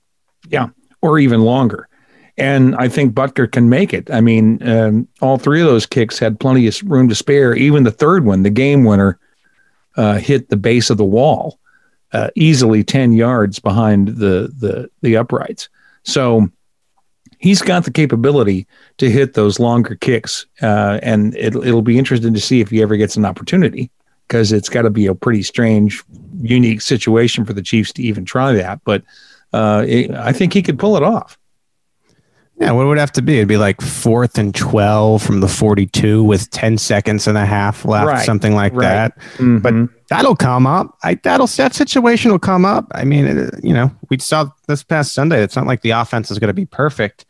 Yeah, 0.49 0.69
or 1.03 1.19
even 1.19 1.43
longer. 1.43 1.89
And 2.37 2.77
I 2.77 2.89
think 2.89 3.15
Butker 3.15 3.51
can 3.51 3.69
make 3.69 3.93
it. 3.93 4.09
I 4.13 4.21
mean, 4.21 4.67
um, 4.67 5.09
all 5.21 5.39
three 5.39 5.61
of 5.61 5.67
those 5.67 5.87
kicks 5.87 6.19
had 6.19 6.39
plenty 6.39 6.69
of 6.69 6.81
room 6.85 7.09
to 7.09 7.15
spare. 7.15 7.55
Even 7.55 7.83
the 7.83 7.91
third 7.91 8.25
one, 8.25 8.45
the 8.45 8.51
game 8.51 8.85
winner, 8.85 9.19
uh, 9.97 10.19
hit 10.19 10.49
the 10.49 10.57
base 10.57 10.91
of 10.91 10.97
the 10.97 11.05
wall, 11.05 11.59
uh, 12.13 12.31
easily 12.37 12.85
10 12.85 13.13
yards 13.13 13.59
behind 13.59 14.09
the, 14.09 14.53
the, 14.57 14.89
the 15.03 15.17
uprights. 15.17 15.69
So 16.05 16.49
he's 17.39 17.63
got 17.63 17.85
the 17.85 17.91
capability 17.91 18.67
to 18.99 19.11
hit 19.11 19.35
those 19.35 19.59
longer 19.59 19.95
kicks. 19.95 20.47
Uh, 20.61 20.99
and 21.03 21.35
it, 21.37 21.55
it'll 21.57 21.83
be 21.83 21.99
interesting 21.99 22.35
to 22.35 22.41
see 22.41 22.61
if 22.61 22.71
he 22.71 22.83
ever 22.83 22.97
gets 22.97 23.17
an 23.17 23.25
opportunity 23.25 23.91
because 24.27 24.53
it's 24.53 24.69
got 24.69 24.83
to 24.83 24.91
be 24.91 25.07
a 25.07 25.15
pretty 25.15 25.43
strange, 25.43 26.05
unique 26.41 26.81
situation 26.81 27.45
for 27.45 27.53
the 27.53 27.63
Chiefs 27.63 27.93
to 27.95 28.03
even 28.03 28.25
try 28.25 28.53
that. 28.53 28.81
But 28.85 29.03
uh, 29.53 29.85
it, 29.87 30.11
I 30.11 30.33
think 30.33 30.53
he 30.53 30.63
could 30.63 30.79
pull 30.79 30.97
it 30.97 31.03
off. 31.03 31.39
Yeah, 32.61 32.73
what 32.73 32.87
would 32.87 32.99
it 32.99 33.01
have 33.01 33.13
to 33.13 33.23
be? 33.23 33.37
It'd 33.37 33.47
be 33.47 33.57
like 33.57 33.81
fourth 33.81 34.37
and 34.37 34.53
12 34.53 35.23
from 35.23 35.41
the 35.41 35.47
42 35.47 36.25
with 36.25 36.51
10 36.51 36.77
seconds 36.77 37.29
and 37.29 37.39
a 37.39 37.47
half 37.47 37.85
left, 37.85 38.09
right. 38.09 38.27
something 38.27 38.55
like 38.55 38.73
right. 38.73 38.83
that. 38.83 39.19
Mm-hmm. 39.37 39.59
But 39.59 40.09
that'll 40.09 40.35
come 40.35 40.67
up. 40.67 40.99
I, 41.05 41.15
that'll, 41.15 41.47
that 41.47 41.75
situation 41.75 42.33
will 42.33 42.41
come 42.41 42.65
up. 42.65 42.87
I 42.93 43.05
mean, 43.05 43.27
it, 43.27 43.63
you 43.63 43.73
know, 43.73 43.93
we 44.11 44.19
saw 44.19 44.51
this 44.67 44.83
past 44.83 45.15
Sunday. 45.15 45.41
It's 45.41 45.55
not 45.55 45.69
like 45.69 45.83
the 45.83 45.91
offense 45.91 46.33
is 46.33 46.41
going 46.41 46.49
to 46.49 46.55
be 46.55 46.67
perfect. 46.67 47.27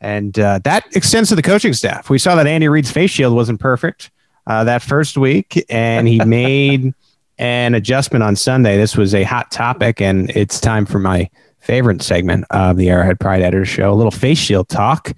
And 0.00 0.38
uh, 0.38 0.60
that 0.64 0.84
extends 0.96 1.28
to 1.28 1.34
the 1.34 1.42
coaching 1.42 1.74
staff. 1.74 2.08
We 2.08 2.18
saw 2.18 2.34
that 2.36 2.46
Andy 2.46 2.66
Reid's 2.66 2.90
face 2.90 3.10
shield 3.10 3.34
wasn't 3.34 3.60
perfect 3.60 4.10
uh, 4.46 4.64
that 4.64 4.82
first 4.82 5.16
week, 5.16 5.64
and 5.68 6.08
he 6.08 6.18
made 6.24 6.92
an 7.38 7.74
adjustment 7.74 8.22
on 8.22 8.36
Sunday. 8.36 8.76
This 8.76 8.96
was 8.96 9.14
a 9.14 9.22
hot 9.22 9.50
topic, 9.50 10.00
and 10.00 10.30
it's 10.30 10.60
time 10.60 10.86
for 10.86 10.98
my 10.98 11.30
favorite 11.62 12.02
segment 12.02 12.44
of 12.50 12.76
the 12.76 12.90
Arrowhead 12.90 13.20
Pride 13.20 13.40
Editor 13.40 13.64
Show, 13.64 13.92
a 13.92 13.94
little 13.94 14.10
face 14.10 14.38
shield 14.38 14.68
talk. 14.68 15.12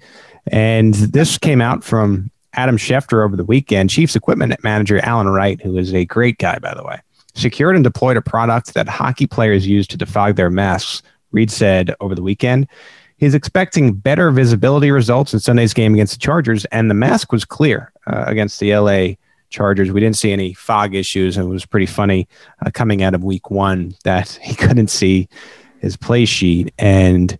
And 0.47 0.93
this 0.93 1.37
came 1.37 1.59
out 1.59 1.83
from 1.83 2.29
Adam 2.53 2.77
Schefter 2.77 3.25
over 3.25 3.35
the 3.35 3.43
weekend. 3.43 3.89
Chiefs 3.89 4.15
equipment 4.15 4.55
manager 4.63 4.99
Alan 4.99 5.27
Wright, 5.27 5.59
who 5.61 5.77
is 5.77 5.93
a 5.93 6.05
great 6.05 6.37
guy, 6.37 6.59
by 6.59 6.73
the 6.73 6.83
way, 6.83 7.01
secured 7.33 7.75
and 7.75 7.83
deployed 7.83 8.15
a 8.15 8.21
product 8.21 8.75
that 8.75 8.87
hockey 8.87 9.27
players 9.27 9.67
use 9.67 9.87
to 9.87 9.97
defog 9.97 10.35
their 10.35 10.49
masks. 10.49 11.01
Reid 11.31 11.51
said 11.51 11.93
over 11.99 12.15
the 12.15 12.23
weekend. 12.23 12.67
He's 13.17 13.33
expecting 13.33 13.93
better 13.93 14.29
visibility 14.31 14.91
results 14.91 15.33
in 15.33 15.39
Sunday's 15.39 15.73
game 15.73 15.93
against 15.93 16.13
the 16.13 16.19
Chargers, 16.19 16.65
and 16.65 16.89
the 16.89 16.95
mask 16.95 17.31
was 17.31 17.43
clear 17.43 17.91
uh, 18.07 18.23
against 18.27 18.59
the 18.59 18.75
LA 18.75 19.15
Chargers. 19.49 19.91
We 19.91 19.99
didn't 19.99 20.17
see 20.17 20.31
any 20.31 20.53
fog 20.53 20.95
issues, 20.95 21.37
and 21.37 21.47
it 21.47 21.49
was 21.49 21.65
pretty 21.65 21.85
funny 21.85 22.27
uh, 22.65 22.71
coming 22.71 23.03
out 23.03 23.13
of 23.13 23.23
week 23.23 23.49
one 23.49 23.95
that 24.03 24.29
he 24.41 24.55
couldn't 24.55 24.89
see 24.89 25.27
his 25.85 25.95
play 25.95 26.25
sheet. 26.25 26.73
And 26.77 27.37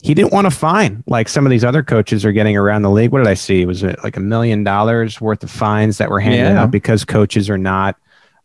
he 0.00 0.14
didn't 0.14 0.32
want 0.32 0.46
to 0.46 0.50
fine 0.50 1.02
like 1.06 1.28
some 1.28 1.44
of 1.44 1.50
these 1.50 1.64
other 1.64 1.82
coaches 1.82 2.24
are 2.24 2.32
getting 2.32 2.56
around 2.56 2.82
the 2.82 2.90
league. 2.90 3.10
What 3.10 3.18
did 3.18 3.28
I 3.28 3.34
see? 3.34 3.62
It 3.62 3.66
was 3.66 3.82
like 3.82 4.16
a 4.16 4.20
million 4.20 4.64
dollars 4.64 5.20
worth 5.20 5.42
of 5.42 5.50
fines 5.50 5.98
that 5.98 6.08
were 6.08 6.20
handed 6.20 6.54
yeah. 6.54 6.62
out 6.62 6.70
because 6.70 7.04
coaches 7.04 7.50
are 7.50 7.58
not 7.58 7.96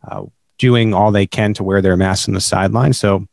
uh, 0.08 0.24
doing 0.58 0.94
all 0.94 1.12
they 1.12 1.28
can 1.28 1.54
to 1.54 1.64
wear 1.64 1.82
their 1.82 1.96
masks 1.96 2.28
on 2.28 2.34
the 2.34 2.42
sideline. 2.42 2.94
So 2.94 3.28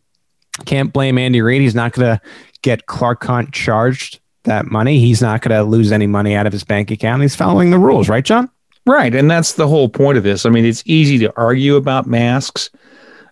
can't 0.67 0.93
blame 0.93 1.17
Andy 1.17 1.41
Reid. 1.41 1.63
He's 1.63 1.75
not 1.75 1.93
going 1.93 2.17
to 2.17 2.23
get 2.63 2.87
Clark 2.87 3.25
Hunt 3.25 3.53
charged 3.53 4.21
that 4.45 4.67
money. 4.67 4.99
He's 4.99 5.23
not 5.23 5.41
going 5.41 5.57
to 5.57 5.63
lose 5.63 5.91
any 5.91 6.07
money 6.07 6.35
out 6.35 6.47
of 6.47 6.53
his 6.53 6.65
bank 6.65 6.91
account. 6.91 7.23
He's 7.23 7.37
following 7.37 7.71
the 7.71 7.79
rules, 7.79 8.09
right, 8.09 8.25
John? 8.25 8.51
Right. 8.87 9.15
And 9.15 9.31
that's 9.31 9.55
the 9.55 9.69
whole 9.69 9.89
point 9.89 10.19
of 10.19 10.25
this. 10.25 10.45
I 10.45 10.51
mean, 10.51 10.65
it's 10.65 10.83
easy 10.87 11.19
to 11.19 11.33
argue 11.37 11.77
about 11.77 12.07
masks. 12.07 12.71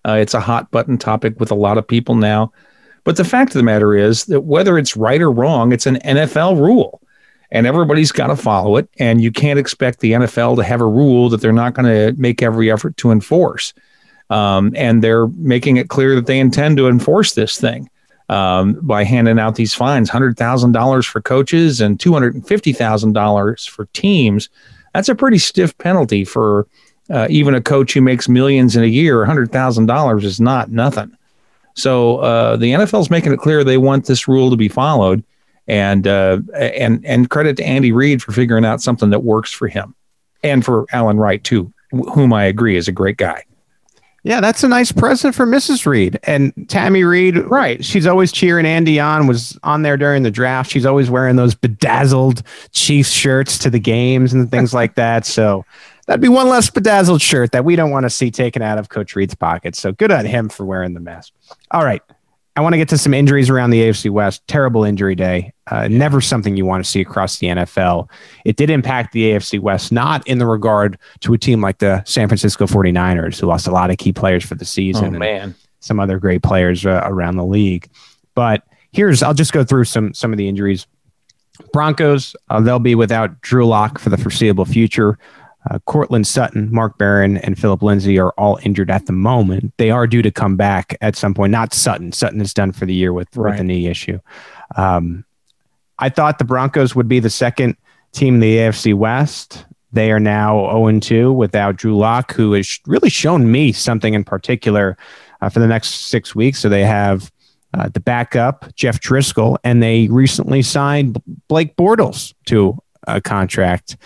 Uh, 0.07 0.13
it's 0.13 0.35
a 0.35 0.41
hot 0.41 0.71
button 0.71 0.97
topic 0.97 1.39
with 1.41 1.51
a 1.51 1.55
lot 1.55 1.77
of 1.77 1.87
people 1.87 2.15
now. 2.15 2.53
But 3.05 3.17
the 3.17 3.25
fact 3.25 3.51
of 3.51 3.59
the 3.59 3.63
matter 3.63 3.95
is 3.95 4.25
that 4.25 4.43
whether 4.43 4.79
it's 4.79 4.97
right 4.97 5.21
or 5.21 5.31
wrong, 5.31 5.73
it's 5.73 5.87
an 5.87 5.97
NFL 5.97 6.59
rule 6.61 7.01
and 7.51 7.67
everybody's 7.67 8.13
got 8.13 8.27
to 8.29 8.37
follow 8.37 8.77
it. 8.77 8.89
And 8.99 9.21
you 9.21 9.33
can't 9.33 9.59
expect 9.59 10.01
the 10.01 10.13
NFL 10.13 10.57
to 10.57 10.65
have 10.65 10.81
a 10.81 10.87
rule 10.87 11.29
that 11.31 11.41
they're 11.41 11.53
not 11.53 11.75
going 11.75 11.87
to 11.87 12.21
make 12.21 12.43
every 12.43 12.71
effort 12.71 12.97
to 12.99 13.11
enforce. 13.11 13.73
Um, 14.31 14.73
and 14.77 15.03
they're 15.03 15.29
making 15.29 15.79
it 15.79 15.89
clear 15.89 16.15
that 16.15 16.27
they 16.27 16.39
intend 16.39 16.77
to 16.77 16.89
enforce 16.89 17.33
this 17.33 17.59
thing 17.59 17.89
um, 18.29 18.75
by 18.83 19.05
handing 19.05 19.39
out 19.39 19.55
these 19.55 19.75
fines 19.75 20.11
$100,000 20.11 21.07
for 21.07 21.21
coaches 21.23 21.81
and 21.81 21.99
$250,000 21.99 23.69
for 23.69 23.87
teams. 23.87 24.49
That's 24.93 25.09
a 25.09 25.15
pretty 25.15 25.39
stiff 25.39 25.77
penalty 25.79 26.25
for 26.25 26.67
uh, 27.11 27.27
even 27.31 27.55
a 27.55 27.63
coach 27.63 27.95
who 27.95 28.03
makes 28.03 28.29
millions 28.29 28.77
in 28.77 28.83
a 28.83 28.87
year. 28.87 29.25
$100,000 29.25 30.25
is 30.25 30.41
not 30.41 30.71
nothing. 30.71 31.17
So 31.79 32.19
uh, 32.19 32.57
the 32.57 32.73
NFL 32.73 33.01
is 33.01 33.11
making 33.11 33.33
it 33.33 33.39
clear 33.39 33.63
they 33.63 33.79
want 33.79 34.07
this 34.07 34.27
rule 34.27 34.51
to 34.51 34.57
be 34.57 34.69
followed. 34.69 35.25
And, 35.67 36.07
uh, 36.07 36.41
and, 36.55 37.05
and 37.05 37.29
credit 37.29 37.59
to 37.59 37.65
Andy 37.65 37.93
Reid 37.93 38.23
for 38.23 38.33
figuring 38.33 38.65
out 38.65 38.81
something 38.81 39.11
that 39.11 39.21
works 39.21 39.53
for 39.53 39.69
him 39.69 39.95
and 40.43 40.65
for 40.65 40.87
Alan 40.93 41.19
Wright, 41.19 41.45
too, 41.45 41.71
whom 41.91 42.33
I 42.33 42.45
agree 42.45 42.77
is 42.77 42.89
a 42.89 42.93
great 42.93 43.19
guy. 43.19 43.45
Yeah, 44.25 44.41
that's 44.41 44.65
a 44.65 44.69
nice 44.69 44.91
present 44.91 45.35
for 45.35 45.47
Mrs. 45.47 45.87
Reid 45.87 46.19
and 46.25 46.53
Tammy 46.69 47.05
Reid. 47.05 47.37
Right, 47.37 47.85
she's 47.85 48.07
always 48.07 48.33
cheering 48.33 48.67
Andy 48.67 48.99
on. 48.99 49.27
Was 49.27 49.59
on 49.63 49.83
there 49.83 49.97
during 49.97 50.23
the 50.23 50.31
draft. 50.31 50.71
She's 50.71 50.85
always 50.85 51.09
wearing 51.09 51.37
those 51.37 51.55
bedazzled 51.55 52.43
Chiefs 52.73 53.11
shirts 53.11 53.59
to 53.59 53.71
the 53.71 53.79
games 53.79 54.33
and 54.33 54.51
things 54.51 54.75
like 54.75 54.97
that. 54.97 55.25
So 55.25 55.65
that'd 56.09 56.21
be 56.21 56.29
one 56.29 56.49
less 56.49 56.69
bedazzled 56.71 57.23
shirt 57.23 57.53
that 57.53 57.65
we 57.65 57.77
don't 57.77 57.91
want 57.91 58.05
to 58.05 58.11
see 58.11 58.31
taken 58.33 58.63
out 58.63 58.79
of 58.79 58.89
Coach 58.89 59.15
Reid's 59.15 59.35
pocket. 59.35 59.77
So 59.77 59.93
good 59.93 60.11
on 60.11 60.25
him 60.25 60.49
for 60.49 60.65
wearing 60.65 60.95
the 60.95 61.01
mask. 61.01 61.33
All 61.71 61.85
right, 61.85 62.03
I 62.57 62.61
want 62.61 62.73
to 62.73 62.77
get 62.79 62.89
to 62.89 62.99
some 62.99 63.15
injuries 63.15 63.51
around 63.51 63.71
the 63.71 63.83
AFC 63.83 64.11
West. 64.11 64.45
Terrible 64.49 64.83
injury 64.83 65.15
day. 65.15 65.53
Uh, 65.71 65.87
never 65.87 66.21
something 66.21 66.57
you 66.57 66.67
want 66.67 66.85
to 66.85 66.91
see 66.91 67.01
across 67.01 67.39
the 67.39 67.47
NFL. 67.47 68.09
It 68.45 68.57
did 68.57 68.69
impact 68.69 69.13
the 69.13 69.31
AFC 69.31 69.61
West, 69.61 69.93
not 69.93 70.27
in 70.27 70.39
the 70.39 70.47
regard 70.47 70.99
to 71.21 71.35
a 71.35 71.39
team 71.39 71.61
like 71.61 71.79
the 71.79 72.03
San 72.05 72.27
Francisco 72.27 72.67
49ers, 72.67 73.39
who 73.39 73.47
lost 73.47 73.69
a 73.69 73.71
lot 73.71 73.91
of 73.91 73.99
key 73.99 74.13
players 74.13 74.45
for 74.45 74.57
the 74.57 74.65
season. 74.65 75.15
Oh, 75.15 75.19
man. 75.21 75.55
some 75.79 76.01
other 76.01 76.19
great 76.19 76.43
players 76.43 76.85
uh, 76.85 77.03
around 77.05 77.37
the 77.37 77.45
league. 77.45 77.89
But 78.35 78.65
here's, 78.91 79.23
I'll 79.23 79.35
just 79.35 79.53
go 79.53 79.63
through 79.63 79.85
some, 79.85 80.13
some 80.13 80.33
of 80.33 80.39
the 80.39 80.49
injuries. 80.49 80.89
Broncos, 81.73 82.35
uh, 82.51 82.61
they'll 82.61 82.81
be 82.81 82.97
without 82.97 83.41
Drew 83.41 83.67
Lock 83.67 84.01
for 84.01 84.11
the 84.11 84.17
foreseeable 84.17 84.65
future. 84.65 85.17
Uh, 85.71 85.79
Courtland 85.81 86.27
Sutton, 86.27 86.73
Mark 86.73 86.99
Barron, 86.99 87.37
and 87.39 87.59
Philip 87.59 87.83
Lindsay 87.83 88.19
are 88.19 88.33
all 88.39 88.59
injured 88.63 88.91
at 88.91 89.07
the 89.07 89.13
moment. 89.13 89.73
They 89.77 89.91
are 89.91 90.07
due 90.07 90.23
to 90.23 90.31
come 90.31 90.57
back 90.57 90.97
at 91.01 91.17
some 91.17 91.35
point. 91.35 91.51
Not 91.51 91.75
Sutton. 91.75 92.13
Sutton 92.13 92.41
is 92.41 92.55
done 92.55 92.73
for 92.73 92.87
the 92.87 92.95
year 92.95 93.13
with, 93.13 93.37
right. 93.37 93.53
with 93.53 93.61
a 93.61 93.65
knee 93.65 93.87
issue. 93.89 94.21
Um, 94.77 95.25
I 95.99 96.09
thought 96.09 96.39
the 96.39 96.45
Broncos 96.45 96.95
would 96.95 97.09
be 97.09 97.21
the 97.21 97.31
second 97.31 97.77
team 98.13 98.35
in 98.35 98.41
the 98.41 98.57
AFC 98.57 98.95
West. 98.95 99.67
They 99.93 100.13
are 100.13 100.21
now 100.21 100.71
0 100.71 101.01
2 101.01 101.33
without 101.33 101.77
Drew 101.77 101.97
Lock, 101.97 102.33
who 102.33 102.53
has 102.53 102.79
really 102.87 103.11
shown 103.11 103.51
me 103.51 103.73
something 103.73 104.15
in 104.15 104.23
particular 104.23 104.97
uh, 105.41 105.49
for 105.49 105.61
the 105.61 105.67
next 105.67 106.09
six 106.09 106.35
weeks. 106.35 106.61
So 106.61 106.69
they 106.69 106.85
have 106.85 107.33
uh, 107.75 107.89
the 107.89 108.01
backup, 108.01 108.75
Jeff 108.75 109.01
Driskel, 109.01 109.57
and 109.65 109.83
they 109.83 110.09
recently 110.09 110.63
signed 110.63 111.21
Blake 111.49 111.77
Bortles 111.77 112.35
to 112.47 112.79
a 113.07 113.21
contract. 113.21 113.97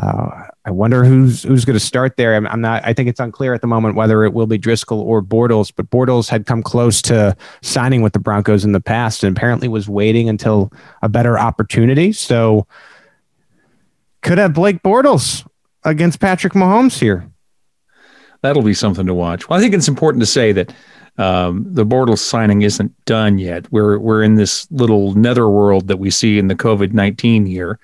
Uh, 0.00 0.46
I 0.64 0.70
wonder 0.70 1.04
who's 1.04 1.42
who's 1.42 1.64
going 1.64 1.78
to 1.78 1.84
start 1.84 2.16
there. 2.16 2.34
I'm, 2.34 2.46
I'm, 2.46 2.60
not. 2.60 2.84
I 2.84 2.92
think 2.92 3.08
it's 3.08 3.20
unclear 3.20 3.54
at 3.54 3.62
the 3.62 3.66
moment 3.66 3.94
whether 3.94 4.24
it 4.24 4.34
will 4.34 4.46
be 4.46 4.58
Driskel 4.58 4.98
or 4.98 5.22
Bortles. 5.22 5.72
But 5.74 5.88
Bortles 5.88 6.28
had 6.28 6.44
come 6.44 6.62
close 6.62 7.00
to 7.02 7.34
signing 7.62 8.02
with 8.02 8.12
the 8.12 8.18
Broncos 8.18 8.64
in 8.64 8.72
the 8.72 8.80
past, 8.80 9.24
and 9.24 9.34
apparently 9.34 9.68
was 9.68 9.88
waiting 9.88 10.28
until 10.28 10.70
a 11.00 11.08
better 11.08 11.38
opportunity. 11.38 12.12
So 12.12 12.66
could 14.20 14.36
have 14.36 14.52
Blake 14.52 14.82
Bortles 14.82 15.48
against 15.84 16.20
Patrick 16.20 16.52
Mahomes 16.52 16.98
here. 16.98 17.26
That'll 18.42 18.62
be 18.62 18.74
something 18.74 19.06
to 19.06 19.14
watch. 19.14 19.48
Well, 19.48 19.58
I 19.58 19.62
think 19.62 19.74
it's 19.74 19.88
important 19.88 20.20
to 20.20 20.26
say 20.26 20.52
that 20.52 20.74
um, 21.16 21.64
the 21.66 21.86
Bortles 21.86 22.18
signing 22.18 22.62
isn't 22.62 22.92
done 23.06 23.38
yet. 23.38 23.70
We're 23.72 23.98
we're 23.98 24.22
in 24.22 24.34
this 24.34 24.70
little 24.70 25.14
netherworld 25.14 25.88
that 25.88 25.98
we 25.98 26.10
see 26.10 26.38
in 26.38 26.48
the 26.48 26.54
COVID 26.54 26.92
nineteen 26.92 27.46
year 27.46 27.78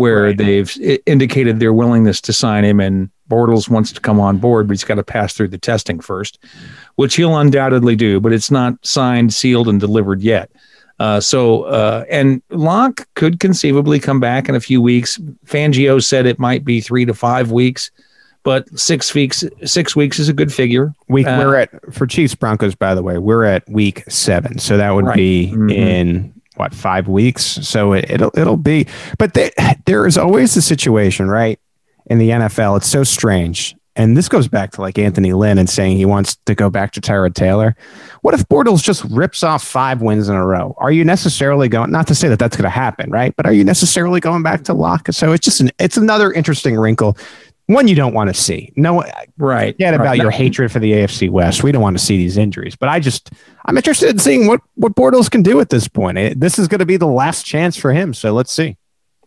where 0.00 0.22
right. 0.22 0.38
they've 0.38 1.02
indicated 1.04 1.60
their 1.60 1.74
willingness 1.74 2.22
to 2.22 2.32
sign 2.32 2.64
him 2.64 2.80
and 2.80 3.10
Bortles 3.28 3.68
wants 3.68 3.92
to 3.92 4.00
come 4.00 4.18
on 4.18 4.38
board, 4.38 4.66
but 4.66 4.72
he's 4.72 4.82
got 4.82 4.94
to 4.94 5.02
pass 5.02 5.34
through 5.34 5.48
the 5.48 5.58
testing 5.58 6.00
first, 6.00 6.38
which 6.94 7.16
he'll 7.16 7.36
undoubtedly 7.36 7.96
do, 7.96 8.18
but 8.18 8.32
it's 8.32 8.50
not 8.50 8.74
signed, 8.82 9.34
sealed, 9.34 9.68
and 9.68 9.78
delivered 9.78 10.22
yet. 10.22 10.50
Uh, 11.00 11.20
so, 11.20 11.64
uh, 11.64 12.06
and 12.08 12.40
Lock 12.48 13.06
could 13.14 13.40
conceivably 13.40 14.00
come 14.00 14.20
back 14.20 14.48
in 14.48 14.54
a 14.54 14.60
few 14.60 14.80
weeks. 14.80 15.18
Fangio 15.44 16.02
said 16.02 16.24
it 16.24 16.38
might 16.38 16.64
be 16.64 16.80
three 16.80 17.04
to 17.04 17.12
five 17.12 17.52
weeks, 17.52 17.90
but 18.42 18.66
six 18.78 19.14
weeks, 19.14 19.44
six 19.66 19.94
weeks 19.94 20.18
is 20.18 20.30
a 20.30 20.32
good 20.32 20.50
figure. 20.50 20.94
Week 21.08 21.26
uh, 21.26 21.36
we're 21.38 21.56
at 21.56 21.94
for 21.94 22.06
Chiefs 22.06 22.34
Broncos, 22.34 22.74
by 22.74 22.94
the 22.94 23.02
way, 23.02 23.18
we're 23.18 23.44
at 23.44 23.68
week 23.68 24.02
seven, 24.08 24.58
so 24.58 24.78
that 24.78 24.92
would 24.92 25.04
right. 25.04 25.16
be 25.16 25.50
mm-hmm. 25.52 25.68
in 25.68 26.39
what 26.60 26.74
five 26.74 27.08
weeks? 27.08 27.42
So 27.42 27.94
it, 27.94 28.20
will 28.20 28.30
it'll 28.36 28.58
be 28.58 28.86
but 29.18 29.32
they, 29.32 29.50
there 29.86 30.06
is 30.06 30.18
always 30.18 30.54
a 30.58 30.62
situation 30.62 31.28
right 31.28 31.58
in 32.06 32.18
the 32.18 32.28
nfl 32.28 32.76
it's 32.76 32.86
so 32.86 33.02
strange. 33.02 33.74
And 33.96 34.16
this 34.16 34.28
goes 34.28 34.46
back 34.46 34.70
to 34.72 34.82
like 34.82 34.98
anthony 34.98 35.32
lynn 35.32 35.56
and 35.56 35.68
saying 35.68 35.96
he 35.96 36.04
wants 36.04 36.36
to 36.44 36.54
go 36.54 36.68
back 36.68 36.92
to 36.92 37.00
tyrod 37.00 37.34
taylor. 37.34 37.74
What 38.20 38.34
if 38.34 38.46
bortles 38.48 38.82
just 38.82 39.04
rips 39.04 39.42
off 39.42 39.64
five 39.64 40.02
wins 40.02 40.28
in 40.28 40.36
a 40.36 40.46
row? 40.46 40.74
Are 40.76 40.92
you 40.92 41.02
necessarily 41.02 41.68
going 41.68 41.90
not 41.90 42.06
to 42.08 42.14
say 42.14 42.28
that 42.28 42.38
that's 42.38 42.56
going 42.56 42.70
to 42.70 42.78
happen 42.84 43.10
right 43.10 43.34
but 43.36 43.46
are 43.46 43.54
you 43.54 43.64
necessarily 43.64 44.20
going 44.20 44.42
back 44.42 44.64
to 44.64 44.74
lock? 44.74 45.08
So 45.12 45.32
it's 45.32 45.44
just 45.44 45.62
an 45.62 45.70
it's 45.78 45.96
another 45.96 46.30
interesting 46.30 46.76
wrinkle 46.76 47.16
one 47.70 47.88
you 47.88 47.94
don't 47.94 48.14
want 48.14 48.28
to 48.28 48.34
see. 48.34 48.72
No, 48.76 49.04
right. 49.38 49.74
Forget 49.74 49.94
about 49.94 50.16
your 50.16 50.30
hatred 50.30 50.72
for 50.72 50.78
the 50.78 50.92
AFC 50.92 51.30
West. 51.30 51.62
We 51.62 51.72
don't 51.72 51.82
want 51.82 51.98
to 51.98 52.04
see 52.04 52.16
these 52.16 52.36
injuries. 52.36 52.76
But 52.76 52.88
I 52.88 53.00
just, 53.00 53.30
I'm 53.66 53.76
interested 53.76 54.10
in 54.10 54.18
seeing 54.18 54.46
what 54.46 54.60
what 54.74 54.94
Bortles 54.94 55.30
can 55.30 55.42
do 55.42 55.60
at 55.60 55.70
this 55.70 55.88
point. 55.88 56.18
It, 56.18 56.40
this 56.40 56.58
is 56.58 56.68
going 56.68 56.80
to 56.80 56.86
be 56.86 56.96
the 56.96 57.06
last 57.06 57.44
chance 57.44 57.76
for 57.76 57.92
him. 57.92 58.12
So 58.14 58.32
let's 58.32 58.52
see. 58.52 58.76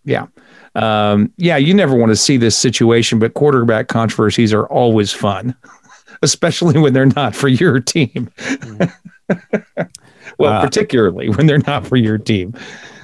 Yeah. 0.05 0.27
Um, 0.75 1.31
yeah, 1.37 1.57
you 1.57 1.73
never 1.73 1.95
want 1.95 2.11
to 2.11 2.15
see 2.15 2.37
this 2.37 2.57
situation, 2.57 3.19
but 3.19 3.33
quarterback 3.35 3.87
controversies 3.87 4.53
are 4.53 4.65
always 4.67 5.13
fun, 5.13 5.55
especially 6.21 6.79
when 6.79 6.93
they're 6.93 7.05
not 7.05 7.35
for 7.35 7.47
your 7.47 7.79
team. 7.79 8.29
Mm-hmm. 8.37 9.83
well, 10.37 10.53
uh, 10.53 10.61
particularly 10.61 11.29
when 11.29 11.45
they're 11.45 11.59
not 11.59 11.85
for 11.85 11.95
your 11.95 12.17
team. 12.17 12.53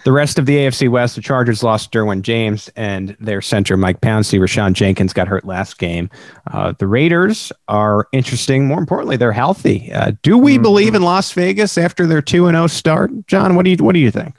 The 0.05 0.11
rest 0.11 0.39
of 0.39 0.45
the 0.45 0.55
AFC 0.55 0.89
West, 0.89 1.15
the 1.15 1.21
Chargers 1.21 1.63
lost 1.63 1.91
Derwin 1.91 2.21
James 2.21 2.69
and 2.75 3.15
their 3.19 3.41
center 3.41 3.75
Mike 3.75 4.01
Pouncey. 4.01 4.39
Rayshawn 4.39 4.73
Jenkins 4.73 5.13
got 5.13 5.27
hurt 5.27 5.45
last 5.45 5.77
game. 5.77 6.09
Uh, 6.51 6.73
the 6.77 6.87
Raiders 6.87 7.51
are 7.67 8.07
interesting. 8.11 8.67
More 8.67 8.79
importantly, 8.79 9.17
they're 9.17 9.31
healthy. 9.31 9.91
Uh, 9.91 10.13
do 10.21 10.37
we 10.37 10.53
mm-hmm. 10.55 10.63
believe 10.63 10.95
in 10.95 11.01
Las 11.01 11.31
Vegas 11.33 11.77
after 11.77 12.05
their 12.05 12.21
two 12.21 12.47
and 12.47 12.55
zero 12.55 12.63
oh 12.63 12.67
start? 12.67 13.27
John, 13.27 13.55
what 13.55 13.65
do 13.65 13.71
you 13.71 13.77
what 13.77 13.93
do 13.93 13.99
you 13.99 14.11
think? 14.11 14.35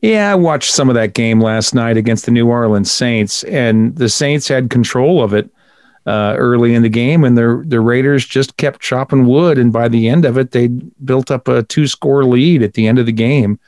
Yeah, 0.00 0.32
I 0.32 0.34
watched 0.34 0.70
some 0.70 0.88
of 0.88 0.94
that 0.96 1.14
game 1.14 1.40
last 1.40 1.74
night 1.74 1.96
against 1.96 2.26
the 2.26 2.30
New 2.30 2.48
Orleans 2.48 2.92
Saints, 2.92 3.42
and 3.44 3.96
the 3.96 4.08
Saints 4.08 4.48
had 4.48 4.68
control 4.68 5.22
of 5.22 5.32
it 5.32 5.48
uh, 6.06 6.34
early 6.36 6.74
in 6.74 6.82
the 6.82 6.88
game, 6.88 7.24
and 7.24 7.38
the 7.38 7.64
the 7.66 7.80
Raiders 7.80 8.26
just 8.26 8.56
kept 8.56 8.80
chopping 8.80 9.26
wood. 9.26 9.58
And 9.58 9.72
by 9.72 9.88
the 9.88 10.08
end 10.08 10.24
of 10.24 10.36
it, 10.36 10.50
they 10.50 10.68
built 10.68 11.30
up 11.30 11.48
a 11.48 11.62
two 11.62 11.86
score 11.86 12.24
lead 12.24 12.62
at 12.62 12.74
the 12.74 12.86
end 12.86 12.98
of 12.98 13.06
the 13.06 13.12
game 13.12 13.58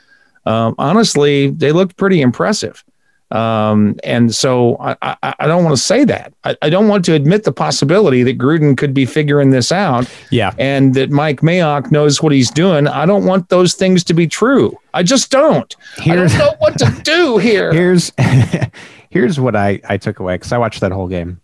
um, 0.47 0.75
honestly, 0.79 1.51
they 1.51 1.73
looked 1.73 1.97
pretty 1.97 2.21
impressive. 2.23 2.85
Um, 3.33 3.97
and 4.05 4.33
so 4.33 4.77
I, 4.79 4.97
I, 5.03 5.35
I 5.41 5.47
don't 5.49 5.65
want 5.65 5.77
to 5.77 5.83
say 5.83 6.05
that. 6.05 6.33
I, 6.45 6.57
I, 6.63 6.71
don't 6.71 6.87
want 6.87 7.05
to 7.07 7.15
admit 7.15 7.43
the 7.43 7.51
possibility 7.51 8.23
that 8.23 8.39
Gruden 8.39 8.79
could 8.79 8.95
be 8.95 9.05
figuring 9.05 9.51
this 9.51 9.73
out. 9.73 10.09
Yeah. 10.31 10.53
And 10.59 10.95
that 10.95 11.11
Mike 11.11 11.41
Mayock 11.41 11.91
knows 11.91 12.23
what 12.23 12.31
he's 12.31 12.53
doing. 12.53 12.87
I 12.87 13.05
don't 13.05 13.25
want 13.25 13.49
those 13.49 13.75
things 13.75 14.05
to 14.05 14.15
be 14.15 14.29
true. 14.29 14.79
I 14.95 15.03
just 15.03 15.33
don't. 15.33 15.75
Here's, 15.97 16.33
I 16.37 16.39
don't 16.39 16.53
know 16.53 16.57
what 16.61 16.79
to 16.79 17.01
do 17.03 17.39
here. 17.39 17.73
Here's 17.73 18.13
here's 19.11 19.41
what 19.41 19.57
I, 19.57 19.81
I 19.89 19.97
took 19.97 20.21
away 20.21 20.37
because 20.37 20.53
I 20.53 20.59
watched 20.59 20.81
that 20.81 20.93
whole 20.93 21.09
game. 21.09 21.41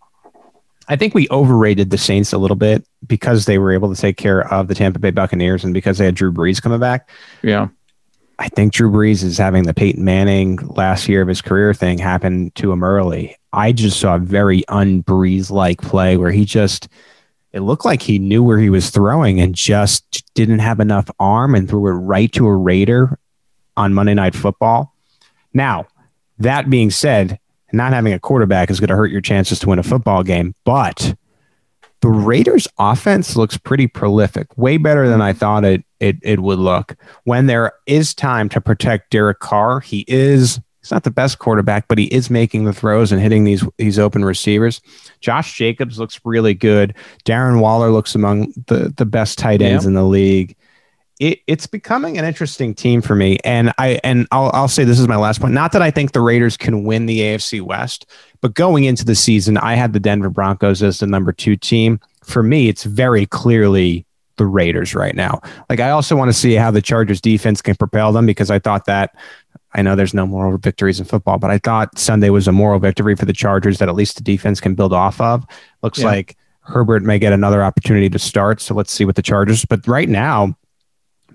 I 0.87 0.95
think 0.95 1.15
we 1.15 1.27
overrated 1.31 1.91
the 1.91 1.99
Saints 1.99 2.33
a 2.33 2.39
little 2.39 2.57
bit 2.57 2.87
because 3.07 3.47
they 3.47 3.59
were 3.59 3.73
able 3.73 3.93
to 3.93 4.01
take 4.01 4.17
care 4.17 4.53
of 4.53 4.69
the 4.69 4.75
Tampa 4.75 5.01
Bay 5.01 5.11
Buccaneers 5.11 5.65
and 5.65 5.75
because 5.75 5.99
they 5.99 6.05
had 6.05 6.15
Drew 6.15 6.33
Brees 6.33 6.63
coming 6.63 6.81
back. 6.81 7.09
Yeah. 7.43 7.69
I 8.43 8.49
think 8.49 8.73
Drew 8.73 8.91
Brees 8.91 9.23
is 9.23 9.39
having 9.39 9.63
the 9.63 9.73
Peyton 9.73 10.05
Manning 10.05 10.57
last 10.57 11.09
year 11.09 11.23
of 11.23 11.29
his 11.29 11.41
career 11.41 11.73
thing 11.73 11.99
happen 11.99 12.51
to 12.57 12.73
him 12.73 12.83
early. 12.83 13.37
I 13.53 13.71
just 13.71 14.01
saw 14.01 14.17
a 14.17 14.19
very 14.19 14.63
unbreeze 14.69 15.53
like 15.53 15.81
play 15.81 16.17
where 16.17 16.33
he 16.33 16.45
just 16.45 16.89
it 17.53 17.61
looked 17.61 17.85
like 17.85 18.03
he 18.03 18.19
knew 18.19 18.43
where 18.43 18.59
he 18.59 18.69
was 18.69 18.91
throwing 18.91 19.41
and 19.41 19.55
just 19.55 20.25
didn't 20.35 20.59
have 20.59 20.81
enough 20.81 21.09
arm 21.21 21.55
and 21.55 21.69
threw 21.69 21.87
it 21.87 21.93
right 21.93 22.33
to 22.33 22.49
a 22.49 22.57
Raider 22.57 23.17
on 23.77 23.95
Monday 23.95 24.15
Night 24.15 24.35
Football. 24.35 24.93
Now, 25.55 25.87
that 26.39 26.69
being 26.69 26.91
said, 26.91 27.39
not 27.73 27.93
having 27.93 28.13
a 28.13 28.19
quarterback 28.19 28.71
is 28.71 28.81
going 28.81 28.89
to 28.89 28.97
hurt 28.97 29.13
your 29.13 29.21
chances 29.21 29.61
to 29.61 29.69
win 29.69 29.79
a 29.79 29.85
football 29.85 30.25
game, 30.25 30.57
but 30.65 31.15
the 32.03 32.11
Raiders 32.11 32.69
offense 32.79 33.37
looks 33.37 33.57
pretty 33.57 33.87
prolific, 33.87 34.47
way 34.59 34.77
better 34.77 35.09
than 35.09 35.23
I 35.23 35.31
mm-hmm. 35.31 35.39
thought 35.39 35.65
it, 35.65 35.85
it, 36.01 36.17
it 36.23 36.41
would 36.41 36.59
look. 36.59 36.97
When 37.25 37.47
there 37.47 37.73
is 37.87 38.13
time 38.13 38.49
to 38.51 38.61
protect 38.61 39.11
Derek 39.11 39.39
Carr, 39.39 39.81
he 39.81 40.05
is 40.07 40.61
He's 40.83 40.91
not 40.91 41.05
the 41.05 41.13
best 41.13 41.39
quarterback, 41.39 41.87
but 41.87 41.97
he 41.97 42.07
is 42.07 42.29
making 42.29 42.65
the 42.65 42.73
throws 42.73 43.13
and 43.13 43.23
hitting 43.23 43.45
these 43.45 43.65
these 43.79 44.01
open 44.01 44.25
receivers. 44.25 44.81
Josh 45.21 45.57
Jacobs 45.57 45.97
looks 45.97 46.21
really 46.25 46.55
good. 46.55 46.97
Darren 47.25 47.61
Waller 47.61 47.91
looks 47.91 48.17
among 48.17 48.53
the 48.67 48.93
the 48.97 49.07
best 49.07 49.39
tight 49.39 49.63
ends 49.63 49.85
yeah. 49.85 49.89
in 49.89 49.95
the 49.95 50.03
league. 50.03 50.57
It, 51.23 51.41
it's 51.47 51.69
becoming 51.69 52.19
an 52.19 52.25
interesting 52.25 52.75
team 52.75 53.01
for 53.01 53.15
me, 53.15 53.39
and 53.45 53.73
I 53.79 54.01
and 54.03 54.27
I'll 54.33 54.51
I'll 54.53 54.67
say 54.67 54.83
this 54.83 54.99
is 54.99 55.07
my 55.07 55.17
last 55.17 55.41
point. 55.41 55.55
Not 55.55 55.71
that 55.71 55.81
I 55.81 55.93
think 55.93 56.11
the 56.11 56.21
Raiders 56.21 56.57
can 56.57 56.83
win 56.83 57.07
the 57.07 57.21
AFC 57.21 57.61
West, 57.63 58.07
but 58.41 58.55
going 58.55 58.85
into 58.85 59.05
the 59.05 59.15
season, 59.15 59.57
I 59.57 59.75
had 59.75 59.93
the 59.93 60.01
Denver 60.01 60.31
Broncos 60.31 60.83
as 60.83 60.99
the 60.99 61.07
number 61.07 61.31
two 61.31 61.55
team. 61.55 62.01
For 62.25 62.43
me, 62.43 62.69
it's 62.69 62.83
very 62.83 63.25
clearly 63.27 64.05
the 64.37 64.47
Raiders 64.47 64.97
right 64.97 65.15
now. 65.15 65.41
Like 65.71 65.79
I 65.79 65.91
also 65.91 66.17
want 66.17 66.29
to 66.29 66.37
see 66.37 66.55
how 66.55 66.73
the 66.73 66.83
Chargers 66.83 67.21
defense 67.21 67.63
can 67.63 67.77
propel 67.77 68.11
them 68.11 68.27
because 68.27 68.51
I 68.51 68.59
thought 68.59 68.87
that 68.87 69.15
I 69.75 69.83
know 69.83 69.95
there's 69.95 70.15
no 70.15 70.27
moral 70.27 70.59
victories 70.59 70.99
in 70.99 71.07
football, 71.07 71.39
but 71.39 71.53
I 71.53 71.59
thought 71.59 72.01
Sunday 72.01 72.31
was 72.31 72.49
a 72.49 72.53
moral 72.53 72.81
victory 72.81 73.15
for 73.15 73.27
the 73.27 73.33
Chargers 73.33 73.79
that 73.79 73.89
at 73.89 73.95
least 73.95 74.17
the 74.17 74.25
defense 74.25 74.61
can 74.61 74.75
build 74.75 74.93
off 74.93 75.21
of. 75.21 75.47
Looks 75.83 76.01
yeah. 76.01 76.07
like 76.07 76.37
Herbert 76.63 77.05
may 77.05 77.21
get 77.21 77.33
another 77.33 77.63
opportunity 77.63 78.11
to 78.11 78.19
start. 78.19 78.61
So 78.61 78.75
let's 78.75 78.93
see 78.93 79.05
what 79.05 79.15
the 79.15 79.23
Chargers. 79.23 79.65
But 79.65 79.87
right 79.87 80.09
now, 80.09 80.57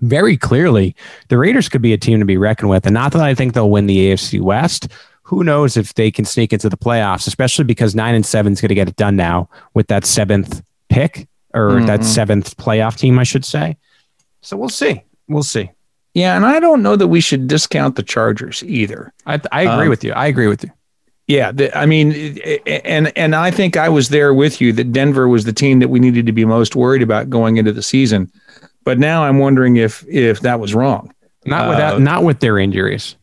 very 0.00 0.36
clearly, 0.36 0.94
the 1.28 1.38
Raiders 1.38 1.68
could 1.68 1.82
be 1.82 1.92
a 1.92 1.98
team 1.98 2.18
to 2.18 2.24
be 2.24 2.36
reckoned 2.36 2.70
with. 2.70 2.86
And 2.86 2.94
not 2.94 3.12
that 3.12 3.22
I 3.22 3.34
think 3.34 3.54
they'll 3.54 3.70
win 3.70 3.86
the 3.86 4.10
AFC 4.10 4.40
West. 4.40 4.88
Who 5.22 5.44
knows 5.44 5.76
if 5.76 5.94
they 5.94 6.10
can 6.10 6.24
sneak 6.24 6.52
into 6.52 6.68
the 6.68 6.76
playoffs, 6.76 7.26
especially 7.26 7.64
because 7.64 7.94
nine 7.94 8.14
and 8.14 8.24
seven 8.24 8.52
is 8.52 8.60
going 8.60 8.70
to 8.70 8.74
get 8.74 8.88
it 8.88 8.96
done 8.96 9.16
now 9.16 9.48
with 9.74 9.88
that 9.88 10.06
seventh 10.06 10.62
pick 10.88 11.28
or 11.52 11.72
mm-hmm. 11.72 11.86
that 11.86 12.04
seventh 12.04 12.56
playoff 12.56 12.96
team, 12.96 13.18
I 13.18 13.24
should 13.24 13.44
say. 13.44 13.76
So 14.40 14.56
we'll 14.56 14.68
see. 14.68 15.02
We'll 15.28 15.42
see. 15.42 15.70
Yeah, 16.14 16.34
and 16.36 16.46
I 16.46 16.58
don't 16.58 16.82
know 16.82 16.96
that 16.96 17.08
we 17.08 17.20
should 17.20 17.46
discount 17.46 17.96
the 17.96 18.02
Chargers 18.02 18.64
either. 18.64 19.12
I, 19.26 19.40
I 19.52 19.62
agree 19.62 19.84
um, 19.84 19.88
with 19.88 20.02
you. 20.02 20.12
I 20.12 20.26
agree 20.26 20.48
with 20.48 20.64
you. 20.64 20.70
Yeah, 21.28 21.52
the, 21.52 21.76
I 21.76 21.84
mean, 21.84 22.38
and 22.66 23.16
and 23.16 23.36
I 23.36 23.50
think 23.50 23.76
I 23.76 23.90
was 23.90 24.08
there 24.08 24.32
with 24.32 24.62
you 24.62 24.72
that 24.72 24.92
Denver 24.92 25.28
was 25.28 25.44
the 25.44 25.52
team 25.52 25.78
that 25.80 25.88
we 25.88 26.00
needed 26.00 26.24
to 26.24 26.32
be 26.32 26.46
most 26.46 26.74
worried 26.74 27.02
about 27.02 27.28
going 27.28 27.58
into 27.58 27.70
the 27.70 27.82
season. 27.82 28.32
But 28.88 28.98
now 28.98 29.22
I'm 29.22 29.38
wondering 29.38 29.76
if 29.76 30.02
if 30.08 30.40
that 30.40 30.60
was 30.60 30.74
wrong. 30.74 31.12
Not 31.44 31.68
without, 31.68 31.96
uh, 31.96 31.98
not 31.98 32.24
with 32.24 32.40
their 32.40 32.58
injuries. 32.58 33.16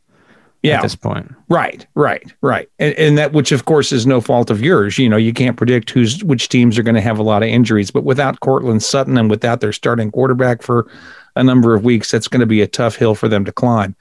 Yeah, 0.61 0.75
at 0.75 0.83
this 0.83 0.93
point. 0.93 1.33
Right, 1.49 1.87
right, 1.95 2.31
right, 2.41 2.69
and, 2.77 2.93
and 2.99 3.17
that 3.17 3.33
which 3.33 3.51
of 3.51 3.65
course 3.65 3.91
is 3.91 4.05
no 4.05 4.21
fault 4.21 4.51
of 4.51 4.61
yours. 4.61 4.99
You 4.99 5.09
know, 5.09 5.17
you 5.17 5.33
can't 5.33 5.57
predict 5.57 5.89
who's 5.89 6.23
which 6.23 6.49
teams 6.49 6.77
are 6.77 6.83
going 6.83 6.93
to 6.93 7.01
have 7.01 7.17
a 7.17 7.23
lot 7.23 7.41
of 7.41 7.49
injuries. 7.49 7.89
But 7.89 8.03
without 8.03 8.41
Courtland 8.41 8.83
Sutton 8.83 9.17
and 9.17 9.27
without 9.27 9.59
their 9.59 9.73
starting 9.73 10.11
quarterback 10.11 10.61
for 10.61 10.85
a 11.35 11.43
number 11.43 11.73
of 11.73 11.83
weeks, 11.83 12.11
that's 12.11 12.27
going 12.27 12.41
to 12.41 12.45
be 12.45 12.61
a 12.61 12.67
tough 12.67 12.95
hill 12.95 13.15
for 13.15 13.27
them 13.27 13.43
to 13.45 13.51
climb. 13.51 13.95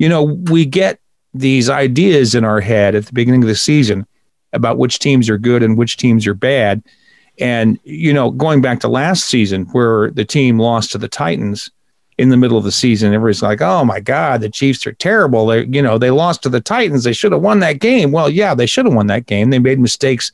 You 0.00 0.08
know, 0.08 0.24
we 0.50 0.66
get 0.66 0.98
these 1.32 1.70
ideas 1.70 2.34
in 2.34 2.42
our 2.42 2.60
head 2.60 2.96
at 2.96 3.06
the 3.06 3.12
beginning 3.12 3.44
of 3.44 3.48
the 3.48 3.54
season 3.54 4.04
about 4.52 4.78
which 4.78 4.98
teams 4.98 5.30
are 5.30 5.38
good 5.38 5.62
and 5.62 5.78
which 5.78 5.96
teams 5.96 6.26
are 6.26 6.34
bad. 6.34 6.82
And, 7.40 7.78
you 7.84 8.12
know, 8.12 8.30
going 8.30 8.60
back 8.60 8.80
to 8.80 8.88
last 8.88 9.26
season 9.26 9.66
where 9.66 10.10
the 10.10 10.24
team 10.24 10.58
lost 10.58 10.92
to 10.92 10.98
the 10.98 11.08
Titans 11.08 11.70
in 12.18 12.30
the 12.30 12.36
middle 12.36 12.58
of 12.58 12.64
the 12.64 12.72
season, 12.72 13.14
everybody's 13.14 13.42
like, 13.42 13.60
oh 13.60 13.84
my 13.84 14.00
God, 14.00 14.40
the 14.40 14.48
Chiefs 14.48 14.86
are 14.86 14.92
terrible. 14.94 15.46
They, 15.46 15.64
you 15.66 15.80
know, 15.80 15.98
they 15.98 16.10
lost 16.10 16.42
to 16.42 16.48
the 16.48 16.60
Titans. 16.60 17.04
They 17.04 17.12
should 17.12 17.32
have 17.32 17.42
won 17.42 17.60
that 17.60 17.78
game. 17.78 18.10
Well, 18.10 18.28
yeah, 18.28 18.54
they 18.54 18.66
should 18.66 18.86
have 18.86 18.94
won 18.94 19.06
that 19.06 19.26
game. 19.26 19.50
They 19.50 19.60
made 19.60 19.78
mistakes 19.78 20.32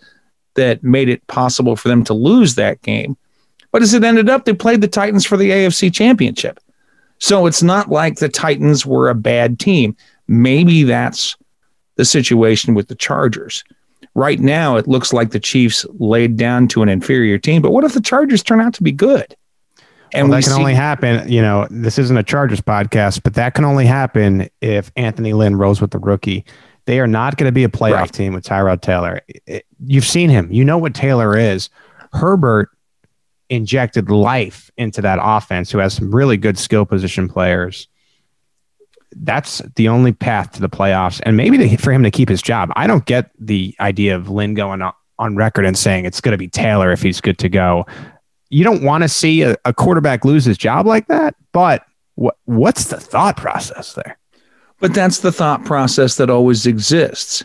that 0.55 0.83
made 0.83 1.09
it 1.09 1.27
possible 1.27 1.77
for 1.77 1.89
them 1.89 2.05
to 2.05 2.15
lose 2.15 2.55
that 2.55 2.81
game. 2.83 3.17
But 3.71 3.83
as 3.83 3.93
it 3.93 4.05
ended 4.05 4.31
up, 4.31 4.45
they 4.45 4.55
played 4.55 4.81
the 4.81 4.89
Titans 4.89 5.27
for 5.27 5.37
the 5.37 5.51
AFC 5.51 5.93
championship. 5.93 6.61
So 7.19 7.47
it's 7.47 7.63
not 7.63 7.91
like 7.91 8.17
the 8.17 8.29
Titans 8.29 8.87
were 8.87 9.09
a 9.09 9.15
bad 9.15 9.59
team. 9.59 9.97
Maybe 10.29 10.85
that's 10.85 11.37
the 11.97 12.05
situation 12.05 12.75
with 12.75 12.89
the 12.89 12.95
Chargers. 12.95 13.65
Right 14.15 14.41
now, 14.41 14.77
it 14.77 14.87
looks 14.87 15.13
like 15.13 15.31
the 15.31 15.41
Chiefs 15.41 15.87
laid 15.99 16.37
down 16.37 16.69
to 16.69 16.83
an 16.83 16.89
inferior 16.89 17.39
team. 17.39 17.63
But 17.63 17.71
what 17.73 17.85
if 17.85 17.95
the 17.95 18.01
Chargers 18.01 18.43
turn 18.43 18.61
out 18.61 18.75
to 18.75 18.83
be 18.83 18.93
good? 18.93 19.35
And 20.13 20.29
well, 20.29 20.39
that 20.39 20.45
can 20.45 20.53
see- 20.55 20.59
only 20.59 20.75
happen. 20.75 21.31
You 21.31 21.43
know, 21.43 21.67
this 21.71 21.99
isn't 21.99 22.17
a 22.17 22.23
Chargers 22.23 22.61
podcast, 22.61 23.23
but 23.23 23.35
that 23.35 23.55
can 23.55 23.65
only 23.65 23.87
happen 23.87 24.49
if 24.61 24.93
Anthony 24.97 25.33
Lynn 25.33 25.57
rolls 25.57 25.81
with 25.81 25.91
the 25.91 25.99
rookie. 25.99 26.45
They 26.87 27.01
are 27.01 27.07
not 27.07 27.37
going 27.37 27.49
to 27.49 27.53
be 27.53 27.65
a 27.65 27.69
playoff 27.69 27.95
right. 27.95 28.13
team 28.13 28.35
with 28.35 28.45
Tyrod 28.45 28.83
Taylor. 28.83 29.21
You've 29.85 30.05
seen 30.05 30.29
him. 30.29 30.53
You 30.53 30.65
know 30.65 30.79
what 30.79 30.95
Taylor 30.95 31.37
is. 31.37 31.71
Herbert 32.13 32.69
injected 33.49 34.11
life 34.11 34.71
into 34.77 35.01
that 35.03 35.19
offense, 35.21 35.71
who 35.71 35.79
has 35.79 35.95
some 35.95 36.15
really 36.15 36.37
good 36.37 36.59
skill 36.59 36.85
position 36.85 37.29
players. 37.29 37.89
That's 39.17 39.63
the 39.77 39.89
only 39.89 40.13
path 40.13 40.53
to 40.53 40.61
the 40.61 40.69
playoffs, 40.69 41.21
and 41.25 41.37
maybe 41.37 41.59
to, 41.59 41.77
for 41.77 41.93
him 41.93 42.03
to 42.03 42.11
keep 42.11 42.29
his 42.29 42.43
job. 42.43 42.71
I 42.77 42.87
don't 42.87 43.05
get 43.05 43.31
the 43.39 43.75
idea 43.81 44.17
of 44.17 44.29
Lynn 44.29 44.55
going 44.55 44.83
on 45.19 45.37
record 45.37 45.65
and 45.65 45.79
saying 45.79 46.05
it's 46.05 46.21
going 46.21 46.33
to 46.33 46.39
be 46.39 46.49
Taylor 46.49 46.91
if 46.93 47.03
he's 47.03 47.21
good 47.21 47.39
to 47.39 47.49
go. 47.49 47.87
You 48.51 48.65
don't 48.65 48.83
want 48.83 49.03
to 49.03 49.09
see 49.09 49.43
a, 49.43 49.57
a 49.65 49.73
quarterback 49.73 50.25
lose 50.25 50.45
his 50.45 50.59
job 50.59 50.87
like 50.87 51.07
that, 51.09 51.35
but 51.53 51.85
what 52.15 52.37
what's 52.45 52.87
the 52.87 53.01
thought 53.01 53.37
process 53.37 53.95
there? 53.95 54.19
But 54.81 54.95
that's 54.95 55.21
the 55.21 55.33
thought 55.33 55.65
process 55.65 56.17
that 56.17 56.31
always 56.31 56.67
exists. 56.67 57.45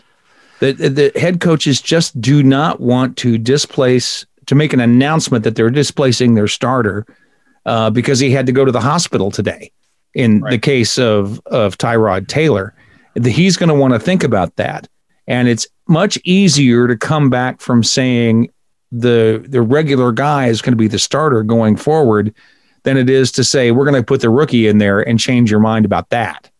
The, 0.58 0.72
the 0.72 1.18
head 1.18 1.40
coaches 1.40 1.80
just 1.80 2.20
do 2.20 2.42
not 2.42 2.80
want 2.80 3.16
to 3.18 3.38
displace 3.38 4.26
to 4.46 4.54
make 4.54 4.72
an 4.72 4.80
announcement 4.80 5.44
that 5.44 5.54
they're 5.54 5.70
displacing 5.70 6.34
their 6.34 6.48
starter 6.48 7.06
uh, 7.64 7.88
because 7.90 8.18
he 8.18 8.30
had 8.30 8.46
to 8.46 8.52
go 8.52 8.64
to 8.64 8.72
the 8.72 8.80
hospital 8.80 9.30
today. 9.30 9.72
In 10.14 10.40
right. 10.40 10.50
the 10.50 10.58
case 10.58 10.98
of 10.98 11.40
of 11.46 11.78
Tyrod 11.78 12.26
Taylor, 12.26 12.74
he's 13.22 13.56
going 13.56 13.68
to 13.68 13.74
want 13.74 13.94
to 13.94 14.00
think 14.00 14.24
about 14.24 14.56
that, 14.56 14.88
and 15.26 15.48
it's 15.48 15.66
much 15.86 16.18
easier 16.24 16.88
to 16.88 16.96
come 16.96 17.30
back 17.30 17.60
from 17.60 17.82
saying 17.84 18.50
the 18.92 19.44
the 19.48 19.62
regular 19.62 20.12
guy 20.12 20.46
is 20.46 20.60
going 20.62 20.72
to 20.72 20.76
be 20.76 20.88
the 20.88 20.98
starter 20.98 21.42
going 21.42 21.76
forward 21.76 22.34
than 22.82 22.96
it 22.96 23.10
is 23.10 23.30
to 23.32 23.44
say 23.44 23.70
we're 23.70 23.84
going 23.84 24.00
to 24.00 24.06
put 24.06 24.20
the 24.20 24.30
rookie 24.30 24.66
in 24.66 24.78
there 24.78 25.00
and 25.00 25.20
change 25.20 25.50
your 25.50 25.60
mind 25.60 25.84
about 25.84 26.08
that. 26.10 26.50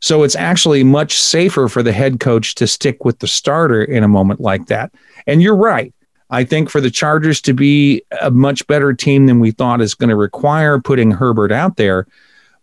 So 0.00 0.22
it's 0.22 0.36
actually 0.36 0.84
much 0.84 1.18
safer 1.18 1.68
for 1.68 1.82
the 1.82 1.92
head 1.92 2.20
coach 2.20 2.54
to 2.56 2.66
stick 2.66 3.04
with 3.04 3.18
the 3.18 3.26
starter 3.26 3.82
in 3.82 4.04
a 4.04 4.08
moment 4.08 4.40
like 4.40 4.66
that. 4.66 4.92
And 5.26 5.42
you're 5.42 5.56
right. 5.56 5.92
I 6.30 6.44
think 6.44 6.70
for 6.70 6.80
the 6.80 6.90
Chargers 6.90 7.40
to 7.42 7.52
be 7.52 8.02
a 8.20 8.30
much 8.30 8.66
better 8.66 8.92
team 8.92 9.26
than 9.26 9.40
we 9.40 9.52
thought 9.52 9.80
is 9.80 9.94
going 9.94 10.10
to 10.10 10.16
require 10.16 10.80
putting 10.80 11.10
Herbert 11.10 11.52
out 11.52 11.76
there. 11.76 12.06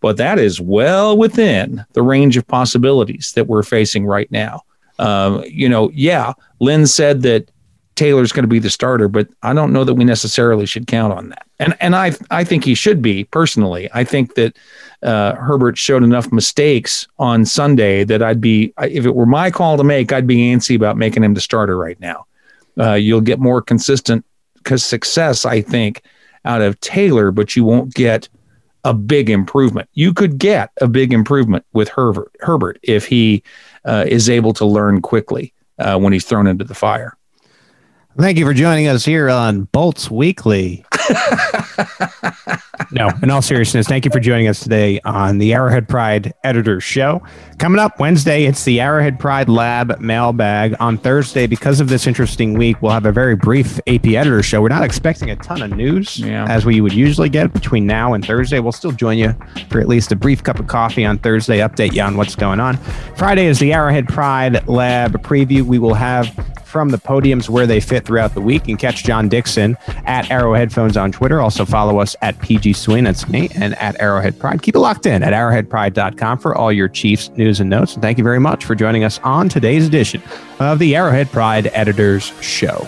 But 0.04 0.18
that 0.18 0.38
is 0.38 0.60
well 0.60 1.18
within 1.18 1.86
the 1.94 2.02
range 2.02 2.36
of 2.36 2.46
possibilities 2.46 3.32
that 3.36 3.48
we're 3.48 3.64
facing 3.64 4.06
right 4.06 4.30
now. 4.34 4.64
Um, 5.00 5.46
you 5.48 5.70
know, 5.70 5.92
yeah, 5.94 6.34
Lynn 6.60 6.88
said 6.88 7.22
that 7.22 7.50
Taylor's 7.96 8.34
going 8.34 8.44
to 8.44 8.50
be 8.50 8.60
the 8.60 8.70
starter, 8.70 9.08
but 9.08 9.30
I 9.44 9.54
don't 9.54 9.72
know 9.72 9.86
that 9.86 9.94
we 9.94 10.04
necessarily 10.04 10.66
should 10.66 10.88
count 10.88 11.14
on 11.14 11.30
that. 11.30 11.48
And 11.60 11.78
and 11.80 11.96
I 11.96 12.12
I 12.32 12.44
think 12.44 12.66
he 12.66 12.76
should 12.76 13.02
be 13.02 13.24
personally. 13.24 13.90
I 13.94 14.04
think 14.04 14.36
that 14.36 14.58
uh, 15.04 15.36
Herbert 15.36 15.78
showed 15.78 16.04
enough 16.04 16.34
mistakes 16.34 17.08
on 17.18 17.46
Sunday 17.46 18.04
that 18.04 18.22
I'd 18.22 18.42
be 18.42 18.74
if 18.82 19.06
it 19.06 19.16
were 19.16 19.26
my 19.26 19.52
call 19.52 19.78
to 19.78 19.86
make, 19.86 20.12
I'd 20.12 20.28
be 20.28 20.52
antsy 20.54 20.76
about 20.76 20.98
making 20.98 21.24
him 21.24 21.34
the 21.34 21.40
starter 21.40 21.78
right 21.78 22.00
now. 22.02 22.26
Uh, 22.78 22.96
you'll 22.96 23.22
get 23.22 23.40
more 23.40 23.62
consistent 23.62 24.26
because 24.56 24.84
success, 24.84 25.46
I 25.46 25.62
think, 25.62 26.02
out 26.44 26.62
of 26.62 26.78
Taylor, 26.82 27.32
but 27.32 27.56
you 27.56 27.64
won't 27.64 27.94
get 27.94 28.28
a 28.84 28.94
big 28.94 29.30
improvement. 29.30 29.90
You 29.94 30.14
could 30.14 30.38
get 30.38 30.72
a 30.82 30.88
big 30.88 31.14
improvement 31.14 31.66
with 31.74 31.90
Herbert, 31.90 32.32
Herbert 32.42 32.80
if 32.84 33.06
he 33.06 33.44
uh, 33.86 34.06
is 34.08 34.30
able 34.30 34.54
to 34.54 34.66
learn 34.66 35.02
quickly 35.02 35.54
uh, 35.80 35.98
when 35.98 36.14
he's 36.14 36.26
thrown 36.26 36.48
into 36.48 36.64
the 36.64 36.76
fire. 36.76 37.18
Thank 38.18 38.38
you 38.38 38.46
for 38.46 38.54
joining 38.54 38.88
us 38.88 39.04
here 39.06 39.28
on 39.30 39.64
Bolts 39.64 40.12
Weekly. 40.12 40.86
no, 42.92 43.10
in 43.22 43.30
all 43.30 43.42
seriousness, 43.42 43.88
thank 43.88 44.04
you 44.04 44.12
for 44.12 44.20
joining 44.20 44.48
us 44.48 44.60
today 44.60 45.00
on 45.06 45.38
the 45.38 45.54
Arrowhead 45.54 45.88
Pride 45.88 46.34
Editors 46.44 46.84
Show. 46.84 47.22
Coming 47.60 47.80
up 47.80 48.00
Wednesday, 48.00 48.46
it's 48.46 48.64
the 48.64 48.82
Arrowhead 48.82 49.20
Pride 49.20 49.48
Lab 49.48 50.00
mailbag. 50.00 50.76
On 50.80 50.98
Thursday, 50.98 51.46
because 51.46 51.80
of 51.80 51.88
this 51.88 52.08
interesting 52.08 52.56
week, 52.56 52.82
we'll 52.82 52.92
have 52.92 53.06
a 53.06 53.12
very 53.12 53.36
brief 53.36 53.80
AP 53.88 54.08
Editor 54.08 54.42
Show. 54.42 54.62
We're 54.62 54.70
not 54.70 54.84
expecting 54.84 55.30
a 55.30 55.36
ton 55.36 55.62
of 55.62 55.72
news 55.72 56.18
yeah. 56.18 56.46
as 56.50 56.66
we 56.66 56.82
would 56.82 56.94
usually 56.94 57.30
get 57.30 57.54
between 57.54 57.86
now 57.86 58.14
and 58.14 58.26
Thursday. 58.26 58.60
We'll 58.60 58.72
still 58.72 58.92
join 58.92 59.18
you 59.18 59.36
for 59.70 59.80
at 59.80 59.88
least 59.88 60.12
a 60.12 60.16
brief 60.16 60.44
cup 60.44 60.60
of 60.60 60.68
coffee 60.68 61.06
on 61.06 61.20
Thursday, 61.20 61.60
update 61.60 61.94
you 61.94 62.02
on 62.02 62.18
what's 62.18 62.36
going 62.36 62.60
on. 62.60 62.78
Friday 63.18 63.46
is 63.46 63.60
the 63.60 63.72
Arrowhead 63.72 64.08
Pride 64.08 64.68
Lab 64.68 65.22
preview. 65.22 65.62
We 65.62 65.78
will 65.78 65.94
have 65.94 66.28
from 66.74 66.90
the 66.90 66.98
podiums 66.98 67.50
where 67.50 67.68
they 67.68 67.80
fit 67.80 68.04
throughout 68.04 68.34
the 68.34 68.42
week 68.42 68.68
and 68.68 68.80
catch 68.80 69.04
John 69.04 69.30
Dixon 69.30 69.78
at 70.06 70.32
Arrowhead 70.32 70.74
Phones 70.74 70.98
on 70.98 71.12
Twitter. 71.12 71.40
Also 71.40 71.66
follow 71.66 72.00
us 72.00 72.16
at 72.24 72.38
PG 72.40 72.63
Swing, 72.72 73.04
that's 73.04 73.28
me, 73.28 73.50
and 73.56 73.76
at 73.76 74.00
Arrowhead 74.00 74.40
Pride. 74.40 74.62
Keep 74.62 74.76
it 74.76 74.80
locked 74.80 75.06
in 75.06 75.24
at 75.24 75.34
arrowheadpride.com 75.34 76.38
for 76.38 76.56
all 76.56 76.72
your 76.72 76.88
Chiefs 76.88 77.30
news 77.32 77.60
and 77.60 77.70
notes. 77.70 77.94
And 77.94 78.02
thank 78.02 78.18
you 78.18 78.24
very 78.24 78.40
much 78.40 78.64
for 78.64 78.76
joining 78.76 79.04
us 79.04 79.20
on 79.24 79.50
today's 79.50 79.86
edition 79.86 80.22
of 80.60 80.80
the 80.80 80.96
Arrowhead 80.96 81.30
Pride 81.32 81.70
Editors 81.74 82.32
Show. 82.42 82.88